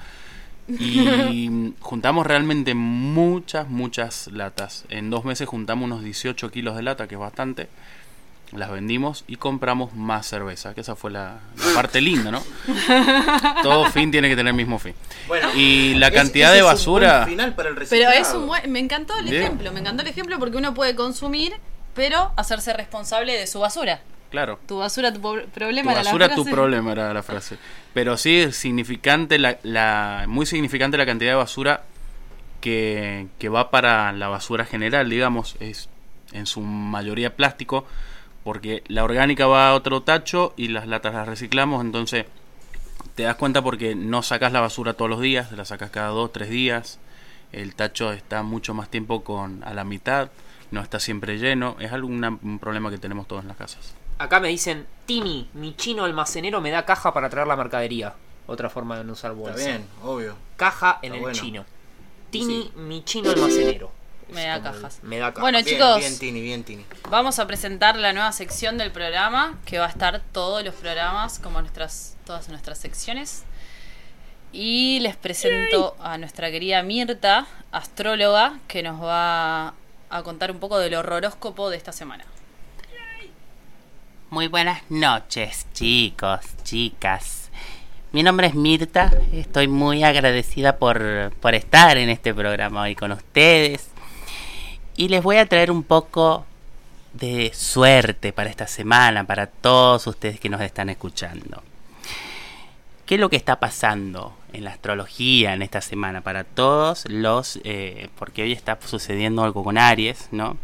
Y 0.68 1.74
juntamos 1.80 2.26
realmente 2.26 2.74
muchas, 2.74 3.68
muchas 3.68 4.28
latas. 4.28 4.84
En 4.90 5.10
dos 5.10 5.24
meses 5.24 5.48
juntamos 5.48 5.86
unos 5.86 6.02
18 6.02 6.50
kilos 6.50 6.76
de 6.76 6.82
lata, 6.82 7.08
que 7.08 7.14
es 7.14 7.20
bastante. 7.20 7.68
Las 8.52 8.70
vendimos 8.70 9.24
y 9.28 9.36
compramos 9.36 9.94
más 9.94 10.26
cerveza, 10.26 10.74
que 10.74 10.80
esa 10.80 10.96
fue 10.96 11.10
la, 11.10 11.38
la 11.56 11.74
parte 11.74 12.00
linda, 12.00 12.30
¿no? 12.30 12.42
Todo 13.62 13.86
fin 13.90 14.10
tiene 14.10 14.28
que 14.28 14.36
tener 14.36 14.50
el 14.52 14.56
mismo 14.56 14.78
fin. 14.78 14.94
Bueno, 15.26 15.48
Y 15.54 15.94
la 15.94 16.10
cantidad 16.10 16.50
de 16.52 16.58
es 16.58 16.62
un 16.64 16.68
basura... 16.70 17.18
buen 17.18 17.28
final 17.30 17.54
para 17.54 17.68
el 17.68 17.74
Pero 17.74 18.10
es 18.10 18.28
un 18.32 18.46
buen. 18.46 18.70
Me 18.72 18.78
encantó 18.78 19.18
el 19.18 19.32
ejemplo, 19.32 19.70
me 19.72 19.80
encantó 19.80 20.02
el 20.02 20.08
ejemplo 20.08 20.38
porque 20.38 20.56
uno 20.56 20.72
puede 20.72 20.94
consumir, 20.94 21.52
pero 21.94 22.32
hacerse 22.36 22.72
responsable 22.72 23.34
de 23.34 23.46
su 23.46 23.60
basura. 23.60 24.00
Claro. 24.30 24.58
Tu 24.66 24.78
basura, 24.78 25.12
tu 25.12 25.20
po- 25.20 25.38
Tu 25.40 25.48
problema. 25.48 25.92
era 25.92 26.02
la 26.02 26.10
basura, 26.10 26.28
tu 26.28 26.42
frase. 26.44 26.50
problema 26.50 26.92
era 26.92 27.12
la 27.14 27.22
frase. 27.22 27.58
Pero 27.92 28.16
sí 28.16 28.38
es 28.40 28.56
significante, 28.56 29.38
la, 29.38 29.58
la, 29.62 30.24
muy 30.26 30.46
significante 30.46 30.96
la 30.96 31.04
cantidad 31.06 31.32
de 31.32 31.36
basura 31.36 31.82
que, 32.60 33.26
que 33.38 33.48
va 33.48 33.70
para 33.70 34.12
la 34.12 34.28
basura 34.28 34.64
general, 34.64 35.08
digamos, 35.10 35.56
es 35.60 35.88
en 36.32 36.46
su 36.46 36.60
mayoría 36.60 37.36
plástico, 37.36 37.86
porque 38.48 38.82
la 38.88 39.04
orgánica 39.04 39.46
va 39.46 39.68
a 39.68 39.74
otro 39.74 40.00
tacho 40.04 40.54
y 40.56 40.68
las 40.68 40.86
latas 40.86 41.12
las 41.12 41.28
reciclamos, 41.28 41.84
entonces 41.84 42.24
te 43.14 43.24
das 43.24 43.36
cuenta 43.36 43.60
porque 43.60 43.94
no 43.94 44.22
sacas 44.22 44.52
la 44.52 44.62
basura 44.62 44.94
todos 44.94 45.10
los 45.10 45.20
días, 45.20 45.52
la 45.52 45.66
sacas 45.66 45.90
cada 45.90 46.08
dos, 46.08 46.32
tres 46.32 46.48
días, 46.48 46.98
el 47.52 47.74
tacho 47.74 48.10
está 48.10 48.42
mucho 48.42 48.72
más 48.72 48.88
tiempo 48.88 49.22
con 49.22 49.62
a 49.64 49.74
la 49.74 49.84
mitad, 49.84 50.30
no 50.70 50.80
está 50.80 50.98
siempre 50.98 51.36
lleno, 51.36 51.76
es 51.78 51.92
algún 51.92 52.24
un 52.24 52.58
problema 52.58 52.88
que 52.88 52.96
tenemos 52.96 53.28
todos 53.28 53.42
en 53.42 53.48
las 53.48 53.58
casas. 53.58 53.92
Acá 54.16 54.40
me 54.40 54.48
dicen, 54.48 54.86
Tini, 55.04 55.50
mi 55.52 55.76
chino 55.76 56.04
almacenero 56.04 56.62
me 56.62 56.70
da 56.70 56.86
caja 56.86 57.12
para 57.12 57.28
traer 57.28 57.48
la 57.48 57.56
mercadería. 57.56 58.14
Otra 58.46 58.70
forma 58.70 58.96
de 58.96 59.04
no 59.04 59.12
usar 59.12 59.34
bolsa. 59.34 59.58
Está 59.58 59.72
bien, 59.72 59.86
obvio. 60.02 60.36
Caja 60.56 61.00
en 61.02 61.12
Está 61.12 61.16
el 61.16 61.20
bueno. 61.20 61.38
chino. 61.38 61.64
Tini, 62.30 62.72
mi 62.76 63.04
chino 63.04 63.28
almacenero. 63.30 63.97
Me 64.30 64.44
da 64.46 64.62
cajas. 64.62 64.98
Me 65.02 65.18
da 65.18 65.32
caja. 65.32 65.40
Bueno, 65.40 65.58
Bien, 65.58 65.66
chicos, 65.66 65.98
Bien, 65.98 66.18
Tini, 66.18 66.40
bien, 66.40 66.64
Tini. 66.64 66.84
vamos 67.10 67.38
a 67.38 67.46
presentar 67.46 67.96
la 67.96 68.12
nueva 68.12 68.32
sección 68.32 68.76
del 68.78 68.90
programa, 68.92 69.58
que 69.64 69.78
va 69.78 69.86
a 69.86 69.88
estar 69.88 70.20
todos 70.32 70.62
los 70.64 70.74
programas, 70.74 71.38
como 71.38 71.60
nuestras, 71.60 72.16
todas 72.26 72.48
nuestras 72.48 72.78
secciones. 72.78 73.44
Y 74.52 75.00
les 75.00 75.16
presento 75.16 75.94
a 76.00 76.16
nuestra 76.18 76.50
querida 76.50 76.82
Mirta, 76.82 77.46
astróloga, 77.72 78.58
que 78.66 78.82
nos 78.82 79.02
va 79.02 79.74
a 80.10 80.22
contar 80.22 80.50
un 80.50 80.58
poco 80.58 80.78
del 80.78 80.94
horroróscopo 80.94 81.70
de 81.70 81.76
esta 81.76 81.92
semana. 81.92 82.24
Muy 84.30 84.46
buenas 84.48 84.82
noches, 84.90 85.66
chicos, 85.72 86.40
chicas. 86.62 87.50
Mi 88.12 88.22
nombre 88.22 88.46
es 88.46 88.54
Mirta, 88.54 89.12
estoy 89.32 89.68
muy 89.68 90.02
agradecida 90.02 90.76
por, 90.76 91.30
por 91.40 91.54
estar 91.54 91.98
en 91.98 92.08
este 92.08 92.32
programa 92.34 92.82
hoy 92.82 92.94
con 92.94 93.12
ustedes. 93.12 93.87
Y 94.98 95.06
les 95.06 95.22
voy 95.22 95.36
a 95.36 95.46
traer 95.46 95.70
un 95.70 95.84
poco 95.84 96.44
de 97.12 97.52
suerte 97.54 98.32
para 98.32 98.50
esta 98.50 98.66
semana, 98.66 99.22
para 99.22 99.46
todos 99.46 100.08
ustedes 100.08 100.40
que 100.40 100.48
nos 100.48 100.60
están 100.60 100.90
escuchando. 100.90 101.62
¿Qué 103.06 103.14
es 103.14 103.20
lo 103.20 103.30
que 103.30 103.36
está 103.36 103.60
pasando 103.60 104.34
en 104.52 104.64
la 104.64 104.70
astrología 104.70 105.54
en 105.54 105.62
esta 105.62 105.82
semana 105.82 106.22
para 106.22 106.42
todos 106.42 107.04
los... 107.08 107.60
eh, 107.62 108.08
porque 108.18 108.42
hoy 108.42 108.50
está 108.50 108.76
sucediendo 108.84 109.44
algo 109.44 109.62
con 109.62 109.78
Aries, 109.78 110.30
¿no? 110.32 110.56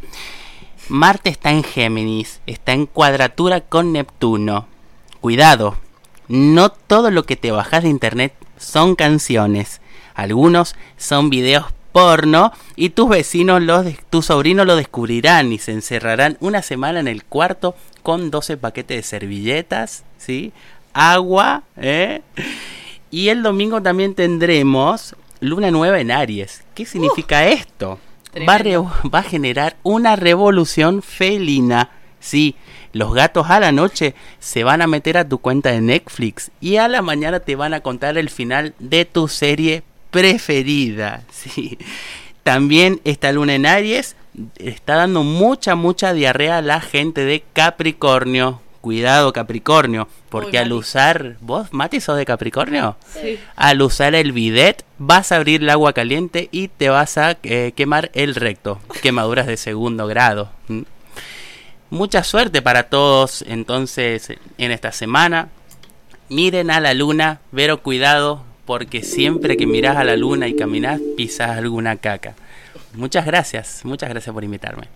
Marte 0.88 1.30
está 1.30 1.52
en 1.52 1.62
Géminis, 1.62 2.40
está 2.48 2.72
en 2.72 2.86
cuadratura 2.86 3.60
con 3.60 3.92
Neptuno. 3.92 4.66
Cuidado, 5.20 5.76
no 6.26 6.70
todo 6.70 7.12
lo 7.12 7.22
que 7.22 7.36
te 7.36 7.52
bajas 7.52 7.84
de 7.84 7.88
internet 7.88 8.34
son 8.58 8.96
canciones. 8.96 9.80
Algunos 10.16 10.74
son 10.96 11.30
videos 11.30 11.66
porno 11.94 12.52
y 12.74 12.90
tus 12.90 13.08
vecinos, 13.08 13.62
los 13.62 13.86
tus 14.10 14.26
sobrinos 14.26 14.66
lo 14.66 14.74
descubrirán 14.74 15.52
y 15.52 15.58
se 15.58 15.70
encerrarán 15.70 16.36
una 16.40 16.60
semana 16.60 16.98
en 16.98 17.06
el 17.06 17.22
cuarto 17.22 17.76
con 18.02 18.32
12 18.32 18.56
paquetes 18.56 18.96
de 18.96 19.02
servilletas, 19.04 20.02
¿sí? 20.18 20.52
Agua, 20.92 21.62
¿eh? 21.76 22.22
Y 23.12 23.28
el 23.28 23.44
domingo 23.44 23.80
también 23.80 24.16
tendremos 24.16 25.14
luna 25.38 25.70
nueva 25.70 26.00
en 26.00 26.10
Aries. 26.10 26.64
¿Qué 26.74 26.84
significa 26.84 27.46
esto? 27.46 28.00
Va 28.48 28.56
a, 28.56 29.08
va 29.08 29.20
a 29.20 29.22
generar 29.22 29.76
una 29.84 30.16
revolución 30.16 31.00
felina. 31.00 31.90
Sí, 32.18 32.56
los 32.92 33.14
gatos 33.14 33.50
a 33.50 33.60
la 33.60 33.70
noche 33.70 34.16
se 34.40 34.64
van 34.64 34.82
a 34.82 34.88
meter 34.88 35.16
a 35.16 35.28
tu 35.28 35.38
cuenta 35.38 35.70
de 35.70 35.80
Netflix 35.80 36.50
y 36.60 36.76
a 36.76 36.88
la 36.88 37.02
mañana 37.02 37.38
te 37.38 37.54
van 37.54 37.72
a 37.72 37.82
contar 37.82 38.18
el 38.18 38.30
final 38.30 38.74
de 38.80 39.04
tu 39.04 39.28
serie 39.28 39.84
preferida. 40.14 41.22
Sí. 41.30 41.76
También 42.44 43.00
esta 43.04 43.32
luna 43.32 43.54
en 43.54 43.66
Aries 43.66 44.16
está 44.56 44.94
dando 44.96 45.24
mucha, 45.24 45.74
mucha 45.74 46.12
diarrea 46.12 46.58
a 46.58 46.62
la 46.62 46.80
gente 46.80 47.24
de 47.24 47.42
Capricornio. 47.52 48.60
Cuidado 48.80 49.32
Capricornio, 49.32 50.08
porque 50.28 50.58
Uy, 50.58 50.58
al 50.58 50.72
usar... 50.74 51.36
¿Vos, 51.40 51.72
Mati, 51.72 52.02
sos 52.02 52.18
de 52.18 52.26
Capricornio? 52.26 52.96
Sí. 53.14 53.38
Al 53.56 53.80
usar 53.80 54.14
el 54.14 54.32
bidet 54.32 54.84
vas 54.98 55.32
a 55.32 55.36
abrir 55.36 55.62
el 55.62 55.70
agua 55.70 55.94
caliente 55.94 56.50
y 56.52 56.68
te 56.68 56.90
vas 56.90 57.16
a 57.16 57.38
eh, 57.42 57.72
quemar 57.74 58.10
el 58.12 58.34
recto. 58.34 58.78
Quemaduras 59.02 59.46
de 59.46 59.56
segundo 59.56 60.06
grado. 60.06 60.50
¿m? 60.68 60.84
Mucha 61.88 62.22
suerte 62.24 62.60
para 62.60 62.84
todos 62.84 63.42
entonces 63.48 64.34
en 64.58 64.70
esta 64.70 64.92
semana. 64.92 65.48
Miren 66.28 66.70
a 66.70 66.78
la 66.80 66.92
luna, 66.92 67.40
pero 67.54 67.82
cuidado 67.82 68.44
porque 68.66 69.02
siempre 69.02 69.56
que 69.56 69.66
mirás 69.66 69.96
a 69.96 70.04
la 70.04 70.16
luna 70.16 70.48
y 70.48 70.56
caminás 70.56 71.00
pisas 71.16 71.50
alguna 71.56 71.96
caca. 71.96 72.34
Muchas 72.94 73.26
gracias, 73.26 73.84
muchas 73.84 74.08
gracias 74.08 74.32
por 74.32 74.44
invitarme. 74.44 74.88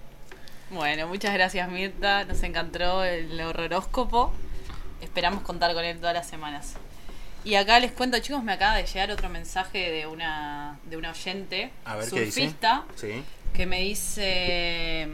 Bueno, 0.71 1.07
muchas 1.09 1.33
gracias 1.35 1.69
Mirta, 1.71 2.25
nos 2.25 2.43
encantó 2.43 3.03
el 3.05 3.41
horroróscopo. 3.41 4.33
Esperamos 5.01 5.43
contar 5.43 5.73
con 5.75 5.85
él 5.85 5.99
todas 5.99 6.15
las 6.15 6.27
semanas. 6.29 6.75
Y 7.45 7.55
acá 7.55 7.79
les 7.81 7.93
cuento, 7.93 8.19
chicos, 8.19 8.43
me 8.43 8.53
acaba 8.53 8.77
de 8.77 8.85
llegar 8.85 9.11
otro 9.11 9.29
mensaje 9.29 9.91
de 9.91 10.07
una 10.07 10.79
de 10.85 10.97
una 10.97 11.11
oyente 11.13 11.71
A 11.85 11.97
ver 11.97 12.09
qué 12.11 12.21
dice. 12.21 12.33
surfista 12.41 12.85
Sí. 12.97 13.23
que 13.55 13.65
me 13.67 13.81
dice 13.81 15.09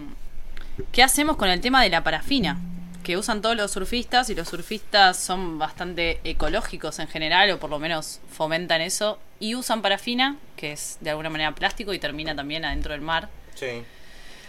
¿qué 0.91 1.03
hacemos 1.03 1.37
con 1.37 1.49
el 1.51 1.61
tema 1.61 1.83
de 1.83 1.91
la 1.91 2.03
parafina? 2.03 2.59
Que 3.05 3.17
usan 3.17 3.43
todos 3.43 3.55
los 3.55 3.71
surfistas 3.71 4.31
y 4.31 4.35
los 4.35 4.49
surfistas 4.49 5.19
son 5.19 5.59
bastante 5.59 6.21
ecológicos 6.25 6.99
en 6.99 7.07
general, 7.07 7.51
o 7.51 7.61
por 7.61 7.71
lo 7.71 7.79
menos 7.79 8.21
fomentan 8.33 8.81
eso, 8.81 9.19
y 9.39 9.55
usan 9.55 9.83
parafina, 9.83 10.39
que 10.57 10.73
es 10.73 10.99
de 11.01 11.11
alguna 11.11 11.31
manera 11.31 11.55
plástico 11.55 11.93
y 11.93 11.99
termina 11.99 12.35
también 12.35 12.65
adentro 12.65 12.93
del 12.93 13.03
mar. 13.03 13.29
Sí. 13.55 13.85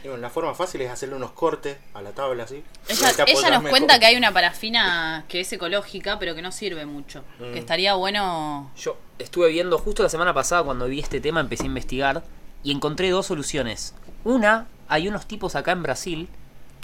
Y 0.06 0.08
bueno, 0.08 0.22
la 0.22 0.30
forma 0.30 0.54
fácil 0.54 0.82
es 0.82 0.92
hacerle 0.92 1.16
unos 1.16 1.32
cortes 1.32 1.78
a 1.94 2.02
la 2.02 2.12
tabla 2.12 2.44
así. 2.44 2.64
Ella, 2.88 3.12
ella 3.26 3.50
nos 3.50 3.64
mejor. 3.64 3.70
cuenta 3.72 4.00
que 4.00 4.06
hay 4.06 4.16
una 4.16 4.32
parafina 4.32 5.26
que 5.28 5.42
es 5.42 5.52
ecológica, 5.52 6.18
pero 6.20 6.34
que 6.34 6.42
no 6.42 6.52
sirve 6.52 6.86
mucho. 6.86 7.24
Mm. 7.40 7.54
Que 7.54 7.60
estaría 7.60 7.96
bueno. 7.96 8.72
Yo 8.78 8.98
estuve 9.20 9.50
viendo 9.50 9.78
justo 9.80 10.04
la 10.04 10.10
semana 10.10 10.34
pasada 10.34 10.64
cuando 10.64 10.86
vi 10.86 11.00
este 11.00 11.20
tema, 11.20 11.42
empecé 11.42 11.64
a 11.64 11.66
investigar 11.66 12.24
y 12.64 12.72
encontré 12.72 13.10
dos 13.10 13.26
soluciones. 13.26 13.96
Una, 14.24 14.68
hay 14.88 15.08
unos 15.08 15.26
tipos 15.26 15.56
acá 15.56 15.72
en 15.72 15.84
Brasil 15.84 16.30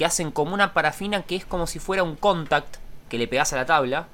que 0.01 0.05
hacen 0.07 0.31
como 0.31 0.55
una 0.55 0.73
parafina 0.73 1.21
que 1.21 1.35
es 1.35 1.45
como 1.45 1.67
si 1.67 1.77
fuera 1.77 2.01
un 2.01 2.15
contact 2.15 2.77
que 3.07 3.19
le 3.19 3.27
pegas 3.27 3.53
a 3.53 3.55
la 3.57 3.67
tabla 3.67 4.07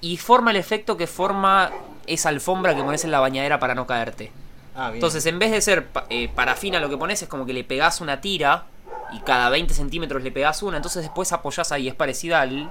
y 0.00 0.18
forma 0.18 0.52
el 0.52 0.56
efecto 0.56 0.96
que 0.96 1.08
forma 1.08 1.72
esa 2.06 2.28
alfombra 2.28 2.76
que 2.76 2.82
pones 2.84 3.02
en 3.04 3.10
la 3.10 3.18
bañadera 3.18 3.58
para 3.58 3.74
no 3.74 3.88
caerte. 3.88 4.30
Ah. 4.76 4.92
Entonces, 4.94 5.26
en 5.26 5.40
vez 5.40 5.50
de 5.50 5.60
ser 5.62 5.88
eh, 6.10 6.28
parafina, 6.32 6.78
lo 6.78 6.88
que 6.88 6.96
pones 6.96 7.20
es 7.22 7.28
como 7.28 7.44
que 7.44 7.52
le 7.52 7.64
pegás 7.64 8.00
una 8.00 8.20
tira 8.20 8.66
y 9.12 9.18
cada 9.22 9.50
20 9.50 9.74
centímetros 9.74 10.22
le 10.22 10.30
pegás 10.30 10.62
una. 10.62 10.76
Entonces, 10.76 11.02
después 11.02 11.32
apoyás 11.32 11.72
ahí. 11.72 11.88
Es 11.88 11.94
parecida 11.96 12.40
al. 12.40 12.70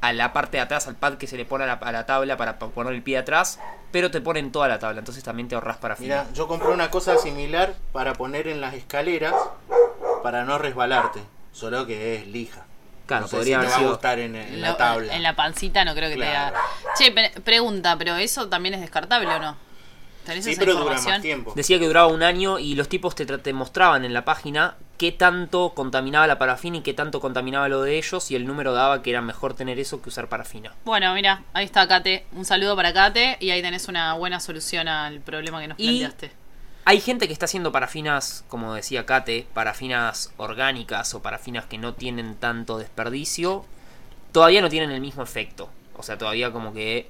a 0.00 0.12
la 0.12 0.32
parte 0.32 0.56
de 0.56 0.62
atrás, 0.64 0.88
al 0.88 0.96
pad 0.96 1.14
que 1.14 1.28
se 1.28 1.36
le 1.36 1.44
pone 1.44 1.62
a 1.62 1.68
la, 1.68 1.72
a 1.74 1.92
la 1.92 2.06
tabla 2.06 2.36
para 2.36 2.58
pa- 2.58 2.68
poner 2.68 2.92
el 2.92 3.02
pie 3.02 3.18
atrás. 3.18 3.60
Pero 3.92 4.10
te 4.10 4.20
ponen 4.20 4.50
toda 4.50 4.66
la 4.66 4.80
tabla. 4.80 4.98
Entonces, 4.98 5.22
también 5.22 5.46
te 5.48 5.54
ahorras 5.54 5.76
parafina. 5.76 6.22
Mira, 6.24 6.32
yo 6.34 6.48
compré 6.48 6.70
una 6.70 6.90
cosa 6.90 7.16
similar 7.18 7.74
para 7.92 8.14
poner 8.14 8.48
en 8.48 8.60
las 8.60 8.74
escaleras 8.74 9.34
para 10.26 10.44
no 10.44 10.58
resbalarte. 10.58 11.20
Solo 11.52 11.86
que 11.86 12.16
es 12.16 12.26
lija. 12.26 12.64
Claro, 13.06 13.22
no 13.22 13.28
sé 13.28 13.36
podría 13.36 13.60
si 13.60 13.60
te 13.60 13.66
haber 13.66 13.70
va 13.70 13.74
a 13.76 13.78
sido- 13.78 13.90
gustar 13.92 14.18
en, 14.18 14.34
en 14.34 14.60
la 14.60 14.76
tabla. 14.76 15.14
En 15.14 15.22
la 15.22 15.36
pancita 15.36 15.84
no 15.84 15.94
creo 15.94 16.08
que 16.08 16.16
Claro. 16.16 16.32
te 16.32 16.36
haga. 17.06 17.22
Che, 17.32 17.40
pregunta, 17.42 17.96
pero 17.96 18.16
eso 18.16 18.48
también 18.48 18.74
es 18.74 18.80
descartable 18.80 19.28
o 19.28 19.38
no? 19.38 19.56
¿Tenés 20.24 20.44
Sí, 20.44 20.50
esa 20.50 20.58
pero 20.62 20.74
dura 20.74 21.00
más 21.00 21.22
tiempo. 21.22 21.52
Decía 21.54 21.78
que 21.78 21.86
duraba 21.86 22.08
un 22.08 22.24
año 22.24 22.58
y 22.58 22.74
los 22.74 22.88
tipos 22.88 23.14
te, 23.14 23.24
tra- 23.24 23.40
te 23.40 23.52
mostraban 23.52 24.04
en 24.04 24.12
la 24.12 24.24
página 24.24 24.74
qué 24.98 25.12
tanto 25.12 25.72
contaminaba 25.74 26.26
la 26.26 26.36
parafina 26.36 26.78
y 26.78 26.80
qué 26.80 26.94
tanto 26.94 27.20
contaminaba 27.20 27.68
lo 27.68 27.82
de 27.82 27.96
ellos. 27.96 28.28
Y 28.32 28.34
el 28.34 28.44
número 28.48 28.72
daba 28.72 29.02
que 29.02 29.10
era 29.10 29.22
mejor 29.22 29.54
tener 29.54 29.78
eso 29.78 30.02
que 30.02 30.08
usar 30.08 30.28
parafina. 30.28 30.74
Bueno, 30.84 31.14
mira, 31.14 31.44
ahí 31.52 31.64
está 31.64 31.86
Kate. 31.86 32.26
Un 32.32 32.44
saludo 32.44 32.74
para 32.74 32.92
Kate 32.92 33.36
y 33.38 33.50
ahí 33.50 33.62
tenés 33.62 33.86
una 33.86 34.14
buena 34.14 34.40
solución 34.40 34.88
al 34.88 35.20
problema 35.20 35.60
que 35.60 35.68
nos 35.68 35.78
Y- 35.78 36.00
planteaste. 36.00 36.32
Hay 36.88 37.00
gente 37.00 37.26
que 37.26 37.32
está 37.32 37.46
haciendo 37.46 37.72
parafinas, 37.72 38.44
como 38.46 38.72
decía 38.72 39.06
Kate, 39.06 39.44
parafinas 39.52 40.32
orgánicas 40.36 41.12
o 41.14 41.20
parafinas 41.20 41.66
que 41.66 41.78
no 41.78 41.94
tienen 41.94 42.36
tanto 42.36 42.78
desperdicio. 42.78 43.64
Todavía 44.30 44.60
no 44.60 44.68
tienen 44.68 44.92
el 44.92 45.00
mismo 45.00 45.24
efecto. 45.24 45.68
O 45.96 46.04
sea, 46.04 46.16
todavía 46.16 46.52
como 46.52 46.72
que... 46.72 47.08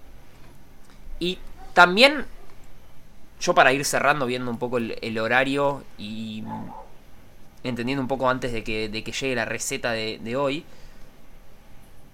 Y 1.18 1.39
también, 1.74 2.24
yo 3.39 3.55
para 3.55 3.74
ir 3.74 3.85
cerrando, 3.85 4.24
viendo 4.24 4.51
un 4.51 4.59
poco 4.59 4.79
el, 4.79 5.18
horario 5.18 5.85
y 5.99 6.43
entendiendo 7.62 8.01
un 8.01 8.09
poco 8.09 8.31
antes 8.31 8.55
de 8.55 8.64
que, 8.64 8.89
de 8.89 9.05
que 9.05 9.12
llegue 9.12 9.35
la 9.35 9.45
receta 9.45 9.93
de, 9.93 10.18
de 10.22 10.37
hoy, 10.37 10.64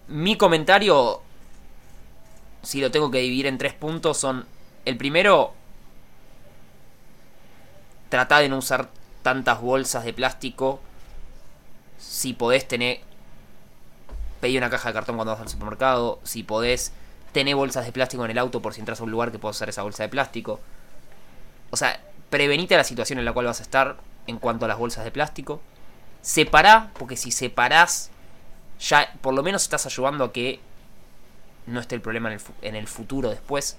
mi 0.09 0.37
comentario, 0.37 1.23
si 2.63 2.81
lo 2.81 2.91
tengo 2.91 3.09
que 3.13 3.19
dividir 3.19 3.47
en 3.47 3.57
tres 3.57 3.73
puntos, 3.73 4.19
son... 4.19 4.47
El 4.85 4.97
primero, 4.97 5.55
Trata 8.13 8.41
de 8.41 8.51
no 8.51 8.59
usar 8.59 8.91
tantas 9.23 9.63
bolsas 9.63 10.05
de 10.05 10.13
plástico. 10.13 10.81
Si 11.97 12.35
podés 12.35 12.69
tener. 12.69 13.01
Pedí 14.39 14.59
una 14.59 14.69
caja 14.69 14.91
de 14.91 14.93
cartón 14.93 15.17
cuando 15.17 15.33
vas 15.33 15.41
al 15.41 15.49
supermercado. 15.49 16.21
Si 16.23 16.43
podés, 16.43 16.93
tener 17.33 17.57
bolsas 17.57 17.87
de 17.87 17.93
plástico 17.93 18.23
en 18.27 18.33
el 18.33 18.37
auto 18.37 18.61
por 18.61 18.75
si 18.75 18.81
entras 18.81 19.01
a 19.01 19.05
un 19.05 19.11
lugar 19.11 19.33
que 19.33 19.39
puedas 19.39 19.57
usar 19.57 19.71
esa 19.71 19.83
bolsa 19.83 20.03
de 20.03 20.11
plástico. 20.11 20.61
O 21.71 21.79
sea, 21.79 22.03
prevenite 22.29 22.77
la 22.77 22.85
situación 22.85 23.19
en 23.19 23.25
la 23.25 23.33
cual 23.33 23.47
vas 23.47 23.61
a 23.61 23.63
estar 23.63 23.97
en 24.27 24.37
cuanto 24.37 24.67
a 24.67 24.69
las 24.69 24.77
bolsas 24.77 25.05
de 25.05 25.11
plástico. 25.11 25.63
Separá, 26.21 26.91
porque 26.99 27.17
si 27.17 27.31
separás, 27.31 28.11
ya 28.79 29.11
por 29.23 29.33
lo 29.33 29.43
menos 29.43 29.63
estás 29.63 29.87
ayudando 29.87 30.25
a 30.25 30.33
que 30.35 30.61
no 31.67 31.81
esté 31.81 31.95
el 31.95 32.03
problema 32.03 32.31
en 32.31 32.35
el, 32.35 32.43
en 32.61 32.77
el 32.77 32.89
futuro 32.89 33.31
después. 33.31 33.79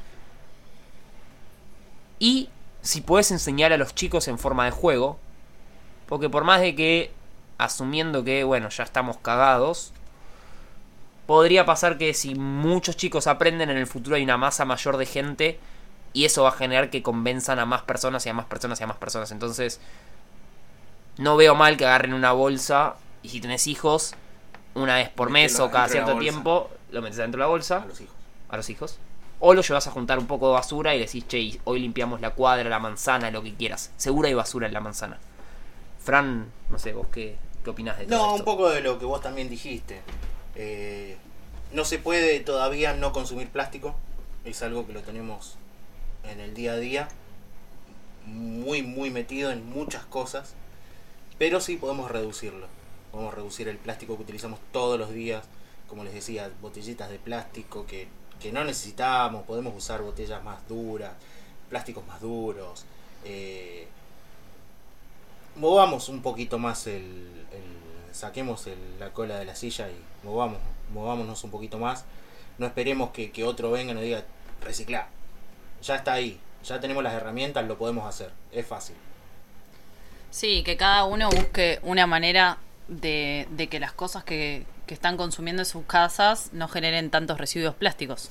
Y 2.17 2.49
si 2.84 3.01
puedes 3.01 3.31
enseñar 3.31 3.71
a 3.73 3.77
los 3.77 3.95
chicos 3.95 4.27
en 4.27 4.38
forma 4.38 4.65
de 4.65 4.71
juego, 4.71 5.17
porque 6.05 6.29
por 6.29 6.43
más 6.43 6.59
de 6.61 6.75
que, 6.75 7.11
asumiendo 7.57 8.23
que, 8.23 8.43
bueno, 8.43 8.69
ya 8.69 8.84
estamos 8.84 9.17
cagados, 9.17 9.93
podría 11.25 11.65
pasar 11.65 11.97
que 11.97 12.13
si 12.13 12.36
muchos 12.36 12.97
chicos 12.97 13.25
aprenden 13.27 13.69
en 13.69 13.77
el 13.77 13.88
futuro 13.88 14.17
hay 14.17 14.23
una 14.23 14.38
masa 14.38 14.65
mayor 14.65 14.97
de 14.97 15.05
gente 15.05 15.59
y 16.11 16.25
eso 16.25 16.43
va 16.43 16.49
a 16.49 16.51
generar 16.51 16.89
que 16.89 17.01
convenzan 17.01 17.57
a 17.59 17.65
más 17.65 17.84
personas 17.84 18.25
y 18.25 18.29
a 18.29 18.34
más 18.34 18.45
personas 18.45 18.79
y 18.81 18.84
a 18.84 18.88
más 18.88 18.97
personas. 18.97 19.31
Entonces, 19.31 19.79
no 21.17 21.38
veo 21.38 21.55
mal 21.55 21.77
que 21.77 21.86
agarren 21.86 22.13
una 22.13 22.34
bolsa 22.34 22.95
y 23.23 23.29
si 23.29 23.39
tenés 23.39 23.65
hijos, 23.67 24.13
una 24.75 24.95
vez 24.95 25.09
por 25.09 25.29
mes 25.29 25.57
o 25.61 25.71
cada 25.71 25.88
cierto 25.88 26.17
tiempo, 26.17 26.69
lo 26.91 27.01
metes 27.01 27.17
dentro 27.17 27.39
de 27.39 27.45
la 27.45 27.47
bolsa 27.47 27.77
A 27.77 27.86
los 27.86 28.01
hijos. 28.01 28.15
a 28.49 28.57
los 28.57 28.69
hijos. 28.69 28.99
O 29.45 29.53
lo 29.53 29.61
llevas 29.61 29.87
a 29.87 29.91
juntar 29.91 30.19
un 30.19 30.25
poco 30.27 30.47
de 30.47 30.53
basura 30.53 30.95
y 30.95 30.99
decís, 30.99 31.27
che, 31.27 31.59
hoy 31.65 31.79
limpiamos 31.81 32.21
la 32.21 32.29
cuadra, 32.29 32.69
la 32.69 32.79
manzana, 32.79 33.29
lo 33.29 33.43
que 33.43 33.53
quieras. 33.53 33.91
Seguro 33.97 34.29
hay 34.29 34.33
basura 34.33 34.67
en 34.67 34.73
la 34.73 34.79
manzana. 34.79 35.19
Fran, 35.99 36.49
no 36.69 36.79
sé, 36.79 36.93
vos 36.93 37.07
qué, 37.11 37.35
qué 37.63 37.69
opinás 37.69 37.97
de 37.99 38.05
todo 38.05 38.17
No, 38.17 38.23
esto? 38.27 38.35
un 38.37 38.45
poco 38.45 38.69
de 38.69 38.79
lo 38.79 38.99
que 38.99 39.05
vos 39.05 39.19
también 39.19 39.49
dijiste. 39.49 40.01
Eh, 40.55 41.17
No 41.73 41.83
se 41.83 41.99
puede 41.99 42.39
todavía 42.39 42.93
no 42.93 43.11
consumir 43.11 43.49
plástico. 43.49 43.95
Es 44.45 44.61
algo 44.63 44.87
que 44.87 44.93
lo 44.93 45.01
tenemos 45.01 45.57
en 46.23 46.39
el 46.39 46.53
día 46.53 46.73
a 46.73 46.77
día. 46.77 47.07
Muy, 48.25 48.81
muy 48.81 49.09
metido 49.09 49.51
en 49.51 49.69
muchas 49.69 50.05
cosas. 50.05 50.53
Pero 51.37 51.59
sí 51.59 51.75
podemos 51.75 52.09
reducirlo. 52.09 52.67
Podemos 53.11 53.33
reducir 53.33 53.67
el 53.67 53.77
plástico 53.77 54.15
que 54.15 54.23
utilizamos 54.23 54.59
todos 54.71 54.97
los 54.97 55.11
días. 55.11 55.43
Como 55.89 56.05
les 56.05 56.13
decía, 56.13 56.49
botellitas 56.61 57.09
de 57.09 57.19
plástico 57.19 57.85
que, 57.85 58.07
que 58.43 58.51
no 58.51 58.65
necesitamos. 58.65 59.43
Podemos 59.43 59.73
usar 59.75 60.01
botellas 60.01 60.43
más 60.43 60.67
duras, 60.67 61.13
plásticos 61.69 62.05
más 62.05 62.19
duros. 62.19 62.85
eh, 63.23 63.87
movamos 65.55 66.09
un 66.09 66.21
poquito 66.21 66.57
más 66.59 66.87
el, 66.87 67.29
saquemos 68.11 68.67
la 68.99 69.11
cola 69.11 69.37
de 69.37 69.45
la 69.45 69.55
silla 69.55 69.87
y 69.87 70.25
movamos, 70.25 70.59
movámonos 70.93 71.43
un 71.45 71.51
poquito 71.51 71.79
más. 71.79 72.03
No 72.57 72.65
esperemos 72.65 73.11
que, 73.11 73.43
otro 73.45 73.71
venga 73.71 73.91
y 73.93 73.95
nos 73.95 74.03
diga 74.03 74.23
reciclar. 74.61 75.07
Ya 75.81 75.95
está 75.95 76.13
ahí, 76.13 76.39
ya 76.65 76.79
tenemos 76.81 77.01
las 77.01 77.13
herramientas, 77.13 77.65
lo 77.65 77.77
podemos 77.77 78.05
hacer. 78.05 78.31
Es 78.51 78.67
fácil. 78.67 78.95
Sí, 80.31 80.63
que 80.63 80.75
cada 80.75 81.05
uno 81.05 81.29
busque 81.29 81.79
una 81.83 82.07
manera 82.07 82.57
de 82.87 83.67
que 83.71 83.79
las 83.79 83.93
cosas 83.93 84.23
que, 84.25 84.65
que 84.86 84.93
están 84.93 85.17
consumiendo 85.17 85.61
en 85.61 85.65
sus 85.65 85.86
casas 85.86 86.49
no 86.53 86.67
generen 86.67 87.09
tantos 87.09 87.38
residuos 87.38 87.75
plásticos. 87.75 88.29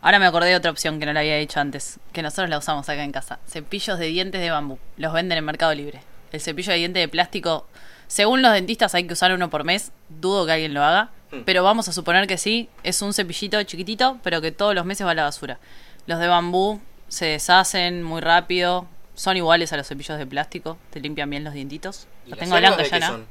Ahora 0.00 0.18
me 0.18 0.26
acordé 0.26 0.50
de 0.50 0.56
otra 0.56 0.70
opción 0.70 1.00
que 1.00 1.06
no 1.06 1.12
la 1.12 1.20
había 1.20 1.36
dicho 1.36 1.60
antes, 1.60 1.98
que 2.12 2.22
nosotros 2.22 2.50
la 2.50 2.58
usamos 2.58 2.88
acá 2.88 3.02
en 3.02 3.12
casa. 3.12 3.38
Cepillos 3.48 3.98
de 3.98 4.06
dientes 4.06 4.40
de 4.40 4.50
bambú. 4.50 4.78
Los 4.98 5.12
venden 5.12 5.38
en 5.38 5.44
Mercado 5.44 5.74
Libre. 5.74 6.02
El 6.30 6.40
cepillo 6.40 6.72
de 6.72 6.78
dientes 6.78 7.00
de 7.00 7.08
plástico, 7.08 7.66
según 8.06 8.42
los 8.42 8.52
dentistas 8.52 8.94
hay 8.94 9.06
que 9.06 9.12
usar 9.12 9.32
uno 9.32 9.50
por 9.50 9.64
mes. 9.64 9.92
Dudo 10.08 10.46
que 10.46 10.52
alguien 10.52 10.74
lo 10.74 10.82
haga. 10.82 11.10
Pero 11.44 11.64
vamos 11.64 11.88
a 11.88 11.92
suponer 11.92 12.28
que 12.28 12.38
sí. 12.38 12.68
Es 12.84 13.02
un 13.02 13.12
cepillito 13.12 13.60
chiquitito, 13.64 14.20
pero 14.22 14.40
que 14.40 14.52
todos 14.52 14.72
los 14.74 14.84
meses 14.84 15.04
va 15.04 15.10
a 15.10 15.14
la 15.14 15.24
basura. 15.24 15.58
Los 16.06 16.20
de 16.20 16.28
bambú 16.28 16.80
se 17.08 17.26
deshacen 17.26 18.04
muy 18.04 18.20
rápido. 18.20 18.86
Son 19.14 19.36
iguales 19.36 19.72
a 19.72 19.76
los 19.76 19.88
cepillos 19.88 20.18
de 20.18 20.26
plástico. 20.26 20.78
Te 20.90 21.00
limpian 21.00 21.28
bien 21.30 21.42
los 21.42 21.54
dientitos. 21.54 22.06
¿Y. 22.26 22.34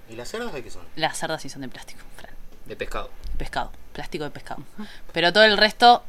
¿Y 0.09 0.15
las 0.15 0.29
cerdas 0.29 0.53
de 0.53 0.63
qué 0.63 0.69
son? 0.71 0.83
Las 0.95 1.17
cerdas 1.17 1.41
sí 1.41 1.49
son 1.49 1.61
de 1.61 1.69
plástico, 1.69 2.01
Fran. 2.17 2.32
De 2.65 2.75
pescado. 2.75 3.09
Pescado. 3.37 3.71
Plástico 3.93 4.23
de 4.23 4.31
pescado. 4.31 4.63
Pero 5.11 5.31
todo 5.33 5.43
el 5.43 5.57
resto 5.57 6.03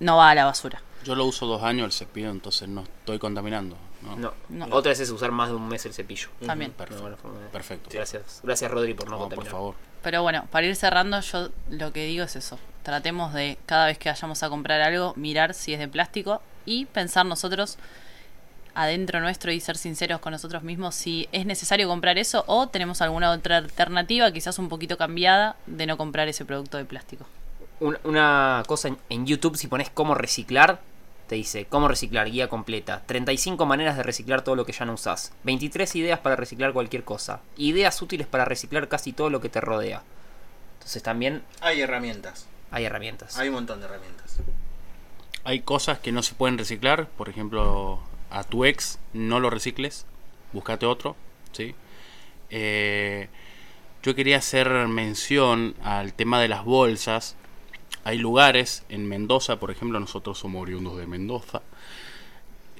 no 0.00 0.16
va 0.16 0.30
a 0.30 0.34
la 0.34 0.44
basura. 0.44 0.80
Yo 1.04 1.14
lo 1.14 1.24
uso 1.24 1.46
dos 1.46 1.62
años 1.62 1.86
el 1.86 1.92
cepillo, 1.92 2.30
entonces 2.30 2.68
no 2.68 2.82
estoy 2.82 3.18
contaminando. 3.18 3.76
¿no? 4.02 4.16
No. 4.16 4.32
No. 4.48 4.66
Otra 4.76 4.90
vez 4.90 5.00
es 5.00 5.10
usar 5.10 5.30
más 5.32 5.48
de 5.48 5.54
un 5.54 5.68
mes 5.68 5.84
el 5.86 5.94
cepillo. 5.94 6.28
También. 6.44 6.72
De- 6.78 7.46
Perfecto. 7.52 7.90
Gracias. 7.92 8.40
Gracias 8.42 8.70
Rodri 8.70 8.94
por 8.94 9.06
no, 9.06 9.12
No, 9.12 9.18
por 9.18 9.22
contaminar. 9.28 9.52
favor. 9.52 9.74
Pero 10.02 10.22
bueno, 10.22 10.46
para 10.50 10.66
ir 10.66 10.76
cerrando, 10.76 11.20
yo 11.20 11.48
lo 11.70 11.92
que 11.92 12.04
digo 12.06 12.24
es 12.24 12.36
eso. 12.36 12.58
Tratemos 12.82 13.32
de, 13.34 13.58
cada 13.66 13.86
vez 13.86 13.98
que 13.98 14.08
vayamos 14.08 14.42
a 14.42 14.48
comprar 14.48 14.80
algo, 14.80 15.12
mirar 15.16 15.54
si 15.54 15.72
es 15.72 15.78
de 15.80 15.88
plástico 15.88 16.40
y 16.64 16.84
pensar 16.86 17.26
nosotros 17.26 17.78
adentro 18.76 19.20
nuestro 19.20 19.50
y 19.50 19.58
ser 19.60 19.76
sinceros 19.76 20.20
con 20.20 20.32
nosotros 20.32 20.62
mismos 20.62 20.94
si 20.94 21.28
es 21.32 21.46
necesario 21.46 21.88
comprar 21.88 22.18
eso 22.18 22.44
o 22.46 22.68
tenemos 22.68 23.00
alguna 23.02 23.30
otra 23.32 23.56
alternativa, 23.56 24.30
quizás 24.30 24.58
un 24.58 24.68
poquito 24.68 24.96
cambiada, 24.96 25.56
de 25.66 25.86
no 25.86 25.96
comprar 25.96 26.28
ese 26.28 26.44
producto 26.44 26.76
de 26.76 26.84
plástico. 26.84 27.26
Un- 27.80 27.98
una 28.04 28.62
cosa 28.66 28.90
en, 29.08 29.26
YouTube, 29.26 29.56
si 29.56 29.66
pones 29.66 29.90
cómo 29.90 30.14
reciclar, 30.14 30.80
te 31.26 31.34
dice 31.34 31.64
cómo 31.66 31.88
reciclar, 31.88 32.30
guía 32.30 32.48
completa. 32.48 33.02
35 33.06 33.66
maneras 33.66 33.96
de 33.96 34.02
reciclar 34.04 34.42
todo 34.42 34.54
lo 34.54 34.64
que 34.64 34.72
ya 34.72 34.84
no 34.84 34.92
usás. 34.94 35.32
23 35.42 35.96
ideas 35.96 36.20
para 36.20 36.36
reciclar 36.36 36.72
cualquier 36.72 37.02
cosa. 37.02 37.40
Ideas 37.56 38.00
útiles 38.00 38.26
para 38.28 38.44
reciclar 38.44 38.88
casi 38.88 39.12
todo 39.12 39.28
lo 39.30 39.40
que 39.40 39.48
te 39.48 39.60
rodea. 39.60 40.02
Entonces 40.74 41.02
también 41.02 41.42
Hay 41.60 41.80
herramientas. 41.80 42.46
hay 42.70 42.84
herramientas. 42.84 43.36
Hay 43.38 43.48
un 43.48 43.54
montón 43.56 43.80
de 43.80 43.86
herramientas. 43.86 44.36
Hay 45.44 45.60
cosas 45.60 45.98
que 45.98 46.12
no 46.12 46.22
se 46.22 46.34
pueden 46.34 46.58
reciclar, 46.58 47.08
por 47.08 47.28
ejemplo, 47.28 48.00
a 48.30 48.44
tu 48.44 48.64
ex 48.64 48.98
no 49.12 49.40
lo 49.40 49.50
recicles, 49.50 50.06
búscate 50.52 50.86
otro, 50.86 51.16
¿sí? 51.52 51.74
Eh, 52.50 53.28
yo 54.02 54.14
quería 54.14 54.38
hacer 54.38 54.68
mención 54.88 55.74
al 55.82 56.12
tema 56.14 56.40
de 56.40 56.48
las 56.48 56.64
bolsas. 56.64 57.36
Hay 58.04 58.18
lugares 58.18 58.84
en 58.88 59.06
Mendoza, 59.08 59.58
por 59.58 59.70
ejemplo, 59.70 59.98
nosotros 59.98 60.38
somos 60.38 60.62
oriundos 60.62 60.96
de 60.96 61.06
Mendoza. 61.06 61.62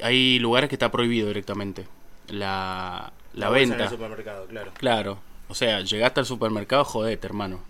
Hay 0.02 0.38
lugares 0.38 0.68
que 0.68 0.74
está 0.76 0.90
prohibido 0.90 1.28
directamente 1.28 1.88
la, 2.28 3.12
la, 3.32 3.46
En 3.48 3.52
venta. 3.54 3.84
el 3.84 3.90
supermercado, 3.90 4.46
claro. 4.46 4.72
Claro, 4.74 5.18
o 5.48 5.54
sea, 5.54 5.80
llegaste 5.80 6.20
al 6.20 6.26
supermercado, 6.26 6.84
jodete, 6.84 7.26
hermano. 7.26 7.60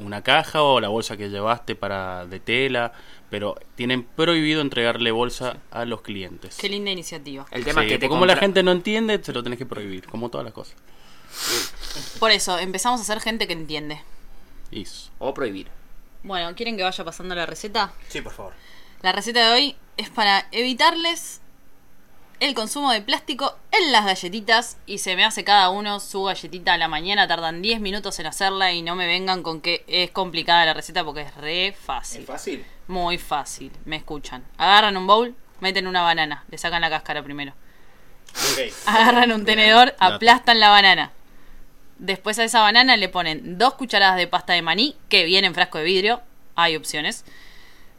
Una 0.00 0.22
caja 0.22 0.62
o 0.62 0.80
la 0.80 0.88
bolsa 0.88 1.16
que 1.16 1.28
llevaste 1.28 1.74
para 1.74 2.26
de 2.26 2.40
tela, 2.40 2.92
pero 3.28 3.56
tienen 3.74 4.02
prohibido 4.02 4.60
entregarle 4.60 5.10
bolsa 5.12 5.58
a 5.70 5.84
los 5.84 6.00
clientes. 6.02 6.56
Qué 6.56 6.68
linda 6.68 6.90
iniciativa. 6.90 7.46
El 7.50 7.64
tema 7.64 7.82
Sí, 7.82 7.86
es 7.86 7.92
que 7.92 7.98
te 7.98 8.08
como 8.08 8.26
la 8.26 8.36
gente 8.36 8.62
no 8.62 8.72
entiende, 8.72 9.22
se 9.22 9.32
lo 9.32 9.42
tenés 9.42 9.58
que 9.58 9.66
prohibir, 9.66 10.06
como 10.06 10.30
todas 10.30 10.44
las 10.44 10.54
cosas. 10.54 10.74
Por 12.18 12.30
eso, 12.30 12.58
empezamos 12.58 13.00
a 13.00 13.04
ser 13.04 13.20
gente 13.20 13.46
que 13.46 13.52
entiende. 13.52 14.02
Eso. 14.70 15.10
O 15.18 15.32
prohibir. 15.34 15.68
Bueno, 16.22 16.54
¿quieren 16.54 16.76
que 16.76 16.82
vaya 16.82 17.04
pasando 17.04 17.34
la 17.34 17.46
receta? 17.46 17.92
Sí, 18.08 18.20
por 18.20 18.32
favor. 18.32 18.52
La 19.02 19.12
receta 19.12 19.48
de 19.48 19.54
hoy 19.54 19.76
es 19.96 20.10
para 20.10 20.46
evitarles 20.52 21.40
el 22.40 22.54
consumo 22.54 22.90
de 22.90 23.02
plástico 23.02 23.58
en 23.70 23.92
las 23.92 24.06
galletitas 24.06 24.78
y 24.86 24.98
se 24.98 25.14
me 25.14 25.24
hace 25.24 25.44
cada 25.44 25.68
uno 25.68 26.00
su 26.00 26.24
galletita 26.24 26.72
a 26.72 26.78
la 26.78 26.88
mañana, 26.88 27.28
tardan 27.28 27.60
10 27.60 27.80
minutos 27.80 28.18
en 28.18 28.26
hacerla 28.26 28.72
y 28.72 28.80
no 28.80 28.96
me 28.96 29.06
vengan 29.06 29.42
con 29.42 29.60
que 29.60 29.84
es 29.86 30.10
complicada 30.10 30.64
la 30.64 30.72
receta 30.72 31.04
porque 31.04 31.20
es 31.20 31.34
re 31.36 31.76
fácil. 31.78 32.22
¿Es 32.22 32.26
fácil? 32.26 32.64
Muy 32.88 33.18
fácil, 33.18 33.70
me 33.84 33.96
escuchan. 33.96 34.42
Agarran 34.56 34.96
un 34.96 35.06
bowl, 35.06 35.34
meten 35.60 35.86
una 35.86 36.00
banana, 36.00 36.44
le 36.50 36.56
sacan 36.56 36.80
la 36.80 36.88
cáscara 36.88 37.22
primero. 37.22 37.52
Agarran 38.86 39.32
un 39.32 39.44
tenedor, 39.44 39.94
aplastan 39.98 40.60
la 40.60 40.70
banana. 40.70 41.12
Después 41.98 42.38
a 42.38 42.44
esa 42.44 42.62
banana 42.62 42.96
le 42.96 43.10
ponen 43.10 43.58
dos 43.58 43.74
cucharadas 43.74 44.16
de 44.16 44.26
pasta 44.26 44.54
de 44.54 44.62
maní, 44.62 44.96
que 45.10 45.24
viene 45.24 45.46
en 45.46 45.54
frasco 45.54 45.76
de 45.76 45.84
vidrio. 45.84 46.22
Hay 46.56 46.74
opciones. 46.74 47.26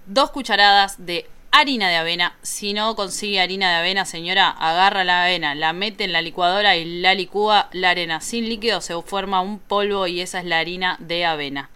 Dos 0.07 0.31
cucharadas 0.31 1.05
de 1.05 1.29
harina 1.51 1.89
de 1.89 1.97
avena. 1.97 2.35
Si 2.41 2.73
no 2.73 2.95
consigue 2.95 3.41
harina 3.41 3.69
de 3.69 3.75
avena, 3.75 4.05
señora, 4.05 4.49
agarra 4.49 5.03
la 5.03 5.23
avena, 5.23 5.53
la 5.53 5.73
mete 5.73 6.05
en 6.05 6.13
la 6.13 6.21
licuadora 6.21 6.77
y 6.77 7.01
la 7.01 7.13
licúa 7.13 7.69
la 7.73 7.91
arena 7.91 8.21
sin 8.21 8.47
líquido. 8.47 8.81
Se 8.81 8.99
forma 9.01 9.41
un 9.41 9.59
polvo 9.59 10.07
y 10.07 10.21
esa 10.21 10.39
es 10.39 10.45
la 10.45 10.59
harina 10.59 10.97
de 10.99 11.25
avena. 11.25 11.69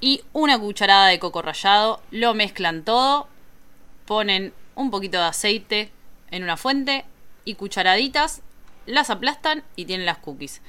Y 0.00 0.22
una 0.32 0.58
cucharada 0.58 1.06
de 1.06 1.18
coco 1.18 1.42
rallado. 1.42 2.02
Lo 2.10 2.34
mezclan 2.34 2.84
todo. 2.84 3.28
Ponen 4.06 4.52
un 4.74 4.90
poquito 4.90 5.18
de 5.18 5.24
aceite 5.24 5.90
en 6.30 6.42
una 6.42 6.56
fuente 6.56 7.04
y 7.44 7.54
cucharaditas. 7.54 8.42
Las 8.86 9.10
aplastan 9.10 9.64
y 9.76 9.84
tienen 9.86 10.06
las 10.06 10.18
cookies. 10.18 10.60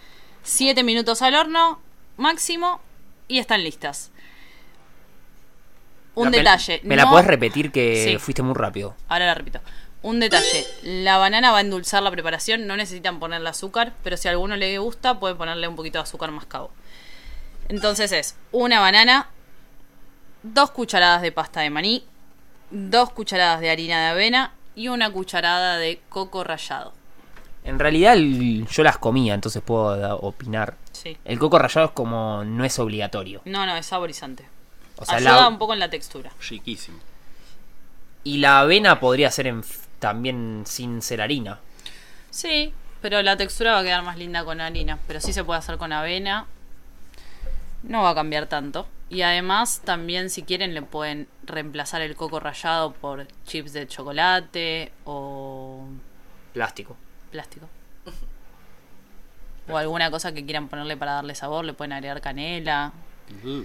7 0.43 0.83
minutos 0.83 1.21
al 1.21 1.35
horno 1.35 1.79
máximo 2.17 2.79
y 3.27 3.39
están 3.39 3.63
listas. 3.63 4.11
Un 6.15 6.31
La- 6.31 6.37
detalle. 6.37 6.79
¿Me, 6.83 6.95
la 6.95 7.09
puedes 7.09 7.27
repetir 7.27 7.71
que 7.71 8.03
Sí. 8.11 8.17
fuiste 8.17 8.41
muy 8.41 8.55
rápido? 8.55 8.95
Ahora 9.07 9.25
la 9.27 9.33
repito. 9.35 9.59
Un 10.01 10.19
detalle. 10.19 10.65
La 10.83 11.17
banana 11.17 11.51
va 11.51 11.57
a 11.57 11.61
endulzar 11.61 12.01
la 12.03 12.11
preparación. 12.11 12.67
No 12.67 12.77
necesitan 12.77 13.19
ponerle 13.19 13.49
azúcar. 13.49 13.93
Pero 14.03 14.17
si 14.17 14.27
a 14.27 14.31
alguno 14.31 14.55
le 14.55 14.77
gusta, 14.77 15.19
puede 15.19 15.35
ponerle 15.35 15.67
un 15.67 15.75
poquito 15.75 15.97
de 15.99 16.03
azúcar 16.03 16.31
mascabo. 16.31 16.71
Entonces 17.69 18.11
es 18.11 18.37
una 18.51 18.79
banana, 18.79 19.29
dos 20.43 20.71
cucharadas 20.71 21.21
de 21.21 21.31
pasta 21.31 21.61
de 21.61 21.69
maní, 21.69 22.05
dos 22.69 23.11
cucharadas 23.11 23.59
de 23.59 23.69
harina 23.71 23.99
de 24.05 24.07
avena 24.11 24.53
y 24.75 24.87
una 24.89 25.09
cucharada 25.11 25.77
de 25.77 25.99
coco 26.09 26.43
rallado. 26.43 26.93
En 27.63 27.79
realidad 27.79 28.13
el- 28.13 28.67
yo 28.67 28.83
las 28.83 28.99
comía, 28.99 29.33
entonces 29.33 29.63
puedo 29.65 30.17
opinar. 30.19 30.75
Sí. 30.91 31.17
El 31.25 31.39
coco 31.39 31.57
rallado 31.57 31.87
es 31.87 31.93
como 31.93 32.43
no 32.45 32.63
es 32.63 32.77
obligatorio. 32.77 33.41
No, 33.45 33.65
no, 33.65 33.75
es 33.75 33.87
saborizante. 33.87 34.45
O 34.97 35.05
sea, 35.05 35.17
Ayuda 35.17 35.41
la- 35.41 35.47
un 35.47 35.57
poco 35.57 35.73
en 35.73 35.79
la 35.79 35.89
textura. 35.89 36.31
Chiquísimo. 36.39 36.99
y 38.23 38.37
la 38.39 38.61
avena 38.61 38.99
podría 38.99 39.29
ser 39.29 39.45
en 39.47 39.63
también 39.99 40.63
sin 40.65 41.01
ser 41.03 41.21
harina. 41.21 41.59
Sí, 42.31 42.73
pero 43.01 43.21
la 43.21 43.37
textura 43.37 43.73
va 43.73 43.79
a 43.79 43.83
quedar 43.83 44.01
más 44.03 44.17
linda 44.17 44.43
con 44.43 44.61
harina. 44.61 44.97
Pero 45.07 45.19
sí 45.21 45.31
se 45.31 45.43
puede 45.43 45.59
hacer 45.59 45.77
con 45.77 45.91
avena. 45.93 46.45
No 47.83 48.01
va 48.01 48.09
a 48.11 48.15
cambiar 48.15 48.47
tanto. 48.47 48.87
Y 49.09 49.21
además, 49.21 49.81
también 49.85 50.31
si 50.31 50.41
quieren, 50.41 50.73
le 50.73 50.81
pueden 50.81 51.27
reemplazar 51.43 52.01
el 52.01 52.15
coco 52.15 52.39
rallado 52.39 52.93
por 52.93 53.27
chips 53.45 53.73
de 53.73 53.87
chocolate 53.87 54.91
o 55.05 55.85
Plástico. 56.53 56.97
plástico. 57.31 57.69
O 59.69 59.77
alguna 59.77 60.09
cosa 60.11 60.31
que 60.33 60.43
quieran 60.45 60.67
ponerle 60.67 60.97
para 60.97 61.13
darle 61.13 61.35
sabor, 61.35 61.63
le 61.65 61.73
pueden 61.73 61.93
agregar 61.93 62.21
canela. 62.21 62.91
Uh, 63.43 63.63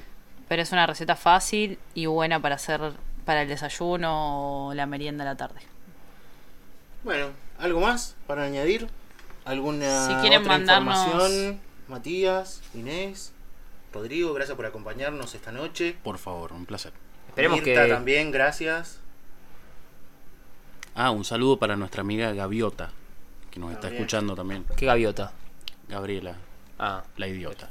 Pero 0.50 0.62
es 0.62 0.72
una 0.72 0.84
receta 0.84 1.14
fácil 1.14 1.78
y 1.94 2.06
buena 2.06 2.40
para 2.42 2.56
hacer 2.56 2.80
para 3.24 3.42
el 3.42 3.48
desayuno 3.48 4.66
o 4.70 4.74
la 4.74 4.84
merienda 4.84 5.22
a 5.22 5.26
la 5.26 5.36
tarde. 5.36 5.60
Bueno, 7.04 7.28
¿algo 7.60 7.78
más 7.80 8.16
para 8.26 8.42
añadir? 8.42 8.88
¿Alguna 9.44 10.08
Si 10.08 10.14
quieren 10.14 10.40
otra 10.40 10.58
mandarnos- 10.58 11.06
información? 11.06 11.60
Matías, 11.86 12.62
Inés. 12.74 13.32
Rodrigo, 13.92 14.34
gracias 14.34 14.56
por 14.56 14.66
acompañarnos 14.66 15.36
esta 15.36 15.52
noche. 15.52 15.96
Por 16.02 16.18
favor, 16.18 16.52
un 16.52 16.66
placer. 16.66 16.92
Esperemos 17.28 17.62
Mirta 17.62 17.84
que. 17.84 17.88
también, 17.92 18.32
gracias. 18.32 18.98
Ah, 20.96 21.12
un 21.12 21.24
saludo 21.24 21.58
para 21.58 21.76
nuestra 21.76 22.00
amiga 22.00 22.32
Gaviota, 22.32 22.90
que 23.52 23.60
nos 23.60 23.70
está 23.70 23.86
escuchando 23.86 24.34
también. 24.34 24.64
¿Qué 24.76 24.86
gaviota? 24.86 25.30
Gabriela, 25.88 26.34
Ah, 26.76 27.04
la 27.16 27.28
idiota. 27.28 27.68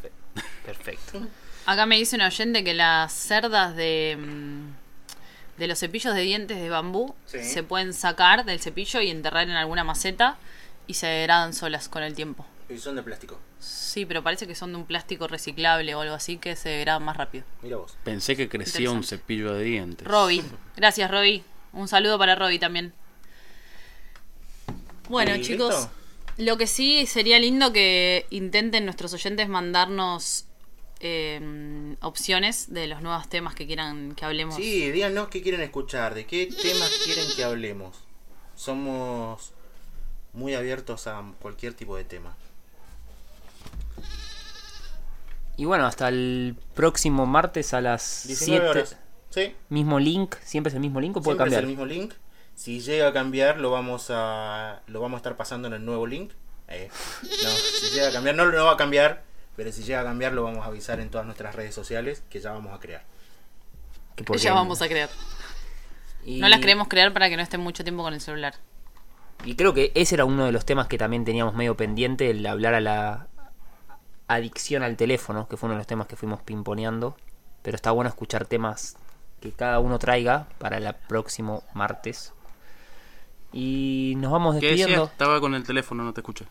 perfecto. 0.66 1.20
Acá 1.72 1.86
me 1.86 1.98
dice 1.98 2.16
un 2.16 2.24
oyente 2.24 2.64
que 2.64 2.74
las 2.74 3.14
cerdas 3.14 3.76
de, 3.76 4.18
mm, 4.20 5.60
de 5.60 5.68
los 5.68 5.78
cepillos 5.78 6.16
de 6.16 6.22
dientes 6.22 6.58
de 6.60 6.70
bambú 6.70 7.14
Sí. 7.26 7.44
se 7.44 7.62
pueden 7.62 7.94
sacar 7.94 8.44
del 8.46 8.60
cepillo 8.60 9.02
y 9.02 9.10
enterrar 9.10 9.44
en 9.48 9.56
alguna 9.56 9.84
maceta 9.84 10.38
y 10.88 10.96
se 10.96 11.06
degradan 11.06 11.54
solas 11.54 11.88
con 11.88 12.02
el 12.02 12.16
tiempo. 12.16 12.46
Y 12.70 12.78
son 12.80 12.96
de 12.96 13.04
plástico. 13.04 13.40
Sí, 13.60 14.06
pero 14.08 14.24
parece 14.24 14.48
que 14.48 14.56
son 14.56 14.72
de 14.72 14.78
un 14.78 14.86
plástico 14.86 15.28
reciclable 15.28 15.94
o 15.94 16.02
algo 16.02 16.16
así 16.16 16.38
que 16.38 16.56
se 16.56 16.70
degradan 16.70 17.04
más 17.04 17.18
rápido. 17.18 17.44
Mira 17.62 17.78
vos. 17.78 17.96
Pensé 18.04 18.36
que 18.36 18.50
crecía 18.50 18.90
un 18.90 19.04
cepillo 19.04 19.54
de 19.54 19.64
dientes. 19.64 20.08
Roby, 20.08 20.44
gracias 20.76 21.12
Roby. 21.12 21.44
Un 21.74 21.88
saludo 21.88 22.18
para 22.18 22.34
Roby 22.36 22.58
también. 22.58 22.94
Bueno, 25.08 25.36
¿Y 25.36 25.42
chicos, 25.42 25.76
listo? 25.76 25.92
lo 26.38 26.58
que 26.58 26.66
sí 26.68 27.06
sería 27.06 27.38
lindo 27.40 27.72
que 27.74 28.26
intenten 28.32 28.86
nuestros 28.86 29.14
oyentes 29.14 29.48
mandarnos 29.50 30.46
eh, 31.00 31.96
opciones 32.02 32.74
de 32.74 32.88
los 32.88 33.02
nuevos 33.02 33.28
temas 33.30 33.56
que 33.56 33.66
quieran 33.68 34.14
que 34.16 34.26
hablemos. 34.26 34.56
Sí, 34.56 34.92
díganos 34.92 35.30
qué 35.30 35.42
quieren 35.42 35.62
escuchar, 35.62 36.14
de 36.14 36.26
qué 36.26 36.48
temas 36.48 36.90
quieren 37.06 37.26
que 37.36 37.44
hablemos. 37.44 37.98
Somos 38.56 39.54
muy 40.34 40.54
abiertos 40.56 41.08
a 41.08 41.24
cualquier 41.42 41.74
tipo 41.74 41.96
de 41.96 42.04
tema. 42.04 42.36
Y 45.58 45.66
bueno, 45.66 45.86
hasta 45.86 46.08
el 46.08 46.56
próximo 46.74 47.26
martes 47.26 47.74
a 47.74 47.82
las 47.82 48.24
19 48.28 48.66
7. 48.66 48.70
horas. 48.70 48.98
Sí, 49.30 49.56
Mismo 49.70 50.00
link, 50.00 50.36
siempre 50.44 50.70
es 50.70 50.74
el 50.76 50.80
mismo 50.82 51.00
link 51.02 51.18
o 51.18 51.22
puede 51.22 51.38
siempre 51.38 51.44
cambiar. 51.46 51.64
es 51.64 51.64
el 51.64 51.70
mismo 51.70 51.86
link. 51.86 52.14
Si 52.56 52.80
llega 52.82 53.08
a 53.10 53.14
cambiar, 53.14 53.60
lo 53.60 53.70
vamos 53.72 54.08
a 54.10 54.82
lo 54.88 55.02
vamos 55.02 55.18
a 55.18 55.20
estar 55.20 55.38
pasando 55.38 55.68
en 55.68 55.74
el 55.76 55.86
nuevo 55.86 56.08
link. 56.08 56.32
Eh, 56.68 56.90
no, 57.44 57.50
si 57.50 57.94
llega 57.96 58.10
a 58.10 58.12
cambiar, 58.12 58.36
no 58.36 58.46
lo 58.46 58.66
va 58.66 58.74
a 58.74 58.78
cambiar, 58.78 59.24
pero 59.60 59.74
si 59.74 59.84
llega 59.84 60.00
a 60.00 60.04
cambiar, 60.06 60.32
lo 60.32 60.44
vamos 60.44 60.64
a 60.66 60.70
avisar 60.70 61.02
en 61.02 61.10
todas 61.10 61.26
nuestras 61.26 61.54
redes 61.54 61.76
sociales 61.76 62.24
que 62.30 62.40
ya 62.40 62.54
vamos 62.54 62.74
a 62.74 62.80
crear. 62.80 63.04
Que 64.16 64.24
porque- 64.24 64.42
Ya 64.42 64.54
vamos 64.54 64.82
a 64.82 64.88
crear. 64.88 65.10
Y- 66.24 66.40
No 66.40 66.48
las 66.48 66.62
queremos 66.62 66.88
crear 66.88 67.12
para 67.12 67.28
que 67.28 67.36
no 67.36 67.44
estén 67.44 67.60
mucho 67.60 67.84
tiempo 67.84 68.02
con 68.02 68.14
el 68.14 68.22
celular. 68.22 68.56
Y 69.44 69.56
creo 69.56 69.74
que 69.74 69.92
ese 69.96 70.16
era 70.16 70.24
uno 70.24 70.46
de 70.46 70.54
los 70.54 70.64
temas 70.66 70.88
que 70.88 70.98
también 70.98 71.26
teníamos 71.26 71.56
medio 71.56 71.76
pendiente, 71.76 72.30
el 72.30 72.46
hablar 72.46 72.74
a 72.74 72.80
la 72.80 73.28
adicción 74.30 74.82
al 74.82 74.96
teléfono, 74.96 75.50
que 75.50 75.58
fue 75.58 75.68
uno 75.68 75.74
de 75.76 75.80
los 75.80 75.88
temas 75.88 76.08
que 76.08 76.16
fuimos 76.16 76.42
pimponeando. 76.42 77.18
Pero 77.62 77.76
está 77.76 77.92
bueno 77.92 78.08
escuchar 78.08 78.46
temas 78.46 78.96
que 79.42 79.52
cada 79.52 79.80
uno 79.80 80.00
traiga 80.00 80.48
para 80.58 80.78
el 80.78 80.96
próximo 81.10 81.64
martes. 81.74 82.32
Y 83.52 84.14
nos 84.20 84.32
vamos 84.32 84.56
¿Qué 84.56 84.68
decías? 84.68 84.88
despidiendo. 84.88 85.12
Estaba 85.12 85.42
con 85.42 85.54
el 85.54 85.64
teléfono, 85.64 86.04
no 86.06 86.14
te 86.14 86.22
escuché. 86.22 86.46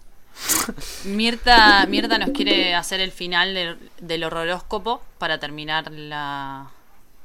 Mirta, 1.04 1.86
Mirta 1.86 2.18
nos 2.18 2.30
quiere 2.30 2.74
hacer 2.74 3.00
el 3.00 3.10
final 3.12 3.54
del, 3.54 3.78
del 4.00 4.24
horroróscopo 4.24 5.02
para 5.18 5.38
terminar 5.38 5.90
la. 5.92 6.68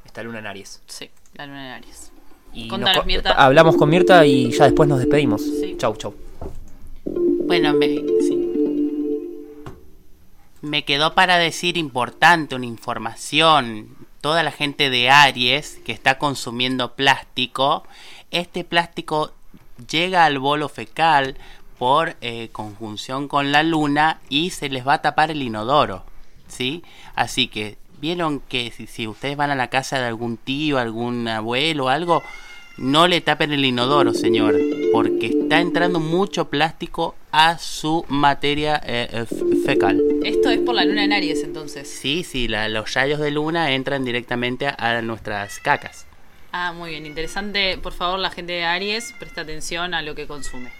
Está 0.06 0.24
Luna 0.24 0.40
en 0.40 0.48
Aries. 0.48 0.82
Sí, 0.88 1.10
la 1.34 1.46
luna 1.46 1.64
de 1.68 1.70
Aries. 1.74 2.12
Y 2.54 2.68
Contanos, 2.68 2.96
nos 2.98 3.04
co- 3.04 3.08
Mirta. 3.08 3.32
Hablamos 3.32 3.76
con 3.78 3.90
Mirta 3.90 4.26
y 4.26 4.52
ya 4.52 4.66
después 4.66 4.88
nos 4.88 5.00
despedimos. 5.00 5.42
Sí. 5.42 5.76
Chau, 5.78 5.96
chau. 5.96 6.14
Bueno, 7.06 7.74
me, 7.74 7.88
sí. 7.88 8.50
me 10.62 10.86
quedó 10.86 11.14
para 11.14 11.38
decir 11.38 11.78
importante 11.78 12.56
una 12.56 12.66
información. 12.66 13.90
Toda 14.22 14.44
la 14.44 14.52
gente 14.52 14.90
de 14.90 15.10
Aries 15.10 15.80
que 15.86 15.92
está 15.92 16.18
consumiendo 16.18 16.94
plástico, 16.96 17.84
este 18.32 18.64
plástico 18.64 19.34
llega 19.90 20.24
al 20.24 20.40
bolo 20.40 20.70
fecal 20.70 21.36
por 21.78 22.16
eh, 22.22 22.50
conjunción 22.52 23.28
con 23.28 23.52
la 23.52 23.64
luna 23.64 24.20
y 24.30 24.52
se 24.52 24.70
les 24.70 24.88
va 24.88 24.96
a 24.96 25.02
tapar 25.02 25.32
el 25.32 25.42
inodoro, 25.42 26.04
¿sí? 26.48 26.84
Así 27.16 27.48
que 27.48 27.78
vieron 28.00 28.40
que 28.42 28.72
si, 28.72 28.88
si 28.88 29.08
ustedes 29.08 29.38
van 29.38 29.50
a 29.52 29.56
la 29.56 29.70
casa 29.70 30.00
de 30.00 30.06
algún 30.06 30.38
tío, 30.38 30.78
algún 30.78 31.28
abuelo 31.28 31.86
o 31.86 31.90
algo, 31.90 32.22
no 32.78 33.08
le 33.08 33.22
tapen 33.22 33.52
el 33.54 33.64
inodoro, 33.66 34.14
señor, 34.14 34.56
porque 34.92 35.28
está 35.28 35.60
entrando 35.62 36.00
mucho 36.00 36.50
plástico 36.50 37.16
a 37.32 37.58
su 37.60 38.04
materia 38.10 38.82
eh, 38.86 39.08
eh, 39.12 39.26
fecal. 39.66 40.02
Esto 40.24 40.50
es 40.50 40.60
por 40.60 40.74
la 40.76 40.84
luna 40.86 41.04
en 41.04 41.14
Aries, 41.14 41.44
entonces. 41.44 41.88
Sí, 41.90 42.24
sí, 42.24 42.48
la- 42.48 42.70
los 42.70 42.94
rayos 42.94 43.20
de 43.20 43.30
luna 43.32 43.72
entran 43.72 44.04
directamente 44.04 44.68
a, 44.68 44.76
a 44.78 45.02
nuestras 45.04 45.60
cacas. 45.60 46.08
Ah, 46.52 46.72
muy 46.74 46.92
bien, 46.92 47.06
interesante. 47.06 47.78
Por 47.78 47.94
favor, 47.94 48.20
la 48.20 48.30
gente 48.32 48.54
de 48.54 48.64
Aries, 48.66 49.14
presta 49.20 49.42
atención 49.42 49.94
a 49.94 50.02
lo 50.02 50.14
que 50.16 50.28
consume. 50.28 50.72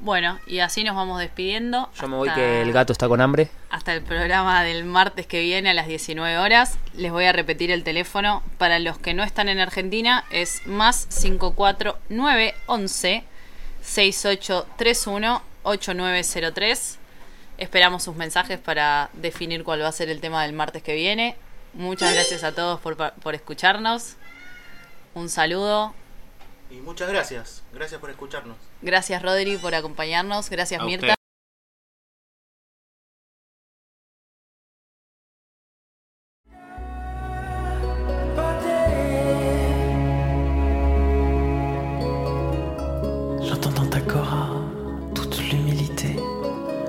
Bueno, 0.00 0.38
y 0.46 0.60
así 0.60 0.82
nos 0.82 0.96
vamos 0.96 1.20
despidiendo. 1.20 1.90
Yo 2.00 2.08
me 2.08 2.16
voy 2.16 2.28
hasta- 2.30 2.40
que 2.40 2.62
el 2.62 2.72
gato 2.72 2.92
está 2.92 3.06
con 3.06 3.20
hambre. 3.20 3.50
hasta 3.68 3.92
el 3.92 4.02
programa 4.02 4.64
del 4.64 4.84
martes 4.84 5.26
que 5.26 5.40
viene 5.40 5.70
a 5.70 5.74
las 5.74 5.86
19 5.86 6.38
horas. 6.38 6.78
Les 6.94 7.12
voy 7.12 7.26
a 7.26 7.32
repetir 7.32 7.70
el 7.70 7.84
teléfono. 7.84 8.42
Para 8.58 8.78
los 8.78 8.98
que 8.98 9.12
no 9.14 9.22
están 9.22 9.48
en 9.50 9.60
Argentina 9.60 10.24
es 10.30 10.66
más 10.66 11.06
54911 11.10 13.24
6831 13.82 15.42
8903. 15.62 16.98
Esperamos 17.58 18.02
sus 18.02 18.16
mensajes 18.16 18.58
para 18.58 19.10
definir 19.12 19.64
cuál 19.64 19.82
va 19.82 19.88
a 19.88 19.92
ser 19.92 20.08
el 20.08 20.20
tema 20.20 20.42
del 20.42 20.54
martes 20.54 20.82
que 20.82 20.94
viene. 20.94 21.36
Muchas 21.74 22.14
gracias 22.14 22.42
a 22.42 22.52
todos 22.52 22.80
por, 22.80 22.96
por 22.96 23.34
escucharnos. 23.34 24.16
Un 25.14 25.28
saludo. 25.28 25.94
Y 26.70 26.74
muchas 26.80 27.08
gracias. 27.08 27.62
Gracias 27.72 28.00
por 28.00 28.10
escucharnos. 28.10 28.56
Gracias 28.82 29.22
Rodri 29.22 29.56
por 29.58 29.74
acompañarnos. 29.74 30.48
Gracias 30.50 30.80
A 30.80 30.84
Mirta. 30.84 31.06
usted. 31.06 31.19